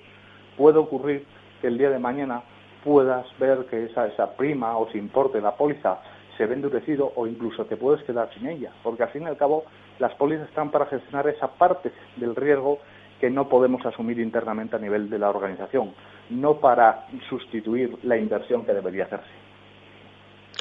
puede 0.56 0.78
ocurrir 0.78 1.26
que 1.60 1.66
el 1.66 1.76
día 1.76 1.90
de 1.90 1.98
mañana 1.98 2.42
puedas 2.84 3.26
ver 3.40 3.66
que 3.66 3.86
esa, 3.86 4.06
esa 4.06 4.36
prima 4.36 4.78
o 4.78 4.88
se 4.92 4.98
importe 4.98 5.40
la 5.40 5.56
póliza 5.56 5.98
se 6.36 6.46
ve 6.46 6.54
endurecido 6.54 7.12
o 7.16 7.26
incluso 7.26 7.64
te 7.64 7.76
puedes 7.76 8.04
quedar 8.04 8.32
sin 8.32 8.46
ella, 8.46 8.70
porque 8.84 9.02
al 9.02 9.08
fin 9.08 9.22
y 9.22 9.26
al 9.26 9.36
cabo 9.36 9.64
las 9.98 10.14
pólizas 10.14 10.48
están 10.48 10.70
para 10.70 10.86
gestionar 10.86 11.26
esa 11.26 11.48
parte 11.48 11.90
del 12.16 12.36
riesgo 12.36 12.78
que 13.20 13.30
no 13.30 13.48
podemos 13.48 13.84
asumir 13.84 14.18
internamente 14.20 14.76
a 14.76 14.78
nivel 14.78 15.10
de 15.10 15.18
la 15.18 15.30
organización, 15.30 15.92
no 16.30 16.54
para 16.54 17.06
sustituir 17.28 17.98
la 18.02 18.16
inversión 18.16 18.64
que 18.64 18.72
debería 18.72 19.04
hacerse. 19.04 19.30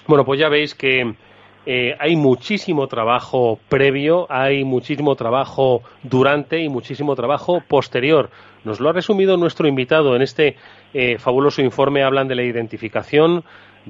Bueno, 0.08 0.26
pues 0.26 0.39
ya 0.39 0.50
veis 0.50 0.74
que 0.74 1.15
eh, 1.65 1.96
hay 2.00 2.15
muchísimo 2.15 2.88
trabajo 2.88 3.60
previo, 3.67 4.26
hay 4.30 4.63
muchísimo 4.63 5.15
trabajo 5.15 5.82
durante 6.02 6.62
y 6.62 6.70
muchísimo 6.70 7.13
trabajo 7.15 7.62
posterior. 7.67 8.30
Nos 8.63 8.80
lo 8.80 8.89
ha 8.89 8.93
resumido 8.93 9.36
nuestro 9.36 9.67
invitado 9.67 10.15
en 10.15 10.22
este 10.22 10.56
eh, 10.93 11.17
fabuloso 11.20 11.62
informe. 11.62 12.04
Hablan 12.04 12.30
de 12.30 12.36
la 12.36 12.43
identificación, 12.43 13.43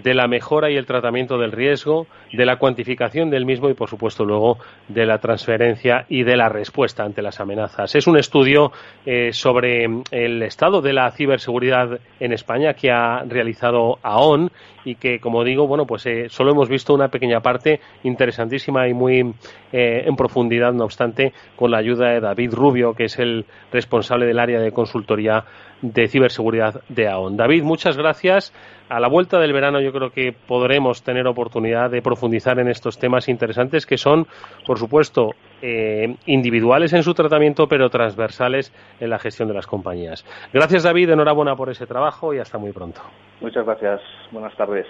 de 0.03 0.13
la 0.13 0.27
mejora 0.27 0.69
y 0.69 0.75
el 0.75 0.85
tratamiento 0.85 1.37
del 1.37 1.51
riesgo, 1.51 2.07
de 2.31 2.45
la 2.45 2.57
cuantificación 2.57 3.29
del 3.29 3.45
mismo 3.45 3.69
y, 3.69 3.73
por 3.73 3.89
supuesto, 3.89 4.25
luego 4.25 4.57
de 4.87 5.05
la 5.05 5.17
transferencia 5.17 6.05
y 6.09 6.23
de 6.23 6.37
la 6.37 6.49
respuesta 6.49 7.03
ante 7.03 7.21
las 7.21 7.39
amenazas. 7.39 7.95
Es 7.95 8.07
un 8.07 8.17
estudio 8.17 8.71
eh, 9.05 9.33
sobre 9.33 9.85
el 10.11 10.43
estado 10.43 10.81
de 10.81 10.93
la 10.93 11.11
ciberseguridad 11.11 11.99
en 12.19 12.33
España 12.33 12.73
que 12.73 12.91
ha 12.91 13.23
realizado 13.23 13.97
AON 14.03 14.51
y 14.85 14.95
que, 14.95 15.19
como 15.19 15.43
digo, 15.43 15.67
bueno, 15.67 15.85
pues 15.85 16.05
eh, 16.05 16.27
solo 16.29 16.51
hemos 16.51 16.69
visto 16.69 16.93
una 16.93 17.09
pequeña 17.09 17.41
parte 17.41 17.81
interesantísima 18.03 18.87
y 18.87 18.93
muy 18.93 19.33
eh, 19.71 20.03
en 20.05 20.15
profundidad, 20.15 20.73
no 20.73 20.85
obstante, 20.85 21.33
con 21.55 21.71
la 21.71 21.79
ayuda 21.79 22.11
de 22.11 22.21
David 22.21 22.53
Rubio, 22.53 22.93
que 22.93 23.05
es 23.05 23.19
el 23.19 23.45
responsable 23.71 24.25
del 24.25 24.39
área 24.39 24.59
de 24.59 24.71
consultoría 24.71 25.43
de 25.81 26.07
ciberseguridad 26.07 26.81
de 26.89 27.07
AON. 27.07 27.37
David, 27.37 27.63
muchas 27.63 27.97
gracias. 27.97 28.53
A 28.89 28.99
la 28.99 29.09
vuelta 29.09 29.39
del 29.39 29.53
verano 29.53 29.81
yo 29.81 29.91
creo 29.91 30.11
que 30.11 30.31
podremos 30.31 31.03
tener 31.03 31.27
oportunidad 31.27 31.89
de 31.89 32.01
profundizar 32.01 32.59
en 32.59 32.69
estos 32.69 32.97
temas 32.97 33.27
interesantes 33.27 33.85
que 33.85 33.97
son, 33.97 34.27
por 34.65 34.79
supuesto, 34.79 35.31
eh, 35.61 36.15
individuales 36.25 36.93
en 36.93 37.03
su 37.03 37.13
tratamiento, 37.13 37.67
pero 37.67 37.89
transversales 37.89 38.73
en 38.99 39.09
la 39.09 39.19
gestión 39.19 39.49
de 39.49 39.55
las 39.55 39.67
compañías. 39.67 40.25
Gracias, 40.53 40.83
David. 40.83 41.09
Enhorabuena 41.09 41.55
por 41.55 41.69
ese 41.69 41.85
trabajo 41.85 42.33
y 42.33 42.39
hasta 42.39 42.57
muy 42.57 42.71
pronto. 42.71 43.01
Muchas 43.41 43.65
gracias. 43.65 44.01
Buenas 44.31 44.55
tardes. 44.55 44.85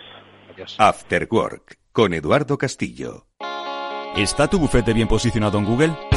Adiós. 0.53 0.75
After 0.79 1.27
Work 1.29 1.77
con 1.91 2.13
Eduardo 2.13 2.57
Castillo. 2.57 3.25
¿Está 4.15 4.47
tu 4.47 4.59
bufete 4.59 4.93
bien 4.93 5.07
posicionado 5.07 5.57
en 5.57 5.65
Google? 5.65 6.16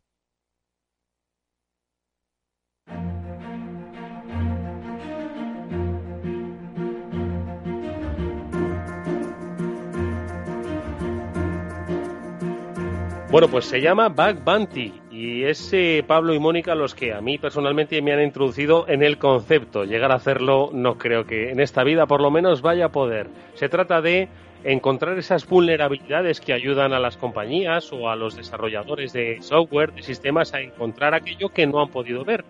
Bueno, 13.31 13.47
pues 13.47 13.63
se 13.63 13.79
llama 13.79 14.09
Bug 14.09 14.43
Bounty 14.43 14.91
y 15.09 15.43
es 15.43 15.71
eh, 15.71 16.03
Pablo 16.05 16.33
y 16.33 16.39
Mónica 16.39 16.75
los 16.75 16.93
que 16.93 17.13
a 17.13 17.21
mí 17.21 17.37
personalmente 17.37 18.01
me 18.01 18.11
han 18.11 18.21
introducido 18.21 18.89
en 18.89 19.03
el 19.03 19.17
concepto. 19.17 19.85
Llegar 19.85 20.11
a 20.11 20.15
hacerlo 20.15 20.69
no 20.73 20.97
creo 20.97 21.25
que 21.25 21.49
en 21.49 21.61
esta 21.61 21.85
vida 21.85 22.07
por 22.07 22.19
lo 22.19 22.29
menos 22.29 22.61
vaya 22.61 22.87
a 22.87 22.91
poder. 22.91 23.29
Se 23.53 23.69
trata 23.69 24.01
de 24.01 24.27
encontrar 24.65 25.17
esas 25.17 25.47
vulnerabilidades 25.47 26.41
que 26.41 26.51
ayudan 26.51 26.91
a 26.91 26.99
las 26.99 27.15
compañías 27.15 27.93
o 27.93 28.09
a 28.09 28.17
los 28.17 28.35
desarrolladores 28.35 29.13
de 29.13 29.41
software, 29.41 29.93
de 29.93 30.03
sistemas, 30.03 30.53
a 30.53 30.59
encontrar 30.59 31.13
aquello 31.13 31.47
que 31.47 31.65
no 31.65 31.79
han 31.79 31.87
podido 31.87 32.25
ver. 32.25 32.43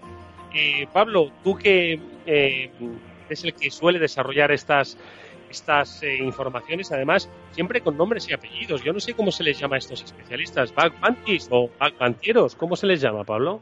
Eh, 0.52 0.88
Pablo, 0.92 1.32
tú 1.44 1.56
que 1.58 2.00
eh, 2.26 2.72
es 3.30 3.44
el 3.44 3.54
que 3.54 3.70
suele 3.70 4.00
desarrollar 4.00 4.52
estas 4.52 4.98
estas 5.52 6.02
eh, 6.04 6.18
informaciones, 6.18 6.92
además, 6.92 7.30
siempre 7.52 7.82
con 7.82 7.98
nombres 7.98 8.28
y 8.30 8.34
apellidos. 8.34 8.84
Yo 8.84 8.94
no 8.94 9.00
sé 9.00 9.14
cómo 9.14 9.32
se 9.32 9.44
les 9.44 9.60
llama 9.60 9.76
a 9.76 9.80
estos 9.80 10.04
especialistas, 10.04 10.74
backpanties 10.74 11.48
o 11.52 11.70
backpantieros, 11.80 12.56
¿cómo 12.56 12.76
se 12.76 12.88
les 12.88 13.02
llama, 13.02 13.24
Pablo? 13.24 13.62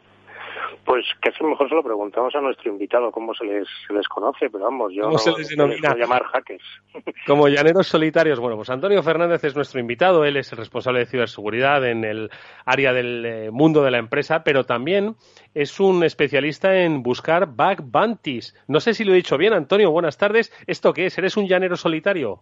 Pues 0.86 1.06
casi 1.20 1.44
mejor 1.44 1.70
se 1.70 1.76
lo 1.76 1.84
preguntamos 1.84 2.34
a 2.36 2.42
nuestro 2.42 2.72
invitado 2.72 3.12
cómo 3.12 3.34
se 3.36 3.46
les, 3.46 3.68
se 3.88 3.94
les 3.94 4.08
conoce, 4.08 4.50
pero 4.50 4.64
vamos, 4.64 4.92
yo 4.94 5.04
¿Cómo 5.04 5.14
no, 5.14 5.20
se 5.20 5.32
les 5.32 5.50
denomina? 5.50 5.96
llamar 5.96 6.24
hackers. 6.24 6.64
Como 7.28 7.48
llaneros 7.48 7.88
solitarios. 7.88 8.40
Bueno, 8.40 8.56
pues 8.56 8.70
Antonio 8.70 9.04
Fernández 9.04 9.44
es 9.44 9.56
nuestro 9.56 9.80
invitado. 9.80 10.26
Él 10.26 10.38
es 10.38 10.52
el 10.52 10.58
responsable 10.58 11.00
de 11.00 11.06
ciberseguridad 11.06 11.86
en 11.86 12.04
el 12.04 12.32
área 12.66 12.94
del 12.94 13.26
eh, 13.26 13.52
mundo 13.52 13.84
de 13.84 13.92
la 13.92 14.00
empresa, 14.00 14.44
pero 14.44 14.66
también 14.66 15.16
es 15.54 15.80
un 15.80 16.04
especialista 16.04 16.76
en 16.76 17.04
buscar 17.04 17.46
bug 17.48 17.82
bounties. 17.84 18.56
No 18.68 18.80
sé 18.80 18.94
si 18.94 19.04
lo 19.04 19.14
he 19.14 19.18
dicho 19.18 19.38
bien, 19.38 19.54
Antonio. 19.54 19.92
Buenas 19.92 20.18
tardes. 20.18 20.52
¿Esto 20.66 20.94
qué 20.94 21.06
es? 21.06 21.18
¿Eres 21.18 21.38
un 21.38 21.48
llanero 21.48 21.76
solitario? 21.76 22.42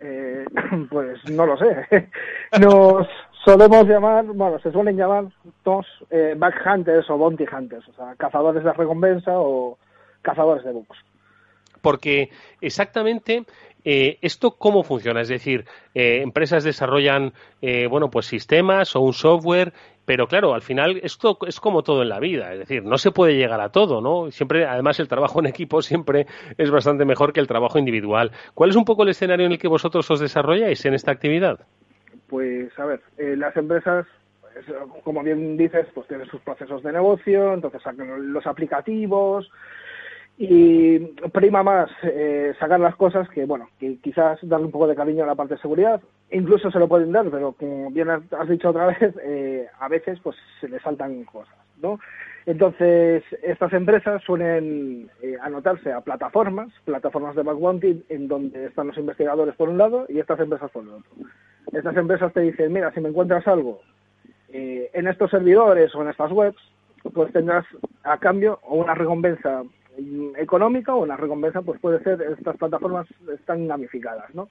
Eh, 0.00 0.44
pues 0.90 1.24
no 1.30 1.46
lo 1.46 1.56
sé. 1.56 2.10
Nos 2.60 3.08
solemos 3.44 3.86
llamar, 3.86 4.24
bueno, 4.24 4.58
se 4.60 4.72
suelen 4.72 4.96
llamar 4.96 5.26
dos 5.64 5.86
eh, 6.10 6.34
bug 6.36 6.54
hunters 6.66 7.08
o 7.10 7.18
bounty 7.18 7.44
hunters, 7.44 7.88
o 7.88 7.92
sea, 7.92 8.14
cazadores 8.16 8.64
de 8.64 8.72
recompensa 8.72 9.32
o 9.34 9.78
cazadores 10.22 10.64
de 10.64 10.72
bugs. 10.72 10.98
Porque 11.80 12.30
exactamente 12.60 13.44
eh, 13.84 14.18
esto 14.22 14.52
cómo 14.52 14.82
funciona, 14.82 15.20
es 15.20 15.28
decir, 15.28 15.66
eh, 15.94 16.22
empresas 16.22 16.64
desarrollan, 16.64 17.34
eh, 17.60 17.86
bueno, 17.86 18.10
pues 18.10 18.26
sistemas 18.26 18.96
o 18.96 19.00
un 19.00 19.12
software, 19.12 19.74
pero 20.06 20.26
claro, 20.26 20.54
al 20.54 20.62
final 20.62 21.00
esto 21.02 21.36
es 21.46 21.60
como 21.60 21.82
todo 21.82 22.00
en 22.02 22.08
la 22.08 22.18
vida, 22.18 22.52
es 22.54 22.60
decir, 22.60 22.82
no 22.82 22.96
se 22.96 23.10
puede 23.10 23.36
llegar 23.36 23.60
a 23.60 23.70
todo, 23.70 24.00
¿no? 24.00 24.30
Siempre, 24.30 24.64
además, 24.64 25.00
el 25.00 25.08
trabajo 25.08 25.40
en 25.40 25.46
equipo 25.46 25.82
siempre 25.82 26.26
es 26.56 26.70
bastante 26.70 27.04
mejor 27.04 27.34
que 27.34 27.40
el 27.40 27.46
trabajo 27.46 27.78
individual. 27.78 28.32
¿Cuál 28.54 28.70
es 28.70 28.76
un 28.76 28.86
poco 28.86 29.02
el 29.02 29.10
escenario 29.10 29.44
en 29.44 29.52
el 29.52 29.58
que 29.58 29.68
vosotros 29.68 30.10
os 30.10 30.20
desarrolláis 30.20 30.84
en 30.86 30.94
esta 30.94 31.10
actividad? 31.10 31.60
Pues, 32.28 32.76
a 32.78 32.84
ver, 32.84 33.00
eh, 33.18 33.36
las 33.36 33.56
empresas, 33.56 34.06
pues, 34.40 34.64
como 35.02 35.22
bien 35.22 35.56
dices, 35.56 35.86
pues 35.94 36.08
tienen 36.08 36.26
sus 36.28 36.40
procesos 36.40 36.82
de 36.82 36.92
negocio, 36.92 37.54
entonces 37.54 37.82
sacan 37.82 38.32
los 38.32 38.46
aplicativos 38.46 39.50
y 40.36 40.98
prima 41.32 41.62
más 41.62 41.88
eh, 42.02 42.54
sacar 42.58 42.80
las 42.80 42.96
cosas 42.96 43.28
que, 43.28 43.44
bueno, 43.44 43.68
que 43.78 43.98
quizás 43.98 44.38
darle 44.42 44.66
un 44.66 44.72
poco 44.72 44.88
de 44.88 44.96
cariño 44.96 45.22
a 45.22 45.28
la 45.28 45.36
parte 45.36 45.54
de 45.54 45.60
seguridad. 45.60 46.00
Incluso 46.30 46.70
se 46.70 46.78
lo 46.78 46.88
pueden 46.88 47.12
dar, 47.12 47.30
pero 47.30 47.52
como 47.52 47.90
bien 47.90 48.10
has 48.10 48.48
dicho 48.48 48.70
otra 48.70 48.86
vez, 48.98 49.14
eh, 49.22 49.68
a 49.78 49.88
veces 49.88 50.18
pues 50.22 50.36
se 50.60 50.68
le 50.68 50.80
saltan 50.80 51.24
cosas, 51.24 51.54
¿no? 51.80 52.00
Entonces, 52.46 53.22
estas 53.42 53.72
empresas 53.72 54.22
suelen 54.22 55.10
eh, 55.22 55.36
anotarse 55.40 55.92
a 55.92 56.02
plataformas, 56.02 56.68
plataformas 56.84 57.34
de 57.34 57.42
bounty, 57.42 58.04
en 58.10 58.28
donde 58.28 58.66
están 58.66 58.88
los 58.88 58.98
investigadores 58.98 59.54
por 59.56 59.70
un 59.70 59.78
lado 59.78 60.04
y 60.10 60.18
estas 60.18 60.40
empresas 60.40 60.70
por 60.70 60.82
el 60.82 60.90
otro. 60.90 61.10
Estas 61.72 61.96
empresas 61.96 62.32
te 62.34 62.40
dicen, 62.40 62.72
mira, 62.72 62.92
si 62.92 63.00
me 63.00 63.08
encuentras 63.08 63.46
algo 63.48 63.80
eh, 64.52 64.90
en 64.92 65.08
estos 65.08 65.30
servidores 65.30 65.94
o 65.94 66.02
en 66.02 66.08
estas 66.08 66.30
webs, 66.32 66.60
pues 67.14 67.32
tendrás 67.32 67.64
a 68.02 68.18
cambio 68.18 68.60
o 68.62 68.76
una 68.76 68.94
recompensa 68.94 69.62
mm, 69.98 70.36
económica 70.36 70.94
o 70.94 71.02
una 71.02 71.16
recompensa, 71.16 71.62
pues 71.62 71.80
puede 71.80 72.02
ser, 72.02 72.20
estas 72.22 72.56
plataformas 72.58 73.06
están 73.32 73.66
gamificadas, 73.66 74.34
¿no? 74.34 74.48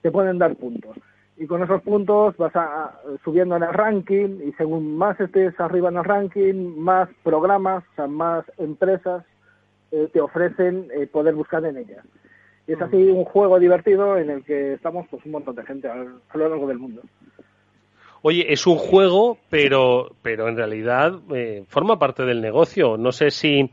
Te 0.00 0.10
pueden 0.10 0.38
dar 0.38 0.56
puntos. 0.56 0.96
Y 1.36 1.46
con 1.46 1.62
esos 1.62 1.82
puntos 1.82 2.36
vas 2.36 2.54
a, 2.54 3.00
subiendo 3.24 3.56
en 3.56 3.64
el 3.64 3.72
ranking 3.72 4.40
y 4.46 4.52
según 4.52 4.96
más 4.96 5.18
estés 5.18 5.58
arriba 5.58 5.88
en 5.88 5.96
el 5.96 6.04
ranking, 6.04 6.76
más 6.76 7.08
programas, 7.24 7.82
o 7.92 7.94
sea, 7.96 8.06
más 8.06 8.44
empresas 8.56 9.24
eh, 9.90 10.08
te 10.12 10.20
ofrecen 10.20 10.88
eh, 10.94 11.06
poder 11.06 11.34
buscar 11.34 11.64
en 11.64 11.76
ellas. 11.76 12.04
Y 12.66 12.72
es 12.72 12.80
así 12.80 12.96
un 12.96 13.24
juego 13.24 13.58
divertido 13.58 14.16
en 14.16 14.30
el 14.30 14.44
que 14.44 14.74
estamos 14.74 15.06
pues 15.10 15.24
un 15.26 15.32
montón 15.32 15.56
de 15.56 15.64
gente 15.64 15.88
a, 15.88 15.92
a 15.92 16.38
lo 16.38 16.48
largo 16.48 16.66
del 16.66 16.78
mundo. 16.78 17.02
oye, 18.22 18.52
es 18.52 18.66
un 18.66 18.76
juego, 18.76 19.38
pero, 19.50 20.12
pero 20.22 20.48
en 20.48 20.56
realidad 20.56 21.20
eh, 21.34 21.64
forma 21.68 21.98
parte 21.98 22.24
del 22.24 22.40
negocio. 22.40 22.96
No 22.96 23.12
sé 23.12 23.30
si 23.30 23.70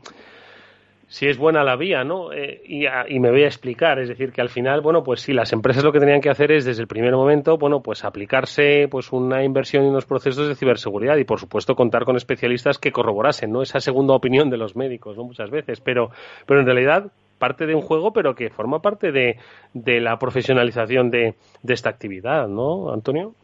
si 1.12 1.28
es 1.28 1.36
buena 1.36 1.62
la 1.62 1.76
vía, 1.76 2.04
¿no? 2.04 2.32
Eh, 2.32 2.62
y, 2.64 3.20
me 3.20 3.30
voy 3.30 3.42
a 3.42 3.46
explicar, 3.46 3.98
es 3.98 4.08
decir, 4.08 4.32
que 4.32 4.40
al 4.40 4.48
final, 4.48 4.80
bueno, 4.80 5.04
pues 5.04 5.20
sí, 5.20 5.34
las 5.34 5.52
empresas 5.52 5.84
lo 5.84 5.92
que 5.92 6.00
tenían 6.00 6.22
que 6.22 6.30
hacer 6.30 6.50
es 6.50 6.64
desde 6.64 6.80
el 6.80 6.88
primer 6.88 7.12
momento, 7.12 7.58
bueno, 7.58 7.82
pues 7.82 8.02
aplicarse 8.02 8.88
pues 8.90 9.12
una 9.12 9.44
inversión 9.44 9.84
en 9.84 9.90
unos 9.90 10.06
procesos 10.06 10.48
de 10.48 10.54
ciberseguridad 10.54 11.18
y 11.18 11.24
por 11.24 11.38
supuesto 11.38 11.76
contar 11.76 12.06
con 12.06 12.16
especialistas 12.16 12.78
que 12.78 12.92
corroborasen, 12.92 13.52
¿no? 13.52 13.60
Esa 13.60 13.78
segunda 13.78 14.14
opinión 14.14 14.48
de 14.48 14.56
los 14.56 14.74
médicos, 14.74 15.18
¿no? 15.18 15.24
Muchas 15.24 15.50
veces, 15.50 15.82
pero, 15.82 16.12
pero 16.46 16.60
en 16.60 16.66
realidad 16.66 17.12
parte 17.38 17.66
de 17.66 17.74
un 17.74 17.82
juego, 17.82 18.14
pero 18.14 18.34
que 18.34 18.48
forma 18.48 18.80
parte 18.80 19.12
de, 19.12 19.36
de 19.74 20.00
la 20.00 20.18
profesionalización 20.18 21.10
de, 21.10 21.34
de 21.62 21.74
esta 21.74 21.90
actividad, 21.90 22.48
¿no, 22.48 22.90
Antonio? 22.90 23.34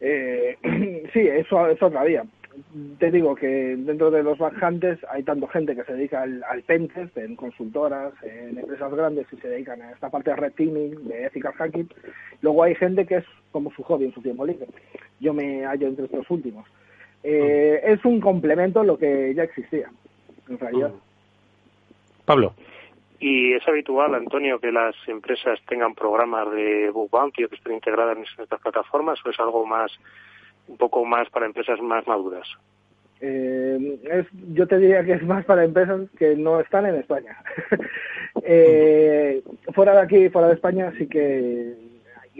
Eh, 0.00 0.56
sí, 1.12 1.20
eso 1.20 1.68
es 1.68 1.82
otra 1.82 2.02
vía 2.02 2.24
te 2.98 3.10
digo 3.10 3.34
que 3.34 3.76
dentro 3.76 4.10
de 4.10 4.22
los 4.22 4.38
bajantes 4.38 4.98
hay 5.10 5.22
tanto 5.22 5.46
gente 5.48 5.74
que 5.74 5.84
se 5.84 5.94
dedica 5.94 6.22
al, 6.22 6.42
al 6.44 6.62
pentest 6.62 7.16
en 7.16 7.36
consultoras, 7.36 8.12
en 8.22 8.58
empresas 8.58 8.92
grandes 8.92 9.26
y 9.32 9.36
se 9.36 9.48
dedican 9.48 9.82
a 9.82 9.92
esta 9.92 10.10
parte 10.10 10.30
de 10.30 10.36
red 10.36 10.52
teaming, 10.52 11.08
de 11.08 11.26
ethical 11.26 11.52
hacking. 11.54 11.88
Luego 12.42 12.62
hay 12.62 12.74
gente 12.74 13.06
que 13.06 13.16
es 13.16 13.24
como 13.50 13.70
su 13.72 13.82
hobby 13.82 14.06
en 14.06 14.14
su 14.14 14.22
tiempo 14.22 14.44
libre. 14.44 14.66
Yo 15.20 15.32
me 15.32 15.64
hallo 15.64 15.88
entre 15.88 16.06
estos 16.06 16.28
últimos. 16.30 16.66
Eh, 17.22 17.80
es 17.84 18.04
un 18.04 18.20
complemento 18.20 18.80
a 18.80 18.84
lo 18.84 18.98
que 18.98 19.32
ya 19.34 19.44
existía, 19.44 19.90
en 20.48 20.58
realidad. 20.58 20.92
Pablo. 22.24 22.54
Y 23.18 23.54
es 23.54 23.66
habitual, 23.66 24.14
Antonio, 24.14 24.58
que 24.58 24.70
las 24.70 24.94
empresas 25.06 25.58
tengan 25.66 25.94
programas 25.94 26.50
de 26.50 26.90
book 26.90 27.10
bounty 27.10 27.44
o 27.44 27.48
que 27.48 27.56
estén 27.56 27.74
integradas 27.74 28.18
en 28.18 28.24
estas 28.24 28.60
plataformas 28.60 29.18
o 29.24 29.30
es 29.30 29.40
algo 29.40 29.64
más 29.64 29.90
un 30.68 30.76
poco 30.76 31.04
más 31.04 31.28
para 31.30 31.46
empresas 31.46 31.80
más 31.80 32.06
maduras? 32.06 32.46
Eh, 33.20 34.00
es, 34.10 34.26
yo 34.52 34.66
te 34.66 34.78
diría 34.78 35.04
que 35.04 35.12
es 35.12 35.22
más 35.22 35.44
para 35.44 35.64
empresas 35.64 36.02
que 36.18 36.36
no 36.36 36.60
están 36.60 36.86
en 36.86 36.96
España. 36.96 37.36
eh, 38.42 39.42
fuera 39.74 39.94
de 39.94 40.00
aquí, 40.00 40.28
fuera 40.28 40.48
de 40.48 40.54
España, 40.54 40.92
sí 40.98 41.06
que 41.06 41.74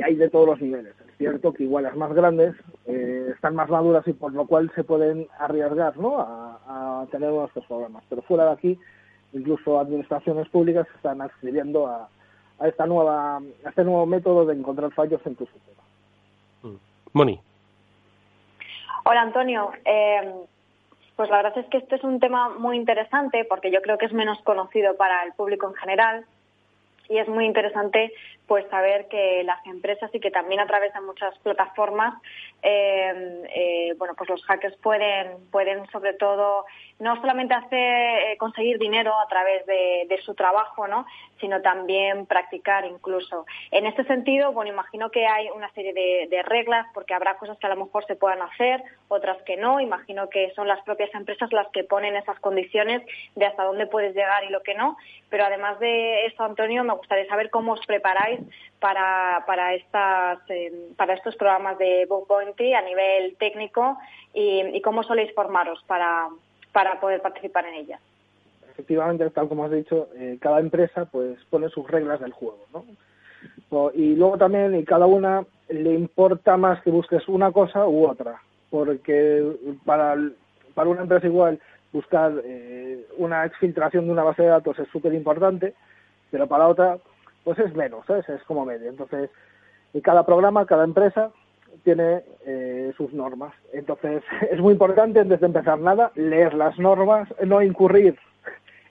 hay 0.02 0.14
de 0.16 0.28
todos 0.28 0.46
los 0.46 0.60
niveles. 0.60 0.94
Es 1.08 1.16
cierto 1.16 1.52
que 1.52 1.62
igual 1.62 1.84
las 1.84 1.96
más 1.96 2.12
grandes 2.12 2.54
eh, 2.86 3.30
están 3.34 3.54
más 3.54 3.70
maduras 3.70 4.06
y 4.08 4.12
por 4.12 4.32
lo 4.32 4.46
cual 4.46 4.70
se 4.74 4.84
pueden 4.84 5.28
arriesgar 5.38 5.96
¿no? 5.96 6.18
a, 6.18 7.02
a 7.02 7.06
tener 7.06 7.30
unos 7.30 7.50
programas. 7.66 8.04
Pero 8.08 8.22
fuera 8.22 8.46
de 8.46 8.52
aquí, 8.52 8.78
incluso 9.32 9.78
administraciones 9.78 10.48
públicas 10.48 10.86
están 10.96 11.22
accediendo 11.22 11.86
a, 11.86 12.08
a 12.58 12.68
esta 12.68 12.86
nueva, 12.86 13.36
a 13.36 13.68
este 13.68 13.84
nuevo 13.84 14.06
método 14.06 14.46
de 14.46 14.54
encontrar 14.54 14.92
fallos 14.92 15.20
en 15.24 15.36
tu 15.36 15.44
sistema. 15.46 15.82
Mm. 16.62 16.76
Moni. 17.12 17.40
Hola 19.06 19.20
Antonio, 19.20 19.70
eh, 19.84 20.32
pues 21.14 21.28
la 21.28 21.36
verdad 21.36 21.58
es 21.58 21.66
que 21.66 21.76
este 21.76 21.96
es 21.96 22.04
un 22.04 22.20
tema 22.20 22.48
muy 22.48 22.78
interesante 22.78 23.44
porque 23.44 23.70
yo 23.70 23.82
creo 23.82 23.98
que 23.98 24.06
es 24.06 24.14
menos 24.14 24.40
conocido 24.42 24.96
para 24.96 25.22
el 25.24 25.34
público 25.34 25.68
en 25.68 25.74
general 25.74 26.24
y 27.10 27.18
es 27.18 27.28
muy 27.28 27.44
interesante 27.44 28.14
pues 28.46 28.66
saber 28.68 29.08
que 29.08 29.42
las 29.44 29.64
empresas 29.66 30.10
y 30.14 30.20
que 30.20 30.30
también 30.30 30.60
a 30.60 30.66
través 30.66 30.92
de 30.92 31.00
muchas 31.00 31.36
plataformas 31.38 32.14
eh, 32.62 33.42
eh, 33.54 33.94
bueno 33.96 34.14
pues 34.16 34.28
los 34.28 34.44
hackers 34.44 34.76
pueden 34.78 35.50
pueden 35.50 35.86
sobre 35.90 36.14
todo 36.14 36.66
no 36.98 37.16
solamente 37.20 37.54
hacer 37.54 37.78
eh, 38.22 38.36
conseguir 38.38 38.78
dinero 38.78 39.18
a 39.18 39.26
través 39.28 39.66
de, 39.66 40.20
su 40.24 40.34
trabajo, 40.34 40.86
¿no? 40.86 41.04
sino 41.40 41.60
también 41.60 42.24
practicar 42.24 42.86
incluso. 42.86 43.44
En 43.70 43.84
este 43.84 44.04
sentido, 44.04 44.52
bueno, 44.52 44.70
imagino 44.70 45.10
que 45.10 45.26
hay 45.26 45.50
una 45.50 45.70
serie 45.72 45.92
de, 45.92 46.42
reglas 46.44 46.86
porque 46.94 47.14
habrá 47.14 47.36
cosas 47.36 47.58
que 47.58 47.66
a 47.66 47.74
lo 47.74 47.84
mejor 47.84 48.06
se 48.06 48.16
puedan 48.16 48.40
hacer, 48.40 48.82
otras 49.08 49.42
que 49.42 49.56
no. 49.56 49.80
Imagino 49.80 50.30
que 50.30 50.52
son 50.54 50.68
las 50.68 50.80
propias 50.82 51.12
empresas 51.14 51.52
las 51.52 51.68
que 51.72 51.84
ponen 51.84 52.16
esas 52.16 52.38
condiciones 52.40 53.02
de 53.34 53.46
hasta 53.46 53.64
dónde 53.64 53.86
puedes 53.86 54.14
llegar 54.14 54.44
y 54.44 54.50
lo 54.50 54.62
que 54.62 54.74
no. 54.74 54.96
Pero 55.30 55.44
además 55.44 55.78
de 55.80 56.26
esto, 56.26 56.44
Antonio, 56.44 56.84
me 56.84 56.94
gustaría 56.94 57.26
saber 57.26 57.50
cómo 57.50 57.72
os 57.72 57.84
preparáis 57.86 58.33
para, 58.80 59.44
para, 59.46 59.74
estas, 59.74 60.38
eh, 60.48 60.90
para 60.96 61.14
estos 61.14 61.36
programas 61.36 61.78
de 61.78 62.06
Book 62.06 62.26
Pointy 62.26 62.74
a 62.74 62.82
nivel 62.82 63.36
técnico 63.38 63.96
y, 64.32 64.60
y 64.60 64.80
cómo 64.80 65.02
soléis 65.02 65.32
formaros 65.34 65.82
para, 65.86 66.28
para 66.72 67.00
poder 67.00 67.22
participar 67.22 67.66
en 67.66 67.74
ella. 67.74 67.98
Efectivamente, 68.70 69.30
tal 69.30 69.48
como 69.48 69.64
has 69.64 69.70
dicho, 69.70 70.08
eh, 70.16 70.36
cada 70.40 70.58
empresa 70.58 71.04
pues 71.04 71.38
pone 71.48 71.68
sus 71.68 71.88
reglas 71.88 72.20
del 72.20 72.32
juego, 72.32 72.58
¿no? 72.72 72.84
Y 73.94 74.14
luego 74.14 74.38
también, 74.38 74.74
y 74.74 74.84
cada 74.84 75.06
una 75.06 75.44
le 75.68 75.92
importa 75.94 76.56
más 76.56 76.80
que 76.82 76.90
busques 76.90 77.26
una 77.28 77.50
cosa 77.52 77.86
u 77.86 78.06
otra, 78.08 78.40
porque 78.70 79.44
para, 79.84 80.16
para 80.74 80.88
una 80.90 81.02
empresa 81.02 81.26
igual 81.26 81.60
buscar 81.92 82.32
eh, 82.44 83.06
una 83.16 83.44
exfiltración 83.44 84.06
de 84.06 84.12
una 84.12 84.24
base 84.24 84.42
de 84.42 84.48
datos 84.48 84.78
es 84.78 84.88
súper 84.88 85.14
importante, 85.14 85.74
pero 86.30 86.46
para 86.46 86.68
otra 86.68 86.98
pues 87.44 87.58
es 87.58 87.74
menos, 87.74 88.04
¿sabes? 88.06 88.28
es 88.28 88.42
como 88.44 88.64
medio. 88.64 88.88
Entonces, 88.88 89.30
y 89.92 90.00
cada 90.00 90.26
programa, 90.26 90.66
cada 90.66 90.84
empresa 90.84 91.30
tiene 91.84 92.22
eh, 92.46 92.92
sus 92.96 93.12
normas. 93.12 93.54
Entonces, 93.72 94.22
es 94.50 94.60
muy 94.60 94.72
importante, 94.72 95.20
antes 95.20 95.40
de 95.40 95.46
empezar 95.46 95.78
nada, 95.78 96.10
leer 96.14 96.54
las 96.54 96.78
normas, 96.78 97.28
no 97.44 97.62
incurrir 97.62 98.18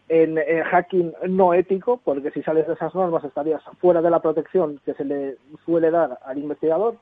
en 0.10 0.38
hacking 0.66 1.14
no 1.30 1.54
ético, 1.54 2.00
porque 2.04 2.30
si 2.32 2.44
sales 2.44 2.68
de 2.68 2.74
esas 2.74 2.94
normas 2.94 3.24
estarías 3.24 3.64
fuera 3.80 4.02
de 4.02 4.12
la 4.12 4.20
protección 4.20 4.80
que 4.86 4.94
se 4.94 5.06
le 5.06 5.38
suele 5.66 5.90
dar 5.92 6.20
al 6.26 6.38
investigador. 6.38 6.98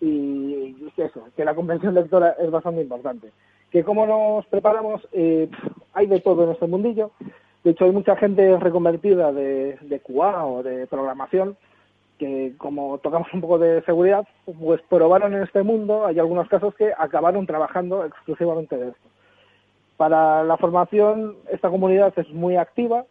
Y 0.00 0.76
eso, 0.96 1.28
que 1.36 1.44
la 1.44 1.54
comprensión 1.54 1.94
lectora 1.94 2.36
es 2.38 2.50
bastante 2.50 2.82
importante. 2.82 3.30
Que 3.70 3.84
cómo 3.84 4.06
nos 4.06 4.46
preparamos, 4.46 5.06
eh, 5.12 5.48
hay 5.94 6.06
de 6.06 6.20
todo 6.20 6.44
en 6.44 6.50
este 6.50 6.66
mundillo. 6.66 7.12
De 7.66 7.72
hecho, 7.72 7.86
hay 7.86 7.90
mucha 7.90 8.14
gente 8.14 8.56
reconvertida 8.60 9.32
de, 9.32 9.76
de 9.80 9.98
QA 9.98 10.46
o 10.46 10.62
de 10.62 10.86
programación 10.86 11.56
que 12.16 12.54
como 12.58 12.98
tocamos 12.98 13.26
un 13.34 13.40
poco 13.40 13.58
de 13.58 13.82
seguridad, 13.82 14.24
pues 14.44 14.80
probaron 14.88 15.34
en 15.34 15.42
este 15.42 15.64
mundo, 15.64 16.06
hay 16.06 16.20
algunos 16.20 16.48
casos 16.48 16.76
que 16.76 16.92
acabaron 16.96 17.44
trabajando 17.44 18.04
exclusivamente 18.04 18.76
de 18.76 18.90
esto. 18.90 19.08
Para 19.96 20.44
la 20.44 20.56
formación, 20.58 21.34
esta 21.50 21.68
comunidad 21.68 22.16
es 22.16 22.30
muy 22.30 22.54
activa, 22.54 23.04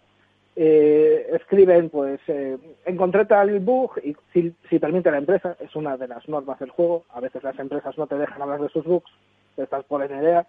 eh, 0.56 1.28
escriben, 1.34 1.90
pues, 1.90 2.22
eh, 2.28 2.58
encontré 2.86 3.26
tal 3.26 3.60
bug 3.60 4.00
y 4.06 4.16
si, 4.32 4.80
permite 4.80 5.12
la 5.12 5.18
empresa, 5.18 5.58
es 5.60 5.76
una 5.76 5.98
de 5.98 6.08
las 6.08 6.30
normas 6.30 6.60
del 6.60 6.70
juego, 6.70 7.04
a 7.14 7.20
veces 7.20 7.44
las 7.44 7.60
empresas 7.60 7.98
no 7.98 8.08
te 8.08 8.18
dejan 8.18 8.42
hablar 8.42 8.62
de 8.62 8.70
sus 8.70 8.86
bugs, 8.86 9.12
estás 9.58 9.84
por 9.84 10.02
en 10.02 10.18
idea, 10.18 10.48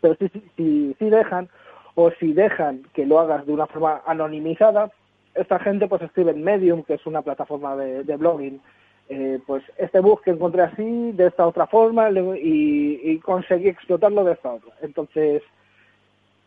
pero 0.00 0.16
si, 0.16 0.28
si, 0.56 0.96
si 0.98 1.10
dejan, 1.10 1.48
o 1.96 2.10
si 2.20 2.34
dejan 2.34 2.82
que 2.92 3.06
lo 3.06 3.18
hagas 3.18 3.46
de 3.46 3.52
una 3.52 3.66
forma 3.66 4.02
anonimizada, 4.06 4.90
esta 5.34 5.58
gente 5.58 5.88
pues 5.88 6.02
escribe 6.02 6.30
en 6.30 6.44
Medium, 6.44 6.82
que 6.84 6.94
es 6.94 7.06
una 7.06 7.22
plataforma 7.22 7.74
de, 7.74 8.16
blogging, 8.16 8.60
eh, 9.08 9.40
pues 9.46 9.62
este 9.78 10.00
bug 10.00 10.22
que 10.22 10.30
encontré 10.30 10.62
así, 10.62 11.12
de 11.12 11.26
esta 11.26 11.46
otra 11.46 11.66
forma, 11.66 12.10
y, 12.10 13.18
conseguí 13.20 13.68
explotarlo 13.68 14.24
de 14.24 14.32
esta 14.32 14.52
otra. 14.52 14.72
Entonces, 14.82 15.42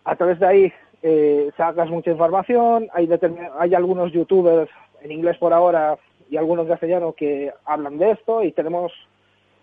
a 0.06 0.16
través 0.16 0.40
de 0.40 0.48
ahí 0.48 0.74
eh, 1.02 1.50
sacas 1.58 1.90
mucha 1.90 2.12
información, 2.12 2.88
hay, 2.94 3.10
hay 3.58 3.74
algunos 3.74 4.12
youtubers 4.12 4.70
en 5.02 5.12
inglés 5.12 5.38
por 5.38 5.52
ahora 5.52 5.98
y 6.30 6.38
algunos 6.38 6.66
en 6.66 6.74
castellano 6.74 7.14
que 7.14 7.52
hablan 7.66 7.98
de 7.98 8.12
esto 8.12 8.44
y 8.44 8.52
tenemos 8.52 8.92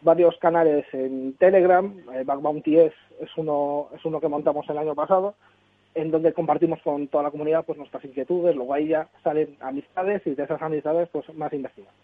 varios 0.03 0.37
canales 0.39 0.84
en 0.93 1.34
Telegram, 1.34 1.97
eh, 2.12 2.24
Backbounty 2.24 2.78
es, 2.78 2.93
es, 3.20 3.30
uno, 3.37 3.89
es 3.95 4.05
uno 4.05 4.20
que 4.20 4.28
montamos 4.28 4.68
el 4.68 4.78
año 4.78 4.95
pasado, 4.95 5.34
en 5.97 6.11
donde 6.11 6.34
compartimos 6.34 6.80
con 6.82 7.09
toda 7.09 7.24
la 7.24 7.30
comunidad 7.30 7.64
pues 7.64 7.78
nuestras 7.78 8.05
inquietudes, 8.05 8.55
luego 8.55 8.74
ahí 8.74 8.88
ya 8.88 9.09
salen 9.24 9.57
amistades 9.61 10.22
y 10.26 10.34
de 10.34 10.44
esas 10.44 10.61
amistades 10.61 11.09
pues 11.11 11.24
más 11.34 11.53
investigación. 11.53 11.97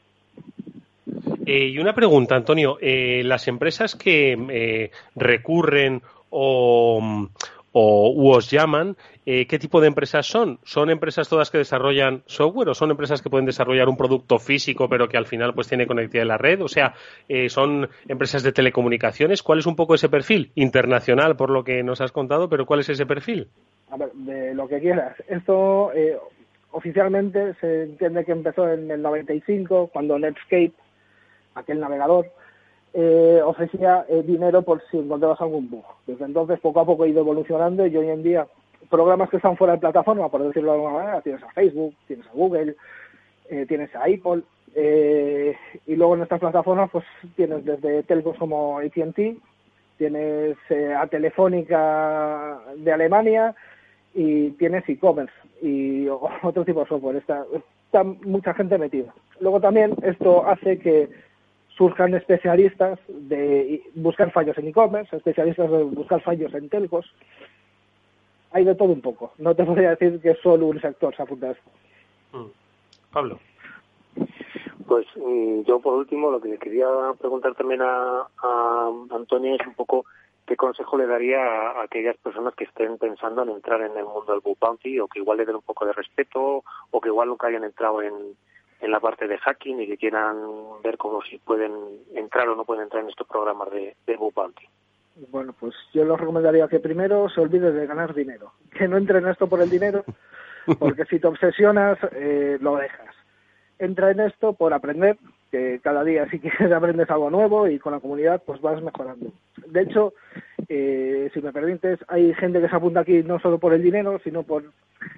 Eh, 1.46 1.68
y 1.68 1.78
una 1.78 1.94
pregunta, 1.94 2.34
Antonio, 2.34 2.78
eh, 2.80 3.22
las 3.24 3.48
empresas 3.48 3.94
que 3.94 4.32
eh, 4.50 4.90
recurren 5.14 6.00
o, 6.30 7.28
o 7.72 8.34
os 8.34 8.50
llaman, 8.50 8.96
¿qué 9.24 9.58
tipo 9.58 9.80
de 9.80 9.88
empresas 9.88 10.26
son? 10.26 10.58
¿Son 10.64 10.88
empresas 10.88 11.28
todas 11.28 11.50
que 11.50 11.58
desarrollan 11.58 12.22
software 12.26 12.70
o 12.70 12.74
son 12.74 12.90
empresas 12.90 13.20
que 13.20 13.28
pueden 13.28 13.46
desarrollar 13.46 13.88
un 13.88 13.96
producto 13.96 14.38
físico 14.38 14.88
pero 14.88 15.08
que 15.08 15.16
al 15.16 15.26
final 15.26 15.54
pues 15.54 15.68
tiene 15.68 15.86
conectividad 15.86 16.22
en 16.22 16.28
la 16.28 16.38
red? 16.38 16.62
O 16.62 16.68
sea, 16.68 16.94
¿son 17.48 17.88
empresas 18.08 18.42
de 18.42 18.52
telecomunicaciones? 18.52 19.42
¿Cuál 19.42 19.60
es 19.60 19.66
un 19.66 19.76
poco 19.76 19.94
ese 19.94 20.08
perfil? 20.08 20.50
Internacional, 20.54 21.36
por 21.36 21.50
lo 21.50 21.64
que 21.64 21.82
nos 21.82 22.00
has 22.00 22.12
contado, 22.12 22.48
pero 22.48 22.66
¿cuál 22.66 22.80
es 22.80 22.88
ese 22.88 23.06
perfil? 23.06 23.48
A 23.92 23.96
ver, 23.96 24.12
de 24.12 24.54
lo 24.54 24.66
que 24.66 24.80
quieras. 24.80 25.14
Esto 25.28 25.92
eh, 25.94 26.18
oficialmente 26.70 27.54
se 27.60 27.84
entiende 27.84 28.24
que 28.24 28.32
empezó 28.32 28.68
en 28.68 28.90
el 28.90 29.02
95, 29.02 29.90
cuando 29.92 30.18
Netscape, 30.18 30.72
aquel 31.54 31.78
navegador, 31.78 32.26
eh, 32.94 33.40
ofrecía 33.44 34.04
eh, 34.08 34.22
dinero 34.24 34.62
por 34.62 34.82
si 34.90 34.98
encontrabas 34.98 35.40
algún 35.40 35.70
bug. 35.70 35.84
Desde 36.06 36.24
entonces, 36.24 36.58
poco 36.60 36.80
a 36.80 36.86
poco 36.86 37.04
ha 37.04 37.08
ido 37.08 37.20
evolucionando 37.20 37.86
y 37.86 37.96
hoy 37.96 38.08
en 38.08 38.22
día, 38.22 38.46
programas 38.90 39.30
que 39.30 39.36
están 39.36 39.56
fuera 39.56 39.74
de 39.74 39.80
plataforma, 39.80 40.28
por 40.28 40.42
decirlo 40.42 40.72
de 40.72 40.78
alguna 40.78 40.98
manera, 40.98 41.20
tienes 41.20 41.42
a 41.42 41.52
Facebook, 41.52 41.94
tienes 42.06 42.26
a 42.26 42.32
Google, 42.32 42.74
tienes 43.68 43.94
a 43.94 44.04
Apple, 44.04 44.42
Eh, 44.74 45.54
y 45.86 45.96
luego 45.96 46.14
en 46.14 46.22
estas 46.22 46.40
plataformas 46.40 46.88
pues 46.90 47.04
tienes 47.36 47.64
desde 47.64 48.02
telcos 48.04 48.38
como 48.38 48.78
AT&T, 48.78 49.36
tienes 49.98 50.56
eh, 50.70 50.94
a 50.94 51.06
Telefónica 51.06 52.58
de 52.76 52.92
Alemania 52.92 53.54
y 54.14 54.50
tienes 54.52 54.88
e-commerce 54.88 55.34
y 55.60 56.08
otro 56.42 56.64
tipo 56.64 56.80
de 56.80 56.86
software. 56.86 57.16
Está, 57.16 57.44
está 57.86 58.04
mucha 58.04 58.54
gente 58.54 58.78
metida. 58.78 59.12
Luego 59.40 59.60
también 59.60 59.94
esto 60.02 60.46
hace 60.46 60.78
que 60.78 61.08
surjan 61.76 62.14
especialistas 62.14 62.98
de 63.08 63.82
buscar 63.94 64.30
fallos 64.30 64.56
en 64.58 64.68
e-commerce, 64.68 65.16
especialistas 65.16 65.70
de 65.70 65.82
buscar 65.84 66.20
fallos 66.22 66.52
en 66.54 66.68
telcos. 66.68 67.06
Hay 68.52 68.64
de 68.64 68.74
todo 68.74 68.92
un 68.92 69.00
poco. 69.00 69.32
No 69.38 69.54
te 69.54 69.64
podría 69.66 69.90
decir 69.90 70.20
que 70.20 70.34
solo 70.36 70.66
un 70.66 70.80
sector 70.80 71.14
se 71.16 71.22
apunta 71.22 71.48
a 71.48 71.52
esto. 71.52 71.70
Mm. 72.32 72.46
Pablo. 73.12 73.38
Pues 74.86 75.06
mm, 75.16 75.62
yo 75.62 75.80
por 75.80 75.94
último 75.94 76.30
lo 76.30 76.40
que 76.40 76.48
le 76.48 76.58
quería 76.58 76.86
preguntar 77.18 77.54
también 77.54 77.80
a, 77.82 78.28
Antonio 79.10 79.54
es 79.54 79.66
un 79.66 79.74
poco 79.74 80.04
qué 80.52 80.56
consejo 80.56 80.98
le 80.98 81.06
daría 81.06 81.40
a, 81.40 81.82
aquellas 81.82 82.14
personas 82.18 82.54
que 82.54 82.64
estén 82.64 82.98
pensando 82.98 83.42
en 83.42 83.48
entrar 83.48 83.80
en 83.80 83.96
el 83.96 84.04
mundo 84.04 84.32
del 84.32 84.42
book 84.42 84.58
bounty 84.60 85.00
o 85.00 85.08
que 85.08 85.20
igual 85.20 85.38
le 85.38 85.46
den 85.46 85.56
un 85.56 85.62
poco 85.62 85.86
de 85.86 85.94
respeto 85.94 86.62
o 86.90 87.00
que 87.00 87.08
igual 87.08 87.28
nunca 87.28 87.46
hayan 87.46 87.64
entrado 87.64 88.02
en, 88.02 88.12
en 88.82 88.90
la 88.90 89.00
parte 89.00 89.26
de 89.26 89.38
hacking 89.38 89.80
y 89.80 89.86
que 89.86 89.96
quieran 89.96 90.36
ver 90.84 90.98
cómo 90.98 91.22
si 91.22 91.38
pueden 91.38 91.72
entrar 92.14 92.50
o 92.50 92.54
no 92.54 92.66
pueden 92.66 92.82
entrar 92.82 93.02
en 93.02 93.08
estos 93.08 93.26
programas 93.26 93.70
de, 93.70 93.96
de 94.06 94.16
book 94.16 94.34
bounty. 94.34 94.66
Bueno, 95.30 95.54
pues 95.58 95.74
yo 95.94 96.04
les 96.04 96.20
recomendaría 96.20 96.68
que 96.68 96.80
primero 96.80 97.30
se 97.30 97.40
olvide 97.40 97.72
de 97.72 97.86
ganar 97.86 98.12
dinero, 98.12 98.52
que 98.76 98.86
no 98.86 98.98
entren 98.98 99.24
en 99.24 99.30
esto 99.30 99.46
por 99.46 99.62
el 99.62 99.70
dinero, 99.70 100.04
porque 100.78 101.06
si 101.06 101.18
te 101.18 101.28
obsesionas, 101.28 101.98
eh, 102.12 102.58
lo 102.60 102.76
dejas 102.76 103.16
entra 103.78 104.10
en 104.12 104.20
esto 104.20 104.52
por 104.52 104.72
aprender, 104.72 105.18
que 105.52 105.80
cada 105.84 106.02
día 106.02 106.28
si 106.30 106.38
quieres 106.40 106.72
aprendes 106.72 107.08
algo 107.10 107.30
nuevo 107.30 107.68
y 107.68 107.78
con 107.78 107.92
la 107.92 108.00
comunidad 108.00 108.42
pues 108.44 108.60
vas 108.60 108.82
mejorando. 108.82 109.30
De 109.66 109.82
hecho, 109.82 110.14
eh, 110.68 111.30
si 111.32 111.40
me 111.40 111.52
permites, 111.52 112.00
hay 112.08 112.34
gente 112.34 112.60
que 112.60 112.68
se 112.68 112.74
apunta 112.74 113.00
aquí 113.00 113.22
no 113.22 113.38
solo 113.38 113.58
por 113.58 113.74
el 113.74 113.82
dinero, 113.82 114.18
sino 114.24 114.42
por 114.42 114.64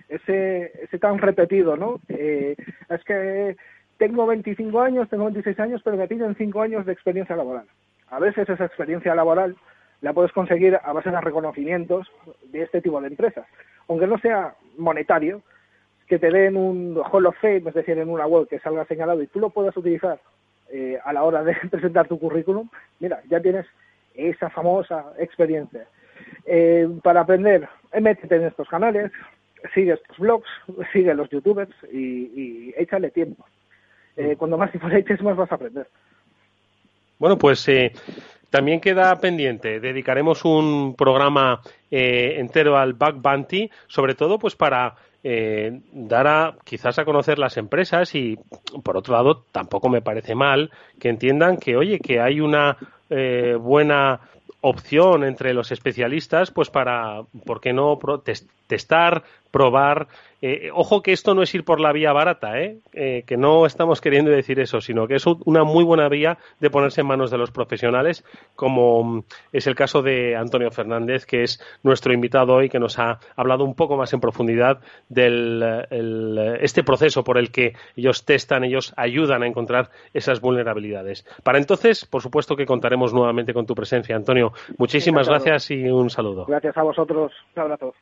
ese, 0.09 0.72
ese 0.82 0.99
tan 0.99 1.18
repetido, 1.18 1.76
¿no? 1.76 2.01
Eh, 2.09 2.57
es 2.91 3.05
que 3.05 3.57
tengo 3.97 4.26
25 4.26 4.80
años, 4.80 5.09
tengo 5.09 5.24
26 5.24 5.61
años, 5.61 5.80
pero 5.85 5.97
me 5.97 6.09
piden 6.09 6.35
5 6.35 6.61
años 6.61 6.85
de 6.85 6.93
experiencia 6.93 7.37
laboral. 7.37 7.66
A 8.11 8.18
veces 8.18 8.49
esa 8.49 8.64
experiencia 8.64 9.14
laboral 9.14 9.57
la 10.01 10.12
puedes 10.12 10.32
conseguir 10.32 10.78
a 10.82 10.93
base 10.93 11.11
de 11.11 11.20
reconocimientos 11.20 12.11
de 12.51 12.62
este 12.62 12.82
tipo 12.82 13.01
de 13.01 13.09
empresas. 13.09 13.47
Aunque 13.89 14.07
no 14.07 14.18
sea 14.18 14.55
monetario, 14.76 15.43
que 16.07 16.18
te 16.18 16.30
den 16.30 16.57
un 16.57 17.00
Hall 17.11 17.26
of 17.26 17.36
Fame, 17.40 17.64
es 17.66 17.74
decir, 17.74 17.98
en 17.98 18.09
una 18.09 18.26
web 18.26 18.48
que 18.48 18.59
salga 18.59 18.84
señalado 18.84 19.22
y 19.22 19.26
tú 19.26 19.40
lo 19.40 19.50
puedas 19.50 19.76
utilizar 19.76 20.18
eh, 20.72 20.98
a 21.05 21.12
la 21.12 21.22
hora 21.22 21.42
de 21.44 21.55
presentar 21.70 22.09
tu 22.09 22.18
currículum, 22.18 22.68
mira, 23.00 23.22
ya 23.30 23.40
tienes 23.40 23.66
esa 24.14 24.50
famosa 24.50 25.12
experiencia. 25.18 25.86
Eh, 26.46 26.88
para 27.02 27.20
aprender, 27.20 27.68
métete 28.00 28.36
en 28.36 28.44
estos 28.44 28.68
canales, 28.68 29.11
sigue 29.74 29.92
estos 29.92 30.18
blogs, 30.18 30.48
sigue 30.92 31.14
los 31.14 31.28
youtubers 31.30 31.72
y, 31.92 32.72
échale 32.76 33.11
tiempo. 33.11 33.44
Eh, 34.16 34.36
cuando 34.36 34.59
más 34.59 34.70
tiempo 34.70 34.88
le 34.88 34.98
eches, 34.98 35.22
más 35.22 35.36
vas 35.36 35.50
a 35.50 35.57
aprender. 35.57 35.88
Bueno, 37.18 37.38
pues 37.38 37.66
también 38.50 38.80
queda 38.80 39.18
pendiente. 39.20 39.80
Dedicaremos 39.80 40.44
un 40.44 40.94
programa 40.96 41.61
entero 41.90 42.76
al 42.76 42.92
Bug 42.92 43.14
Bounty, 43.22 43.70
sobre 43.86 44.14
todo 44.14 44.38
pues 44.38 44.57
para 44.57 44.94
eh, 45.26 45.80
dar 45.90 46.26
a, 46.26 46.56
quizás 46.64 46.98
a 46.98 47.06
conocer 47.06 47.38
las 47.38 47.56
empresas 47.56 48.14
y, 48.14 48.38
por 48.82 48.98
otro 48.98 49.14
lado, 49.14 49.42
tampoco 49.50 49.88
me 49.88 50.02
parece 50.02 50.34
mal 50.34 50.70
que 51.00 51.08
entiendan 51.08 51.56
que, 51.56 51.76
oye, 51.76 51.98
que 51.98 52.20
hay 52.20 52.40
una 52.40 52.76
eh, 53.08 53.56
buena 53.58 54.20
opción 54.60 55.24
entre 55.24 55.54
los 55.54 55.72
especialistas, 55.72 56.50
pues 56.50 56.68
para, 56.68 57.22
¿por 57.46 57.62
qué 57.62 57.72
no 57.72 57.98
testar, 58.66 59.24
probar 59.50 60.08
eh, 60.46 60.68
ojo 60.74 61.00
que 61.00 61.12
esto 61.12 61.34
no 61.34 61.42
es 61.42 61.54
ir 61.54 61.64
por 61.64 61.80
la 61.80 61.90
vía 61.90 62.12
barata, 62.12 62.60
¿eh? 62.60 62.76
¿eh? 62.92 63.24
que 63.26 63.38
no 63.38 63.64
estamos 63.64 64.02
queriendo 64.02 64.30
decir 64.30 64.60
eso, 64.60 64.82
sino 64.82 65.08
que 65.08 65.14
es 65.14 65.24
una 65.26 65.64
muy 65.64 65.84
buena 65.84 66.06
vía 66.10 66.36
de 66.60 66.68
ponerse 66.68 67.00
en 67.00 67.06
manos 67.06 67.30
de 67.30 67.38
los 67.38 67.50
profesionales, 67.50 68.26
como 68.54 69.02
mm, 69.02 69.24
es 69.54 69.66
el 69.66 69.74
caso 69.74 70.02
de 70.02 70.36
Antonio 70.36 70.70
Fernández, 70.70 71.24
que 71.24 71.44
es 71.44 71.62
nuestro 71.82 72.12
invitado 72.12 72.52
hoy, 72.52 72.68
que 72.68 72.78
nos 72.78 72.98
ha 72.98 73.20
hablado 73.36 73.64
un 73.64 73.74
poco 73.74 73.96
más 73.96 74.12
en 74.12 74.20
profundidad 74.20 74.80
de 75.08 75.86
este 76.60 76.84
proceso 76.84 77.24
por 77.24 77.38
el 77.38 77.50
que 77.50 77.72
ellos 77.96 78.26
testan, 78.26 78.64
ellos 78.64 78.92
ayudan 78.98 79.44
a 79.44 79.46
encontrar 79.46 79.88
esas 80.12 80.42
vulnerabilidades. 80.42 81.24
Para 81.42 81.56
entonces, 81.56 82.04
por 82.04 82.20
supuesto 82.20 82.54
que 82.54 82.66
contaremos 82.66 83.14
nuevamente 83.14 83.54
con 83.54 83.64
tu 83.64 83.74
presencia, 83.74 84.14
Antonio. 84.14 84.52
Muchísimas 84.76 85.26
gracias 85.26 85.70
y 85.70 85.84
un 85.84 86.10
saludo. 86.10 86.44
Gracias 86.44 86.76
a 86.76 86.82
vosotros. 86.82 87.32
Un 87.56 87.62
abrazo. 87.62 87.94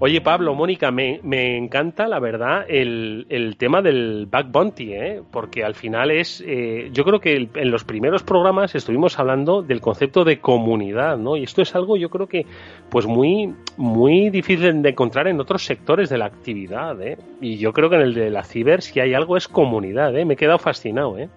Oye, 0.00 0.20
Pablo, 0.20 0.54
Mónica, 0.54 0.92
me, 0.92 1.18
me 1.24 1.56
encanta, 1.56 2.06
la 2.06 2.20
verdad, 2.20 2.64
el, 2.68 3.26
el, 3.30 3.56
tema 3.56 3.82
del 3.82 4.26
back 4.30 4.46
bounty, 4.52 4.94
¿eh? 4.94 5.22
porque 5.32 5.64
al 5.64 5.74
final 5.74 6.12
es, 6.12 6.40
eh, 6.46 6.90
yo 6.92 7.02
creo 7.02 7.18
que 7.18 7.48
en 7.52 7.70
los 7.72 7.82
primeros 7.82 8.22
programas 8.22 8.76
estuvimos 8.76 9.18
hablando 9.18 9.60
del 9.60 9.80
concepto 9.80 10.22
de 10.22 10.38
comunidad, 10.38 11.18
¿no? 11.18 11.36
Y 11.36 11.42
esto 11.42 11.62
es 11.62 11.74
algo, 11.74 11.96
yo 11.96 12.10
creo 12.10 12.28
que, 12.28 12.46
pues 12.88 13.06
muy, 13.06 13.52
muy 13.76 14.30
difícil 14.30 14.82
de 14.82 14.90
encontrar 14.90 15.26
en 15.26 15.40
otros 15.40 15.64
sectores 15.64 16.08
de 16.10 16.18
la 16.18 16.26
actividad, 16.26 17.02
¿eh? 17.02 17.18
Y 17.40 17.58
yo 17.58 17.72
creo 17.72 17.90
que 17.90 17.96
en 17.96 18.02
el 18.02 18.14
de 18.14 18.30
la 18.30 18.44
ciber, 18.44 18.82
si 18.82 19.00
hay 19.00 19.14
algo, 19.14 19.36
es 19.36 19.48
comunidad, 19.48 20.16
¿eh? 20.16 20.24
Me 20.24 20.34
he 20.34 20.36
quedado 20.36 20.60
fascinado, 20.60 21.18
¿eh? 21.18 21.28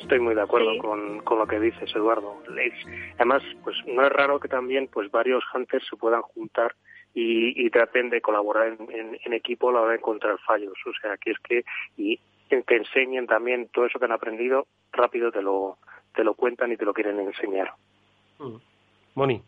Estoy 0.00 0.20
muy 0.20 0.34
de 0.34 0.40
acuerdo 0.40 0.70
con, 0.78 1.20
con, 1.20 1.38
lo 1.38 1.46
que 1.46 1.60
dices, 1.60 1.94
Eduardo. 1.94 2.34
Además, 3.16 3.42
pues 3.62 3.76
no 3.86 4.06
es 4.06 4.10
raro 4.10 4.40
que 4.40 4.48
también 4.48 4.88
pues 4.90 5.10
varios 5.10 5.44
hunters 5.54 5.86
se 5.86 5.96
puedan 5.96 6.22
juntar 6.22 6.74
y, 7.18 7.66
y 7.66 7.70
traten 7.70 8.10
de 8.10 8.20
colaborar 8.20 8.76
en, 8.90 9.32
equipo 9.32 9.70
a 9.70 9.72
la 9.72 9.80
hora 9.80 9.90
de 9.90 9.98
encontrar 9.98 10.38
fallos. 10.46 10.74
O 10.86 10.92
sea, 11.00 11.16
que 11.16 11.32
es 11.32 11.38
que 11.40 11.64
y 11.96 12.20
te 12.48 12.76
enseñen 12.76 13.26
también 13.26 13.68
todo 13.72 13.86
eso 13.86 13.98
que 13.98 14.04
han 14.04 14.12
aprendido, 14.12 14.68
rápido 14.92 15.32
te 15.32 15.42
lo, 15.42 15.78
te 16.14 16.22
lo 16.22 16.34
cuentan 16.34 16.70
y 16.70 16.76
te 16.76 16.84
lo 16.84 16.94
quieren 16.94 17.18
enseñar. 17.18 17.72
Mm. 18.38 18.56
Moni. 19.16 19.42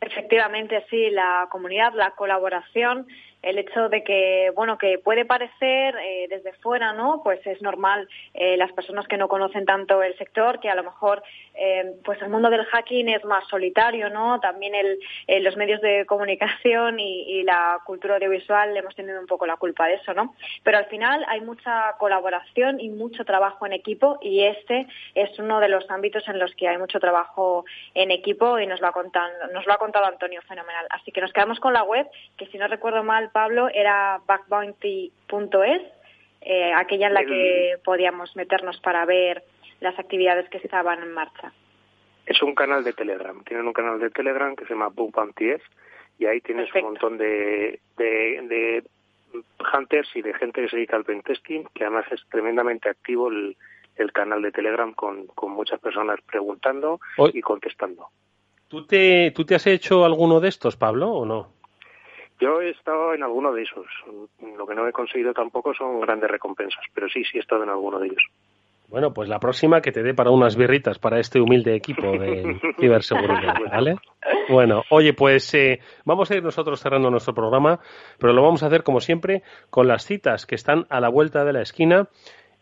Efectivamente, 0.00 0.82
sí, 0.88 1.10
la 1.10 1.46
comunidad, 1.50 1.92
la 1.92 2.12
colaboración 2.12 3.06
el 3.42 3.58
hecho 3.58 3.88
de 3.88 4.02
que, 4.02 4.50
bueno, 4.54 4.78
que 4.78 4.98
puede 4.98 5.24
parecer 5.24 5.94
eh, 6.02 6.26
desde 6.28 6.52
fuera, 6.54 6.92
¿no? 6.92 7.22
Pues 7.22 7.44
es 7.46 7.62
normal 7.62 8.08
eh, 8.34 8.56
las 8.56 8.72
personas 8.72 9.06
que 9.06 9.16
no 9.16 9.28
conocen 9.28 9.64
tanto 9.64 10.02
el 10.02 10.16
sector, 10.18 10.58
que 10.58 10.68
a 10.68 10.74
lo 10.74 10.82
mejor, 10.82 11.22
eh, 11.54 11.94
pues 12.04 12.20
el 12.20 12.30
mundo 12.30 12.50
del 12.50 12.64
hacking 12.64 13.08
es 13.08 13.24
más 13.24 13.46
solitario, 13.48 14.10
¿no? 14.10 14.40
También 14.40 14.74
el, 14.74 14.98
los 15.44 15.56
medios 15.56 15.80
de 15.80 16.04
comunicación 16.06 16.98
y, 16.98 17.28
la 17.48 17.80
cultura 17.84 18.16
audiovisual 18.16 18.76
hemos 18.76 18.94
tenido 18.94 19.18
un 19.20 19.26
poco 19.26 19.46
la 19.46 19.56
culpa 19.56 19.86
de 19.86 19.94
eso, 19.94 20.12
¿no? 20.12 20.34
Pero 20.64 20.76
al 20.76 20.86
final 20.86 21.24
hay 21.28 21.40
mucha 21.40 21.94
colaboración 21.98 22.80
y 22.80 22.90
mucho 22.90 23.24
trabajo 23.24 23.64
en 23.64 23.72
equipo 23.72 24.18
y 24.20 24.42
este 24.42 24.86
es 25.14 25.38
uno 25.38 25.60
de 25.60 25.68
los 25.68 25.88
ámbitos 25.90 26.28
en 26.28 26.38
los 26.38 26.54
que 26.56 26.68
hay 26.68 26.76
mucho 26.76 27.00
trabajo 27.00 27.64
en 27.94 28.10
equipo 28.10 28.58
y 28.58 28.66
nos 28.66 28.80
lo 28.80 28.88
ha 28.88 28.92
contado, 28.92 29.30
nos 29.54 29.66
lo 29.66 29.72
ha 29.72 29.78
contado 29.78 30.06
Antonio 30.06 30.42
fenomenal. 30.42 30.86
Así 30.90 31.12
que 31.12 31.20
nos 31.20 31.32
quedamos 31.32 31.60
con 31.60 31.72
la 31.72 31.84
web, 31.84 32.06
que 32.36 32.46
si 32.46 32.58
no 32.58 32.66
recuerdo 32.66 33.02
mal 33.02 33.27
Pablo, 33.28 33.68
era 33.72 34.20
backbounty.es, 34.26 35.82
eh, 36.40 36.72
aquella 36.72 37.08
en 37.08 37.14
la 37.14 37.24
que 37.24 37.76
podíamos 37.84 38.34
meternos 38.36 38.80
para 38.80 39.04
ver 39.04 39.42
las 39.80 39.98
actividades 39.98 40.48
que 40.48 40.58
estaban 40.58 41.02
en 41.02 41.12
marcha. 41.12 41.52
Es 42.26 42.42
un 42.42 42.54
canal 42.54 42.84
de 42.84 42.92
Telegram. 42.92 43.42
Tienen 43.44 43.66
un 43.66 43.72
canal 43.72 43.98
de 43.98 44.10
Telegram 44.10 44.54
que 44.54 44.64
se 44.66 44.74
llama 44.74 44.88
Bounty 44.88 45.54
y 46.18 46.26
ahí 46.26 46.40
tienes 46.40 46.68
un 46.74 46.82
montón 46.82 47.16
de, 47.16 47.80
de, 47.96 48.84
hunters 49.74 50.08
y 50.14 50.22
de 50.22 50.34
gente 50.34 50.62
que 50.62 50.68
se 50.68 50.76
dedica 50.76 50.96
al 50.96 51.04
pentesting, 51.04 51.66
que 51.74 51.84
además 51.84 52.06
es 52.10 52.20
tremendamente 52.30 52.88
activo 52.88 53.28
el, 53.28 53.56
canal 54.12 54.42
de 54.42 54.52
Telegram 54.52 54.92
con, 54.94 55.26
con 55.28 55.52
muchas 55.52 55.80
personas 55.80 56.20
preguntando 56.22 57.00
y 57.32 57.40
contestando. 57.40 58.08
¿Tú 58.68 58.86
te, 58.86 59.32
¿Tú 59.34 59.44
te 59.44 59.54
has 59.54 59.66
hecho 59.66 60.04
alguno 60.04 60.40
de 60.40 60.48
estos, 60.48 60.76
Pablo, 60.76 61.10
o 61.10 61.24
no? 61.24 61.57
Yo 62.40 62.60
he 62.60 62.70
estado 62.70 63.14
en 63.14 63.22
alguno 63.22 63.52
de 63.52 63.62
esos. 63.62 63.86
Lo 64.56 64.66
que 64.66 64.74
no 64.74 64.86
he 64.86 64.92
conseguido 64.92 65.32
tampoco 65.32 65.74
son 65.74 66.00
grandes 66.00 66.30
recompensas, 66.30 66.84
pero 66.94 67.08
sí, 67.08 67.24
sí 67.24 67.38
he 67.38 67.40
estado 67.40 67.64
en 67.64 67.70
alguno 67.70 67.98
de 67.98 68.06
ellos. 68.06 68.22
Bueno, 68.88 69.12
pues 69.12 69.28
la 69.28 69.38
próxima 69.38 69.82
que 69.82 69.92
te 69.92 70.02
dé 70.02 70.14
para 70.14 70.30
unas 70.30 70.56
birritas 70.56 70.98
para 70.98 71.20
este 71.20 71.40
humilde 71.40 71.74
equipo 71.74 72.10
de 72.12 72.58
ciberseguridad, 72.80 73.54
¿vale? 73.70 73.96
Bueno, 74.48 74.82
oye, 74.88 75.12
pues 75.12 75.52
eh, 75.54 75.80
vamos 76.06 76.30
a 76.30 76.36
ir 76.36 76.42
nosotros 76.42 76.80
cerrando 76.80 77.10
nuestro 77.10 77.34
programa, 77.34 77.80
pero 78.18 78.32
lo 78.32 78.42
vamos 78.42 78.62
a 78.62 78.68
hacer 78.68 78.82
como 78.82 79.00
siempre 79.00 79.42
con 79.68 79.88
las 79.88 80.06
citas 80.06 80.46
que 80.46 80.54
están 80.54 80.86
a 80.88 81.00
la 81.00 81.10
vuelta 81.10 81.44
de 81.44 81.52
la 81.52 81.60
esquina 81.60 82.08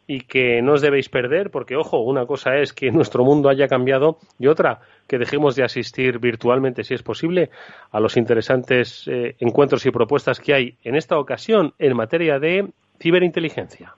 y 0.07 0.21
que 0.21 0.63
no 0.63 0.75
os 0.75 0.81
debéis 0.81 1.09
perder, 1.09 1.51
porque 1.51 1.77
ojo, 1.77 2.01
una 2.01 2.27
cosa 2.27 2.57
es 2.57 2.73
que 2.73 2.91
nuestro 2.91 3.25
mundo 3.25 3.49
haya 3.49 3.69
cambiado 3.69 4.19
y 4.39 4.47
otra 4.47 4.81
que 5.07 5.19
dejemos 5.19 5.57
de 5.57 5.65
asistir 5.65 6.19
virtualmente, 6.19 6.85
si 6.85 6.95
es 6.95 7.03
posible, 7.03 7.51
a 7.91 8.01
los 8.01 8.17
interesantes 8.17 9.07
eh, 9.09 9.37
encuentros 9.41 9.85
y 9.87 9.91
propuestas 9.91 10.41
que 10.41 10.55
hay 10.55 10.77
en 10.85 10.97
esta 10.97 11.19
ocasión 11.19 11.75
en 11.79 11.97
materia 11.97 12.39
de 12.39 12.69
ciberinteligencia. 13.01 13.95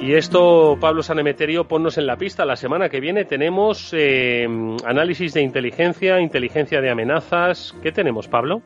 Y 0.00 0.14
esto, 0.14 0.78
Pablo 0.80 1.02
Sanemeterio, 1.02 1.68
ponnos 1.68 1.98
en 1.98 2.06
la 2.06 2.16
pista. 2.16 2.46
La 2.46 2.56
semana 2.56 2.88
que 2.88 2.98
viene 2.98 3.26
tenemos 3.26 3.90
eh, 3.92 4.46
análisis 4.86 5.34
de 5.34 5.42
inteligencia, 5.42 6.18
inteligencia 6.18 6.80
de 6.80 6.90
amenazas. 6.90 7.76
¿Qué 7.82 7.92
tenemos, 7.92 8.26
Pablo? 8.26 8.62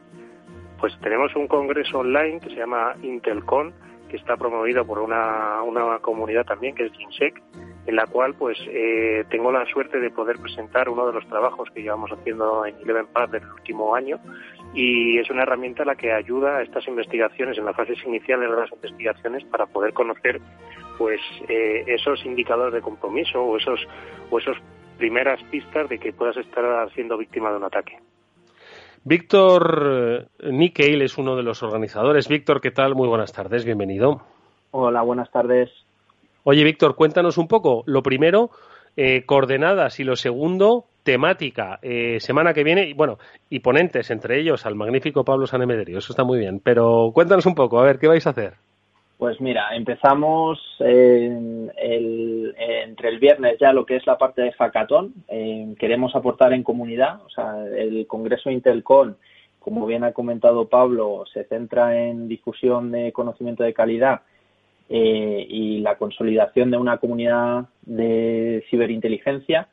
Pues 0.83 0.99
tenemos 0.99 1.33
un 1.37 1.47
congreso 1.47 2.01
online 2.01 2.41
que 2.41 2.49
se 2.49 2.57
llama 2.57 2.97
Intelcon, 3.05 3.73
que 4.11 4.17
está 4.17 4.37
promovido 4.37 4.85
por 4.85 4.99
una, 4.99 5.63
una 5.63 6.01
comunidad 6.01 6.45
también, 6.45 6.75
que 6.75 6.87
es 6.87 6.93
GINSEC, 6.93 7.41
en 7.87 7.95
la 7.95 8.07
cual 8.09 8.35
pues 8.35 8.59
eh, 8.67 9.25
tengo 9.31 9.53
la 9.53 9.65
suerte 9.67 10.01
de 10.01 10.11
poder 10.11 10.41
presentar 10.41 10.89
uno 10.89 11.07
de 11.07 11.13
los 11.13 11.25
trabajos 11.29 11.71
que 11.73 11.83
llevamos 11.83 12.11
haciendo 12.11 12.67
en 12.67 12.75
Eleven 12.83 13.07
Path 13.07 13.31
del 13.31 13.47
último 13.47 13.95
año 13.95 14.19
y 14.75 15.19
es 15.19 15.31
una 15.31 15.45
herramienta 15.45 15.85
la 15.85 15.95
que 15.95 16.13
ayuda 16.13 16.57
a 16.57 16.63
estas 16.63 16.89
investigaciones 16.89 17.57
en 17.59 17.65
las 17.65 17.77
fases 17.77 18.05
iniciales 18.05 18.51
de 18.51 18.57
las 18.57 18.73
investigaciones 18.73 19.45
para 19.45 19.67
poder 19.67 19.93
conocer 19.93 20.41
pues 20.99 21.21
eh, 21.49 21.85
esos 21.87 22.27
indicadores 22.27 22.75
de 22.75 22.81
compromiso 22.81 23.41
o 23.41 23.57
esos 23.57 23.87
o 24.31 24.39
esos 24.41 24.57
primeras 24.99 25.41
pistas 25.45 25.89
de 25.89 26.01
que 26.01 26.13
puedas 26.13 26.37
estar 26.39 26.91
siendo 26.91 27.17
víctima 27.17 27.53
de 27.53 27.57
un 27.59 27.65
ataque. 27.65 28.01
Víctor 29.05 30.29
eh, 30.39 30.53
Nickel 30.53 31.03
es 31.03 31.19
uno 31.19 31.35
de 31.35 31.43
los 31.43 31.63
organizadores. 31.63 32.29
Víctor, 32.29 32.61
¿qué 32.61 32.71
tal? 32.71 32.95
Muy 32.95 33.09
buenas 33.09 33.33
tardes, 33.33 33.65
bienvenido. 33.65 34.23
Hola, 34.71 35.03
buenas 35.03 35.31
tardes. 35.31 35.71
Oye, 36.45 36.63
Víctor, 36.63 36.95
cuéntanos 36.95 37.37
un 37.37 37.49
poco. 37.49 37.83
Lo 37.87 38.03
primero, 38.03 38.51
eh, 38.97 39.25
coordenadas 39.27 39.99
y 39.99 40.05
lo 40.05 40.15
segundo, 40.15 40.85
temática. 41.03 41.81
Eh, 41.83 42.21
semana 42.21 42.55
que 42.55 42.63
viene, 42.63 42.89
y 42.89 42.93
bueno, 42.93 43.19
y 43.51 43.59
ponentes, 43.59 44.11
entre 44.13 44.41
ellos 44.41 44.67
al 44.67 44.77
magnífico 44.77 45.25
Pablo 45.25 45.47
Sanemederio. 45.47 45.99
Eso 45.99 46.13
está 46.13 46.23
muy 46.23 46.39
bien. 46.39 46.61
Pero 46.63 47.11
cuéntanos 47.13 47.47
un 47.47 47.57
poco, 47.57 47.81
a 47.81 47.85
ver, 47.85 47.99
¿qué 47.99 48.07
vais 48.07 48.27
a 48.29 48.31
hacer? 48.31 48.55
Pues 49.23 49.41
mira, 49.41 49.69
empezamos 49.77 50.59
entre 50.81 51.71
el 53.09 53.19
viernes 53.21 53.57
ya 53.61 53.73
lo 53.73 53.87
que 53.87 53.95
es 53.95 54.05
la 54.05 54.19
parte 54.19 54.43
de 54.43 54.51
Facatón. 54.51 55.15
queremos 55.79 56.17
aportar 56.17 56.53
en 56.53 56.65
comunidad, 56.65 57.21
o 57.25 57.31
sea, 57.31 57.65
el 57.65 58.09
Congreso 58.09 58.51
Intelcon, 58.51 59.17
como 59.61 59.87
bien 59.87 60.03
ha 60.03 60.11
comentado 60.11 60.69
Pablo, 60.69 61.23
se 61.33 61.45
centra 61.45 62.05
en 62.05 62.27
difusión 62.27 62.91
de 62.91 63.13
conocimiento 63.13 63.63
de 63.63 63.73
calidad 63.73 64.23
eh, 64.89 65.47
y 65.49 65.79
la 65.79 65.95
consolidación 65.99 66.73
de 66.73 66.79
una 66.79 66.97
comunidad 66.97 67.67
de 67.83 68.65
ciberinteligencia. 68.71 69.69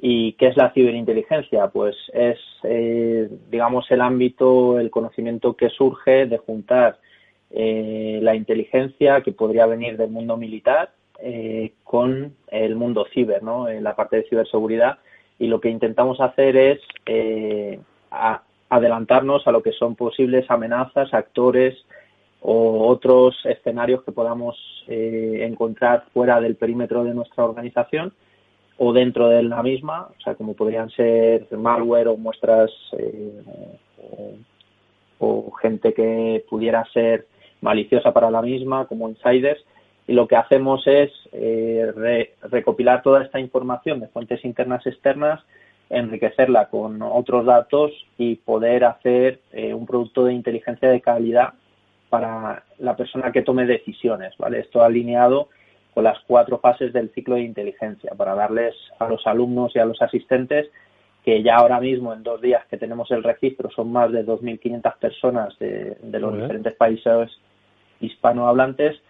¿Y 0.00 0.32
qué 0.32 0.46
es 0.46 0.56
la 0.56 0.70
ciberinteligencia? 0.72 1.68
Pues 1.68 1.94
es, 2.14 2.38
eh, 2.62 3.28
digamos, 3.50 3.84
el 3.90 4.00
ámbito, 4.00 4.80
el 4.80 4.90
conocimiento 4.90 5.54
que 5.56 5.68
surge 5.68 6.24
de 6.24 6.38
juntar 6.38 6.96
eh, 7.50 8.20
la 8.22 8.34
inteligencia 8.34 9.22
que 9.22 9.32
podría 9.32 9.66
venir 9.66 9.96
del 9.96 10.10
mundo 10.10 10.36
militar 10.36 10.90
eh, 11.20 11.72
con 11.82 12.34
el 12.48 12.76
mundo 12.76 13.06
ciber, 13.12 13.42
¿no? 13.42 13.68
En 13.68 13.82
la 13.84 13.96
parte 13.96 14.16
de 14.16 14.28
ciberseguridad. 14.28 14.98
Y 15.38 15.46
lo 15.46 15.60
que 15.60 15.70
intentamos 15.70 16.20
hacer 16.20 16.56
es 16.56 16.80
eh, 17.06 17.80
adelantarnos 18.68 19.46
a 19.46 19.52
lo 19.52 19.62
que 19.62 19.72
son 19.72 19.94
posibles 19.94 20.50
amenazas, 20.50 21.14
actores 21.14 21.74
o 22.40 22.86
otros 22.86 23.36
escenarios 23.44 24.04
que 24.04 24.12
podamos 24.12 24.56
encontrar 24.86 26.04
fuera 26.14 26.40
del 26.40 26.56
perímetro 26.56 27.04
de 27.04 27.12
nuestra 27.12 27.44
organización 27.44 28.12
o 28.78 28.92
dentro 28.92 29.28
de 29.28 29.42
la 29.42 29.62
misma, 29.62 30.08
o 30.16 30.20
sea, 30.22 30.34
como 30.34 30.54
podrían 30.54 30.88
ser 30.90 31.46
malware 31.50 32.08
o 32.08 32.16
muestras 32.16 32.70
o 35.18 35.50
gente 35.60 35.92
que 35.92 36.44
pudiera 36.48 36.84
ser 36.92 37.26
maliciosa 37.60 38.12
para 38.12 38.30
la 38.30 38.42
misma, 38.42 38.86
como 38.86 39.08
insiders, 39.08 39.64
y 40.06 40.14
lo 40.14 40.26
que 40.26 40.36
hacemos 40.36 40.86
es 40.86 41.10
eh, 41.32 41.92
recopilar 42.50 43.02
toda 43.02 43.22
esta 43.22 43.40
información 43.40 44.00
de 44.00 44.08
fuentes 44.08 44.44
internas 44.44 44.86
externas, 44.86 45.40
enriquecerla 45.90 46.68
con 46.68 47.00
otros 47.02 47.46
datos 47.46 47.92
y 48.16 48.36
poder 48.36 48.84
hacer 48.84 49.40
eh, 49.52 49.74
un 49.74 49.86
producto 49.86 50.24
de 50.24 50.34
inteligencia 50.34 50.88
de 50.88 51.00
calidad 51.00 51.54
para 52.08 52.64
la 52.78 52.96
persona 52.96 53.32
que 53.32 53.42
tome 53.42 53.66
decisiones, 53.66 54.34
¿vale? 54.38 54.60
Esto 54.60 54.82
alineado 54.82 55.48
con 55.92 56.04
las 56.04 56.18
cuatro 56.26 56.58
fases 56.58 56.92
del 56.92 57.10
ciclo 57.10 57.34
de 57.34 57.42
inteligencia 57.42 58.12
para 58.16 58.34
darles 58.34 58.74
a 58.98 59.08
los 59.08 59.26
alumnos 59.26 59.74
y 59.74 59.78
a 59.78 59.84
los 59.84 60.00
asistentes 60.00 60.70
que 61.24 61.42
ya 61.42 61.56
ahora 61.56 61.80
mismo 61.80 62.14
en 62.14 62.22
dos 62.22 62.40
días 62.40 62.64
que 62.70 62.78
tenemos 62.78 63.10
el 63.10 63.22
registro 63.22 63.70
son 63.70 63.92
más 63.92 64.10
de 64.12 64.24
2.500 64.24 64.96
personas 64.98 65.58
de, 65.58 65.98
los 66.18 66.34
diferentes 66.34 66.74
países 66.74 67.28
hispanohablantes, 68.00 69.00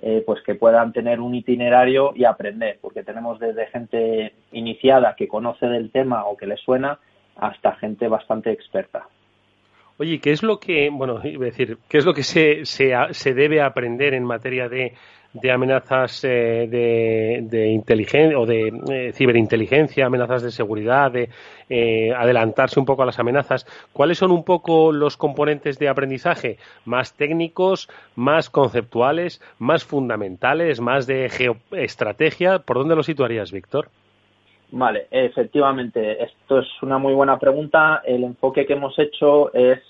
eh, 0.00 0.22
pues 0.24 0.42
que 0.42 0.54
puedan 0.54 0.92
tener 0.92 1.20
un 1.20 1.34
itinerario 1.34 2.12
y 2.14 2.24
aprender, 2.24 2.78
porque 2.80 3.02
tenemos 3.02 3.40
desde 3.40 3.66
gente 3.66 4.32
iniciada 4.52 5.16
que 5.16 5.26
conoce 5.26 5.66
del 5.66 5.90
tema 5.90 6.24
o 6.24 6.36
que 6.36 6.46
le 6.46 6.56
suena 6.56 6.98
hasta 7.36 7.74
gente 7.76 8.08
bastante 8.08 8.52
experta. 8.52 9.08
Oye, 9.98 10.20
¿qué 10.20 10.30
es 10.30 10.44
lo 10.44 10.60
que, 10.60 10.90
bueno, 10.90 11.20
iba 11.24 11.46
decir, 11.46 11.78
qué 11.88 11.98
es 11.98 12.04
lo 12.04 12.14
que 12.14 12.22
se, 12.22 12.64
se, 12.64 12.92
se 13.10 13.34
debe 13.34 13.60
aprender 13.60 14.14
en 14.14 14.24
materia 14.24 14.68
de 14.68 14.94
de 15.32 15.52
amenazas 15.52 16.24
eh, 16.24 16.66
de, 16.68 17.40
de 17.42 17.68
inteligencia 17.68 18.38
o 18.38 18.46
de 18.46 18.68
eh, 18.90 19.12
ciberinteligencia, 19.12 20.06
amenazas 20.06 20.42
de 20.42 20.50
seguridad, 20.50 21.12
de 21.12 21.28
eh, 21.68 22.12
adelantarse 22.14 22.80
un 22.80 22.86
poco 22.86 23.02
a 23.02 23.06
las 23.06 23.18
amenazas. 23.18 23.66
¿Cuáles 23.92 24.18
son 24.18 24.30
un 24.30 24.44
poco 24.44 24.90
los 24.92 25.16
componentes 25.16 25.78
de 25.78 25.88
aprendizaje? 25.88 26.58
¿Más 26.84 27.14
técnicos, 27.14 27.88
más 28.16 28.48
conceptuales, 28.48 29.42
más 29.58 29.84
fundamentales, 29.84 30.80
más 30.80 31.06
de 31.06 31.28
geoestrategia? 31.28 32.60
¿Por 32.60 32.78
dónde 32.78 32.96
lo 32.96 33.02
situarías, 33.02 33.52
Víctor? 33.52 33.90
Vale, 34.70 35.06
efectivamente, 35.10 36.22
esto 36.22 36.58
es 36.58 36.66
una 36.82 36.98
muy 36.98 37.14
buena 37.14 37.38
pregunta. 37.38 38.02
El 38.04 38.22
enfoque 38.24 38.66
que 38.66 38.74
hemos 38.74 38.98
hecho 38.98 39.52
es 39.54 39.80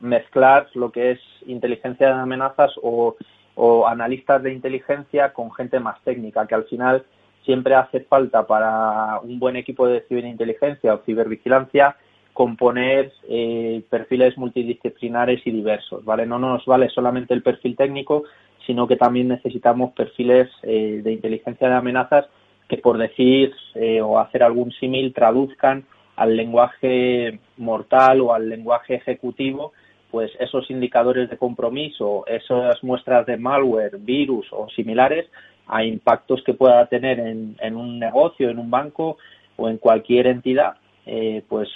mezclar 0.00 0.68
lo 0.74 0.90
que 0.90 1.10
es 1.12 1.20
inteligencia 1.46 2.06
de 2.06 2.14
amenazas 2.14 2.72
o 2.82 3.16
o 3.60 3.88
analistas 3.88 4.40
de 4.42 4.52
inteligencia 4.52 5.32
con 5.32 5.52
gente 5.52 5.80
más 5.80 6.00
técnica, 6.04 6.46
que 6.46 6.54
al 6.54 6.64
final 6.64 7.04
siempre 7.44 7.74
hace 7.74 8.00
falta 8.00 8.46
para 8.46 9.18
un 9.20 9.40
buen 9.40 9.56
equipo 9.56 9.88
de 9.88 10.02
ciberinteligencia 10.02 10.94
o 10.94 11.02
cibervigilancia 11.04 11.96
componer 12.32 13.12
eh, 13.28 13.82
perfiles 13.90 14.38
multidisciplinares 14.38 15.44
y 15.44 15.50
diversos, 15.50 16.04
¿vale? 16.04 16.24
No 16.24 16.38
nos 16.38 16.64
vale 16.66 16.88
solamente 16.88 17.34
el 17.34 17.42
perfil 17.42 17.74
técnico, 17.74 18.22
sino 18.64 18.86
que 18.86 18.94
también 18.94 19.26
necesitamos 19.26 19.92
perfiles 19.92 20.48
eh, 20.62 21.00
de 21.02 21.12
inteligencia 21.12 21.68
de 21.68 21.74
amenazas 21.74 22.26
que, 22.68 22.76
por 22.76 22.96
decir 22.96 23.52
eh, 23.74 24.00
o 24.00 24.20
hacer 24.20 24.44
algún 24.44 24.70
símil, 24.70 25.12
traduzcan 25.12 25.84
al 26.14 26.36
lenguaje 26.36 27.40
mortal 27.56 28.20
o 28.20 28.32
al 28.32 28.48
lenguaje 28.48 28.94
ejecutivo 28.94 29.72
pues 30.10 30.30
esos 30.40 30.70
indicadores 30.70 31.28
de 31.28 31.36
compromiso, 31.36 32.24
esas 32.26 32.82
muestras 32.82 33.26
de 33.26 33.36
malware, 33.36 33.98
virus 33.98 34.46
o 34.52 34.68
similares 34.70 35.26
a 35.66 35.84
impactos 35.84 36.42
que 36.42 36.54
pueda 36.54 36.86
tener 36.86 37.20
en, 37.20 37.76
un 37.76 37.98
negocio, 37.98 38.48
en 38.48 38.58
un 38.58 38.70
banco 38.70 39.18
o 39.56 39.68
en 39.68 39.76
cualquier 39.76 40.26
entidad, 40.26 40.76
eh, 41.04 41.42
pues 41.48 41.68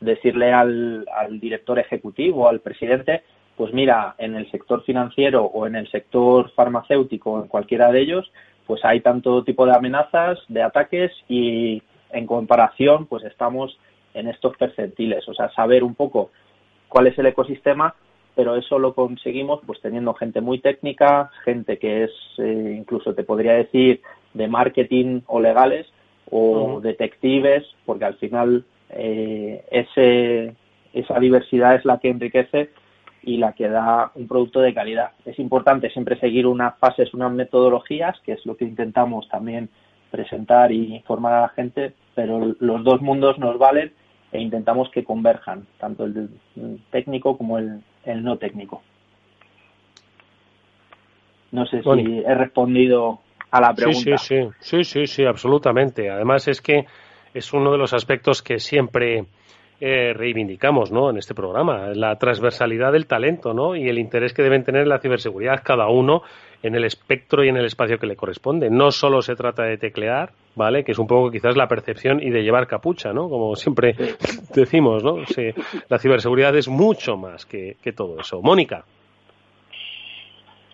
decirle 0.00 0.52
al, 0.52 1.04
al 1.12 1.40
director 1.40 1.78
ejecutivo, 1.78 2.48
al 2.48 2.60
presidente, 2.60 3.22
pues 3.56 3.74
mira, 3.74 4.14
en 4.18 4.36
el 4.36 4.50
sector 4.50 4.84
financiero 4.84 5.44
o 5.44 5.66
en 5.66 5.74
el 5.74 5.90
sector 5.90 6.50
farmacéutico, 6.52 7.42
en 7.42 7.48
cualquiera 7.48 7.90
de 7.90 8.00
ellos, 8.00 8.30
pues 8.66 8.84
hay 8.84 9.00
tanto 9.00 9.42
tipo 9.42 9.66
de 9.66 9.74
amenazas, 9.74 10.38
de 10.48 10.62
ataques 10.62 11.12
y 11.28 11.82
en 12.12 12.26
comparación, 12.26 13.06
pues 13.06 13.24
estamos 13.24 13.76
en 14.14 14.28
estos 14.28 14.56
percentiles, 14.56 15.28
o 15.28 15.34
sea, 15.34 15.50
saber 15.50 15.84
un 15.84 15.94
poco 15.94 16.30
cuál 16.90 17.06
es 17.06 17.18
el 17.18 17.26
ecosistema, 17.26 17.94
pero 18.34 18.56
eso 18.56 18.78
lo 18.78 18.94
conseguimos 18.94 19.60
pues 19.66 19.80
teniendo 19.80 20.12
gente 20.12 20.42
muy 20.42 20.58
técnica, 20.58 21.30
gente 21.44 21.78
que 21.78 22.04
es 22.04 22.10
eh, 22.38 22.74
incluso 22.76 23.14
te 23.14 23.24
podría 23.24 23.54
decir 23.54 24.02
de 24.34 24.48
marketing 24.48 25.22
o 25.26 25.40
legales 25.40 25.86
o 26.30 26.80
detectives, 26.80 27.64
porque 27.86 28.04
al 28.04 28.14
final 28.14 28.64
eh, 28.90 29.64
ese, 29.70 30.54
esa 30.92 31.18
diversidad 31.18 31.74
es 31.74 31.84
la 31.84 31.98
que 31.98 32.08
enriquece 32.08 32.70
y 33.22 33.36
la 33.36 33.52
que 33.52 33.68
da 33.68 34.12
un 34.14 34.28
producto 34.28 34.60
de 34.60 34.74
calidad. 34.74 35.12
Es 35.24 35.38
importante 35.38 35.90
siempre 35.90 36.18
seguir 36.18 36.46
unas 36.46 36.78
fases, 36.78 37.12
unas 37.14 37.32
metodologías, 37.32 38.18
que 38.20 38.32
es 38.32 38.46
lo 38.46 38.56
que 38.56 38.64
intentamos 38.64 39.28
también 39.28 39.68
presentar 40.10 40.72
y 40.72 40.96
informar 40.96 41.34
a 41.34 41.40
la 41.42 41.48
gente, 41.50 41.92
pero 42.14 42.54
los 42.58 42.84
dos 42.84 43.00
mundos 43.00 43.38
nos 43.38 43.58
valen 43.58 43.92
e 44.32 44.40
intentamos 44.40 44.90
que 44.90 45.04
converjan, 45.04 45.66
tanto 45.78 46.04
el, 46.04 46.30
técnico 46.90 47.36
como 47.36 47.58
el, 47.58 47.82
no 48.22 48.38
técnico. 48.38 48.82
No 51.52 51.66
sé 51.66 51.82
si 51.82 52.22
he 52.24 52.34
respondido 52.34 53.18
a 53.50 53.60
la 53.60 53.74
pregunta. 53.74 54.18
Sí, 54.18 54.36
sí, 54.36 54.50
sí, 54.60 54.84
sí, 54.84 55.06
sí, 55.06 55.24
absolutamente. 55.24 56.08
Además 56.08 56.46
es 56.46 56.60
que 56.60 56.86
es 57.34 57.52
uno 57.52 57.72
de 57.72 57.78
los 57.78 57.92
aspectos 57.92 58.42
que 58.42 58.60
siempre 58.60 59.24
eh, 59.80 60.12
reivindicamos 60.12 60.92
¿no? 60.92 61.08
en 61.10 61.16
este 61.16 61.34
programa, 61.34 61.88
la 61.94 62.16
transversalidad 62.16 62.92
del 62.92 63.06
talento 63.06 63.54
¿no? 63.54 63.74
y 63.74 63.88
el 63.88 63.98
interés 63.98 64.34
que 64.34 64.42
deben 64.42 64.62
tener 64.62 64.86
la 64.86 64.98
ciberseguridad 64.98 65.62
cada 65.64 65.88
uno 65.88 66.22
en 66.62 66.74
el 66.74 66.84
espectro 66.84 67.44
y 67.44 67.48
en 67.48 67.56
el 67.56 67.64
espacio 67.64 67.98
que 67.98 68.06
le 68.06 68.16
corresponde. 68.16 68.70
No 68.70 68.90
solo 68.90 69.22
se 69.22 69.34
trata 69.34 69.64
de 69.64 69.78
teclear, 69.78 70.30
¿vale? 70.54 70.84
Que 70.84 70.92
es 70.92 70.98
un 70.98 71.06
poco 71.06 71.30
quizás 71.30 71.56
la 71.56 71.68
percepción 71.68 72.22
y 72.22 72.30
de 72.30 72.42
llevar 72.42 72.66
capucha, 72.66 73.12
¿no? 73.12 73.28
Como 73.28 73.56
siempre 73.56 73.94
decimos, 74.54 75.02
¿no? 75.02 75.18
la 75.88 75.98
ciberseguridad 75.98 76.56
es 76.56 76.68
mucho 76.68 77.16
más 77.16 77.46
que, 77.46 77.76
que 77.82 77.92
todo 77.92 78.20
eso. 78.20 78.40
Mónica. 78.42 78.84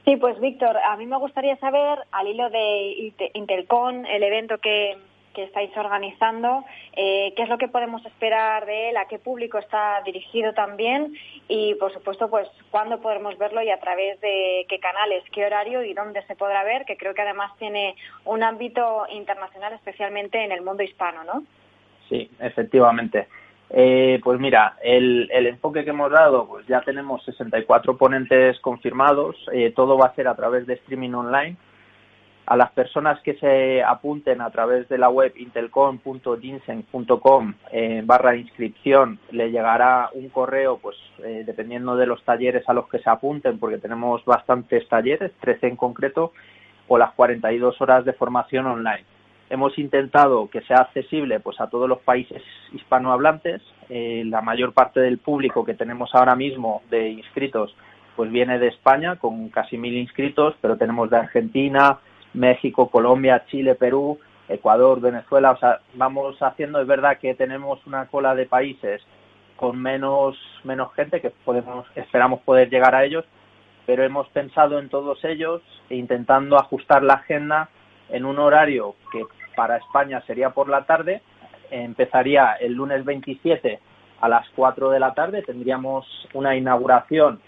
Sí, 0.04 0.16
pues 0.16 0.38
Víctor, 0.38 0.76
a 0.76 0.96
mí 0.96 1.04
me 1.04 1.18
gustaría 1.18 1.56
saber, 1.56 1.98
al 2.12 2.28
hilo 2.28 2.48
de 2.48 3.12
Intelcon, 3.34 4.06
el 4.06 4.22
evento 4.22 4.58
que, 4.58 4.96
que 5.36 5.44
estáis 5.44 5.70
organizando, 5.76 6.64
eh, 6.94 7.34
qué 7.36 7.42
es 7.42 7.48
lo 7.50 7.58
que 7.58 7.68
podemos 7.68 8.04
esperar 8.06 8.64
de 8.64 8.88
él, 8.88 8.96
a 8.96 9.04
qué 9.04 9.18
público 9.18 9.58
está 9.58 10.00
dirigido 10.02 10.54
también 10.54 11.12
y, 11.46 11.74
por 11.74 11.92
supuesto, 11.92 12.30
pues 12.30 12.48
cuándo 12.70 13.02
podremos 13.02 13.36
verlo 13.36 13.60
y 13.60 13.68
a 13.68 13.78
través 13.78 14.18
de 14.22 14.64
qué 14.66 14.80
canales, 14.80 15.22
qué 15.32 15.44
horario 15.44 15.84
y 15.84 15.92
dónde 15.92 16.22
se 16.22 16.36
podrá 16.36 16.64
ver, 16.64 16.86
que 16.86 16.96
creo 16.96 17.12
que 17.12 17.20
además 17.20 17.52
tiene 17.58 17.96
un 18.24 18.42
ámbito 18.42 19.06
internacional, 19.12 19.74
especialmente 19.74 20.42
en 20.42 20.52
el 20.52 20.62
mundo 20.62 20.82
hispano, 20.82 21.22
¿no? 21.22 21.44
Sí, 22.08 22.30
efectivamente. 22.40 23.28
Eh, 23.68 24.18
pues 24.24 24.40
mira, 24.40 24.76
el, 24.82 25.28
enfoque 25.30 25.84
que 25.84 25.90
hemos 25.90 26.10
dado, 26.10 26.48
pues 26.48 26.66
ya 26.66 26.80
tenemos 26.80 27.22
64 27.26 27.98
ponentes 27.98 28.58
confirmados, 28.60 29.36
eh, 29.52 29.70
todo 29.76 29.98
va 29.98 30.06
a 30.06 30.14
ser 30.14 30.28
a 30.28 30.34
través 30.34 30.66
de 30.66 30.74
streaming 30.74 31.12
online 31.12 31.56
a 32.46 32.56
las 32.56 32.70
personas 32.70 33.20
que 33.22 33.34
se 33.34 33.82
apunten 33.82 34.40
a 34.40 34.50
través 34.50 34.88
de 34.88 34.98
la 34.98 35.08
web 35.08 35.32
intelcom.ginseng.com 35.36 37.54
eh, 37.72 38.02
barra 38.04 38.36
inscripción 38.36 39.18
le 39.32 39.50
llegará 39.50 40.10
un 40.14 40.28
correo, 40.28 40.78
pues 40.78 40.96
eh, 41.24 41.42
dependiendo 41.44 41.96
de 41.96 42.06
los 42.06 42.22
talleres 42.22 42.62
a 42.68 42.72
los 42.72 42.88
que 42.88 43.00
se 43.00 43.10
apunten, 43.10 43.58
porque 43.58 43.78
tenemos 43.78 44.24
bastantes 44.24 44.88
talleres, 44.88 45.32
13 45.40 45.66
en 45.66 45.74
concreto, 45.76 46.32
o 46.86 46.98
las 46.98 47.12
42 47.14 47.80
horas 47.80 48.04
de 48.04 48.12
formación 48.12 48.66
online. 48.66 49.04
Hemos 49.50 49.76
intentado 49.78 50.48
que 50.48 50.60
sea 50.62 50.78
accesible 50.78 51.40
pues 51.40 51.60
a 51.60 51.68
todos 51.68 51.88
los 51.88 51.98
países 51.98 52.42
hispanohablantes. 52.72 53.60
Eh, 53.88 54.22
la 54.26 54.40
mayor 54.40 54.72
parte 54.72 55.00
del 55.00 55.18
público 55.18 55.64
que 55.64 55.74
tenemos 55.74 56.14
ahora 56.14 56.36
mismo 56.36 56.82
de 56.90 57.08
inscritos 57.10 57.74
pues 58.16 58.30
viene 58.30 58.58
de 58.58 58.68
España 58.68 59.16
con 59.16 59.48
casi 59.50 59.76
mil 59.76 59.94
inscritos, 59.94 60.54
pero 60.60 60.76
tenemos 60.76 61.10
de 61.10 61.18
Argentina, 61.18 61.98
México, 62.36 62.88
Colombia, 62.90 63.44
Chile, 63.46 63.74
Perú, 63.74 64.18
Ecuador, 64.48 65.00
Venezuela, 65.00 65.50
o 65.52 65.58
sea, 65.58 65.80
vamos 65.94 66.40
haciendo, 66.40 66.80
es 66.80 66.86
verdad 66.86 67.18
que 67.18 67.34
tenemos 67.34 67.84
una 67.86 68.06
cola 68.06 68.34
de 68.34 68.46
países 68.46 69.02
con 69.56 69.80
menos, 69.80 70.36
menos 70.64 70.92
gente 70.94 71.20
que 71.20 71.30
podemos, 71.30 71.86
esperamos 71.96 72.40
poder 72.40 72.70
llegar 72.70 72.94
a 72.94 73.04
ellos, 73.04 73.24
pero 73.86 74.04
hemos 74.04 74.28
pensado 74.28 74.78
en 74.78 74.88
todos 74.88 75.24
ellos 75.24 75.62
e 75.88 75.96
intentando 75.96 76.58
ajustar 76.58 77.02
la 77.02 77.14
agenda 77.14 77.68
en 78.10 78.24
un 78.24 78.38
horario 78.38 78.94
que 79.10 79.24
para 79.56 79.78
España 79.78 80.22
sería 80.26 80.50
por 80.50 80.68
la 80.68 80.84
tarde, 80.84 81.22
empezaría 81.70 82.52
el 82.60 82.74
lunes 82.74 83.04
27 83.04 83.80
a 84.20 84.28
las 84.28 84.48
4 84.54 84.90
de 84.90 85.00
la 85.00 85.14
tarde, 85.14 85.42
tendríamos 85.42 86.06
una 86.34 86.54
inauguración 86.56 87.40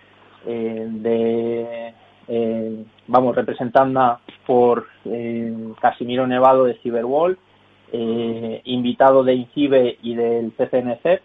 eh, 0.46 0.86
de 0.88 1.94
eh, 2.28 2.84
vamos, 3.06 3.34
representada 3.34 4.20
por 4.46 4.86
eh, 5.04 5.72
Casimiro 5.80 6.26
Nevado 6.26 6.64
de 6.64 6.74
Cyberwall, 6.74 7.38
eh, 7.92 8.60
invitado 8.64 9.24
de 9.24 9.34
INCIBE 9.34 9.98
y 10.02 10.14
del 10.14 10.52
CCNC, 10.52 11.22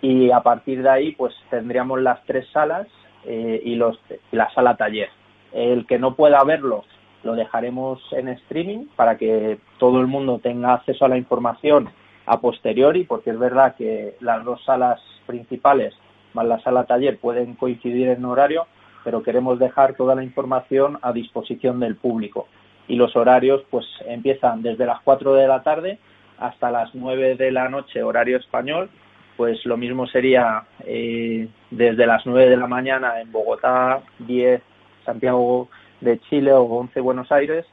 y 0.00 0.30
a 0.30 0.40
partir 0.40 0.82
de 0.82 0.90
ahí 0.90 1.12
pues 1.12 1.34
tendríamos 1.50 2.00
las 2.00 2.24
tres 2.24 2.46
salas 2.52 2.88
y, 3.24 3.76
los, 3.76 4.00
la 4.32 4.52
sala 4.52 4.76
taller. 4.76 5.08
El 5.52 5.86
que 5.86 6.00
no 6.00 6.16
pueda 6.16 6.42
verlo 6.42 6.84
lo 7.22 7.36
dejaremos 7.36 8.00
en 8.10 8.26
streaming 8.28 8.86
para 8.96 9.16
que 9.16 9.58
todo 9.78 10.00
el 10.00 10.08
mundo 10.08 10.40
tenga 10.42 10.74
acceso 10.74 11.04
a 11.04 11.08
la 11.08 11.16
información 11.16 11.88
a 12.26 12.40
posteriori, 12.40 13.04
porque 13.04 13.30
es 13.30 13.38
verdad 13.38 13.76
que 13.76 14.16
las 14.18 14.44
dos 14.44 14.64
salas 14.64 15.00
principales 15.24 15.94
más 16.34 16.46
la 16.46 16.60
sala 16.60 16.84
taller 16.84 17.18
pueden 17.18 17.54
coincidir 17.54 18.08
en 18.08 18.24
horario, 18.24 18.66
pero 19.04 19.22
queremos 19.22 19.58
dejar 19.58 19.94
toda 19.94 20.14
la 20.14 20.22
información 20.22 20.98
a 21.02 21.12
disposición 21.12 21.80
del 21.80 21.96
público. 21.96 22.48
Y 22.88 22.96
los 22.96 23.14
horarios 23.16 23.62
pues 23.70 23.86
empiezan 24.06 24.62
desde 24.62 24.86
las 24.86 25.00
4 25.02 25.34
de 25.34 25.48
la 25.48 25.62
tarde 25.62 25.98
hasta 26.38 26.70
las 26.70 26.94
9 26.94 27.36
de 27.36 27.52
la 27.52 27.68
noche, 27.68 28.02
horario 28.02 28.36
español. 28.36 28.90
Pues 29.36 29.64
lo 29.64 29.76
mismo 29.76 30.06
sería 30.06 30.64
eh, 30.84 31.48
desde 31.70 32.06
las 32.06 32.26
9 32.26 32.50
de 32.50 32.56
la 32.56 32.66
mañana 32.66 33.20
en 33.20 33.32
Bogotá, 33.32 34.02
10 34.18 34.62
Santiago 35.04 35.68
de 36.00 36.18
Chile 36.20 36.52
o 36.52 36.62
11 36.62 37.00
Buenos 37.00 37.32
Aires, 37.32 37.64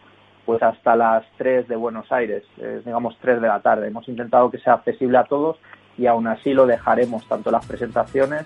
pues 0.46 0.64
hasta 0.64 0.96
las 0.96 1.26
3 1.38 1.68
de 1.68 1.76
Buenos 1.76 2.12
Aires, 2.12 2.44
eh, 2.58 2.82
digamos 2.86 3.18
3 3.22 3.42
de 3.42 3.48
la 3.48 3.60
tarde. 3.60 3.88
Hemos 3.88 4.08
intentado 4.08 4.50
que 4.50 4.60
sea 4.60 4.74
accesible 4.74 5.18
a 5.18 5.26
todos 5.26 5.58
y 5.98 6.06
aún 6.06 6.28
así 6.28 6.54
lo 6.54 6.66
dejaremos 6.66 7.28
tanto 7.28 7.52
las 7.52 7.66
presentaciones 7.66 8.46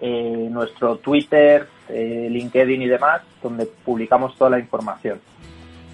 eh, 0.00 0.48
nuestro 0.50 0.96
Twitter, 0.96 1.68
LinkedIn 1.90 2.80
y 2.80 2.88
demás 2.88 3.20
donde 3.42 3.66
publicamos 3.66 4.34
toda 4.36 4.48
la 4.50 4.58
información. 4.58 5.20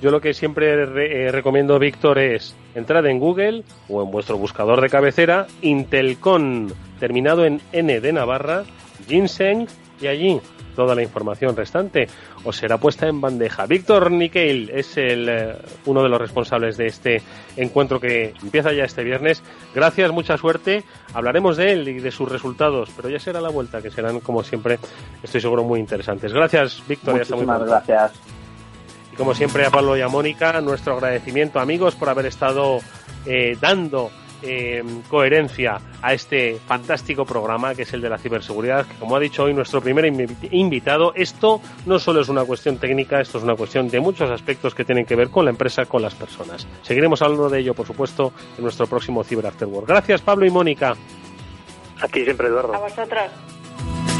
Yo 0.01 0.11
lo 0.11 0.21
que 0.21 0.33
siempre 0.33 0.83
eh, 0.83 1.31
recomiendo, 1.31 1.79
Víctor, 1.79 2.19
es 2.19 2.57
entrar 2.75 3.07
en 3.07 3.19
Google 3.19 3.65
o 3.89 4.03
en 4.03 4.11
vuestro 4.11 4.39
buscador 4.39 4.81
de 4.81 4.89
cabecera, 4.89 5.47
Intelcon, 5.61 6.73
terminado 6.99 7.45
en 7.45 7.61
N 7.73 8.01
de 8.01 8.13
Navarra, 8.13 8.65
Ginseng, 9.07 9.67
y 10.01 10.07
allí 10.07 10.41
toda 10.75 10.95
la 10.95 11.03
información 11.03 11.55
restante 11.55 12.09
os 12.45 12.57
será 12.57 12.79
puesta 12.79 13.07
en 13.07 13.21
bandeja. 13.21 13.67
Víctor 13.67 14.11
Niquel 14.11 14.71
es 14.71 14.97
el, 14.97 15.29
eh, 15.29 15.55
uno 15.85 16.03
de 16.03 16.09
los 16.09 16.19
responsables 16.19 16.79
de 16.79 16.87
este 16.87 17.21
encuentro 17.57 18.01
que 18.01 18.33
empieza 18.43 18.73
ya 18.73 18.85
este 18.85 19.05
viernes. 19.05 19.43
Gracias, 19.75 20.11
mucha 20.13 20.39
suerte. 20.39 20.83
Hablaremos 21.13 21.59
de 21.59 21.73
él 21.73 21.89
y 21.89 22.01
de 22.01 22.11
sus 22.11 22.31
resultados, 22.31 22.89
pero 22.97 23.11
ya 23.11 23.19
será 23.19 23.43
la 23.43 23.51
vuelta, 23.51 23.83
que 23.83 23.91
serán, 23.91 24.21
como 24.21 24.43
siempre, 24.43 24.79
estoy 25.23 25.43
seguro, 25.43 25.63
muy 25.65 25.79
interesantes. 25.79 26.33
Gracias, 26.33 26.83
Víctor. 26.89 27.19
Muchísimas 27.19 27.67
gracias 27.67 28.40
como 29.21 29.35
siempre 29.35 29.67
a 29.67 29.71
Pablo 29.71 29.99
y 29.99 30.01
a 30.01 30.09
Mónica, 30.09 30.63
nuestro 30.63 30.95
agradecimiento 30.95 31.61
amigos 31.61 31.95
por 31.95 32.09
haber 32.09 32.25
estado 32.25 32.79
eh, 33.27 33.55
dando 33.61 34.11
eh, 34.43 34.83
coherencia 35.11 35.79
a 36.01 36.15
este 36.15 36.59
fantástico 36.67 37.27
programa 37.27 37.75
que 37.75 37.83
es 37.83 37.93
el 37.93 38.01
de 38.01 38.09
la 38.09 38.17
ciberseguridad, 38.17 38.87
que 38.87 38.95
como 38.95 39.15
ha 39.15 39.21
dicho 39.21 39.43
hoy 39.43 39.53
nuestro 39.53 39.83
primer 39.83 40.07
invitado, 40.51 41.13
esto 41.15 41.61
no 41.85 41.99
solo 41.99 42.23
es 42.23 42.31
una 42.31 42.47
cuestión 42.47 42.79
técnica, 42.79 43.21
esto 43.21 43.37
es 43.37 43.45
una 43.45 43.57
cuestión 43.57 43.91
de 43.91 44.01
muchos 44.01 44.31
aspectos 44.31 44.75
que 44.75 44.87
tienen 44.87 45.05
que 45.05 45.17
ver 45.17 45.29
con 45.29 45.45
la 45.45 45.51
empresa, 45.51 45.85
con 45.85 46.01
las 46.01 46.15
personas. 46.15 46.67
Seguiremos 46.81 47.21
hablando 47.21 47.51
de 47.51 47.59
ello, 47.59 47.75
por 47.75 47.87
supuesto, 47.87 48.33
en 48.57 48.63
nuestro 48.63 48.87
próximo 48.87 49.23
Cyber 49.23 49.49
After 49.49 49.69
Work. 49.69 49.87
Gracias 49.87 50.23
Pablo 50.23 50.47
y 50.47 50.51
Mónica. 50.51 50.97
A 52.01 52.09
ti 52.09 52.25
siempre, 52.25 52.49
Eduardo. 52.49 52.75
A 52.75 52.79
vosotros. 52.79 53.31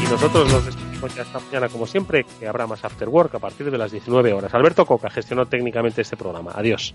Y 0.01 0.09
nosotros 0.09 0.51
nos 0.51 0.65
despedimos 0.65 1.15
ya 1.15 1.21
esta 1.21 1.39
mañana, 1.39 1.69
como 1.69 1.85
siempre, 1.85 2.25
que 2.39 2.47
habrá 2.47 2.67
más 2.67 2.83
After 2.83 3.07
Work 3.07 3.35
a 3.35 3.39
partir 3.39 3.69
de 3.69 3.77
las 3.77 3.91
19 3.91 4.33
horas. 4.33 4.53
Alberto 4.53 4.85
Coca 4.85 5.09
gestionó 5.09 5.45
técnicamente 5.45 6.01
este 6.01 6.17
programa. 6.17 6.51
Adiós. 6.55 6.93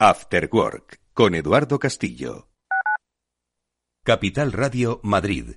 After 0.00 0.48
Work 0.52 1.00
con 1.12 1.34
Eduardo 1.34 1.80
Castillo. 1.80 2.46
Capital 4.04 4.52
Radio 4.52 5.00
Madrid 5.02 5.56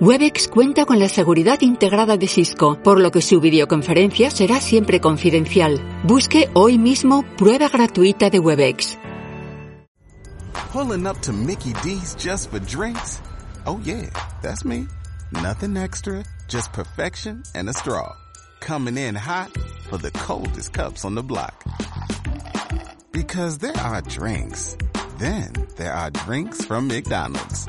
Webex 0.00 0.48
cuenta 0.48 0.86
con 0.86 0.98
la 0.98 1.08
seguridad 1.08 1.60
integrada 1.60 2.16
de 2.16 2.26
Cisco, 2.26 2.78
por 2.82 2.98
lo 2.98 3.10
que 3.10 3.20
su 3.20 3.40
videoconferencia 3.40 4.30
será 4.30 4.60
siempre 4.60 5.00
confidencial. 5.00 5.80
Busque 6.02 6.50
hoy 6.54 6.78
mismo 6.78 7.24
prueba 7.36 7.68
gratuita 7.68 8.28
de 8.28 8.38
Webex. 8.38 8.98
Pulling 10.72 11.06
up 11.06 11.20
to 11.20 11.32
Mickey 11.32 11.72
D's 11.84 12.16
just 12.16 12.50
for 12.50 12.60
drinks? 12.60 13.20
Oh 13.66 13.78
yeah, 13.84 14.08
that's 14.42 14.64
me. 14.64 14.88
Nothing 15.30 15.76
extra, 15.76 16.24
just 16.48 16.72
perfection 16.72 17.42
and 17.54 17.68
a 17.68 17.72
straw. 17.72 18.16
Coming 18.60 18.98
in 18.98 19.14
hot 19.14 19.50
for 19.88 19.98
the 19.98 20.10
coldest 20.12 20.72
cups 20.72 21.04
on 21.04 21.14
the 21.14 21.22
block. 21.22 21.62
Because 23.12 23.58
there 23.58 23.76
are 23.76 24.02
drinks. 24.02 24.76
Then 25.18 25.52
there 25.76 25.92
are 25.92 26.10
drinks 26.10 26.64
from 26.64 26.88
McDonald's. 26.88 27.68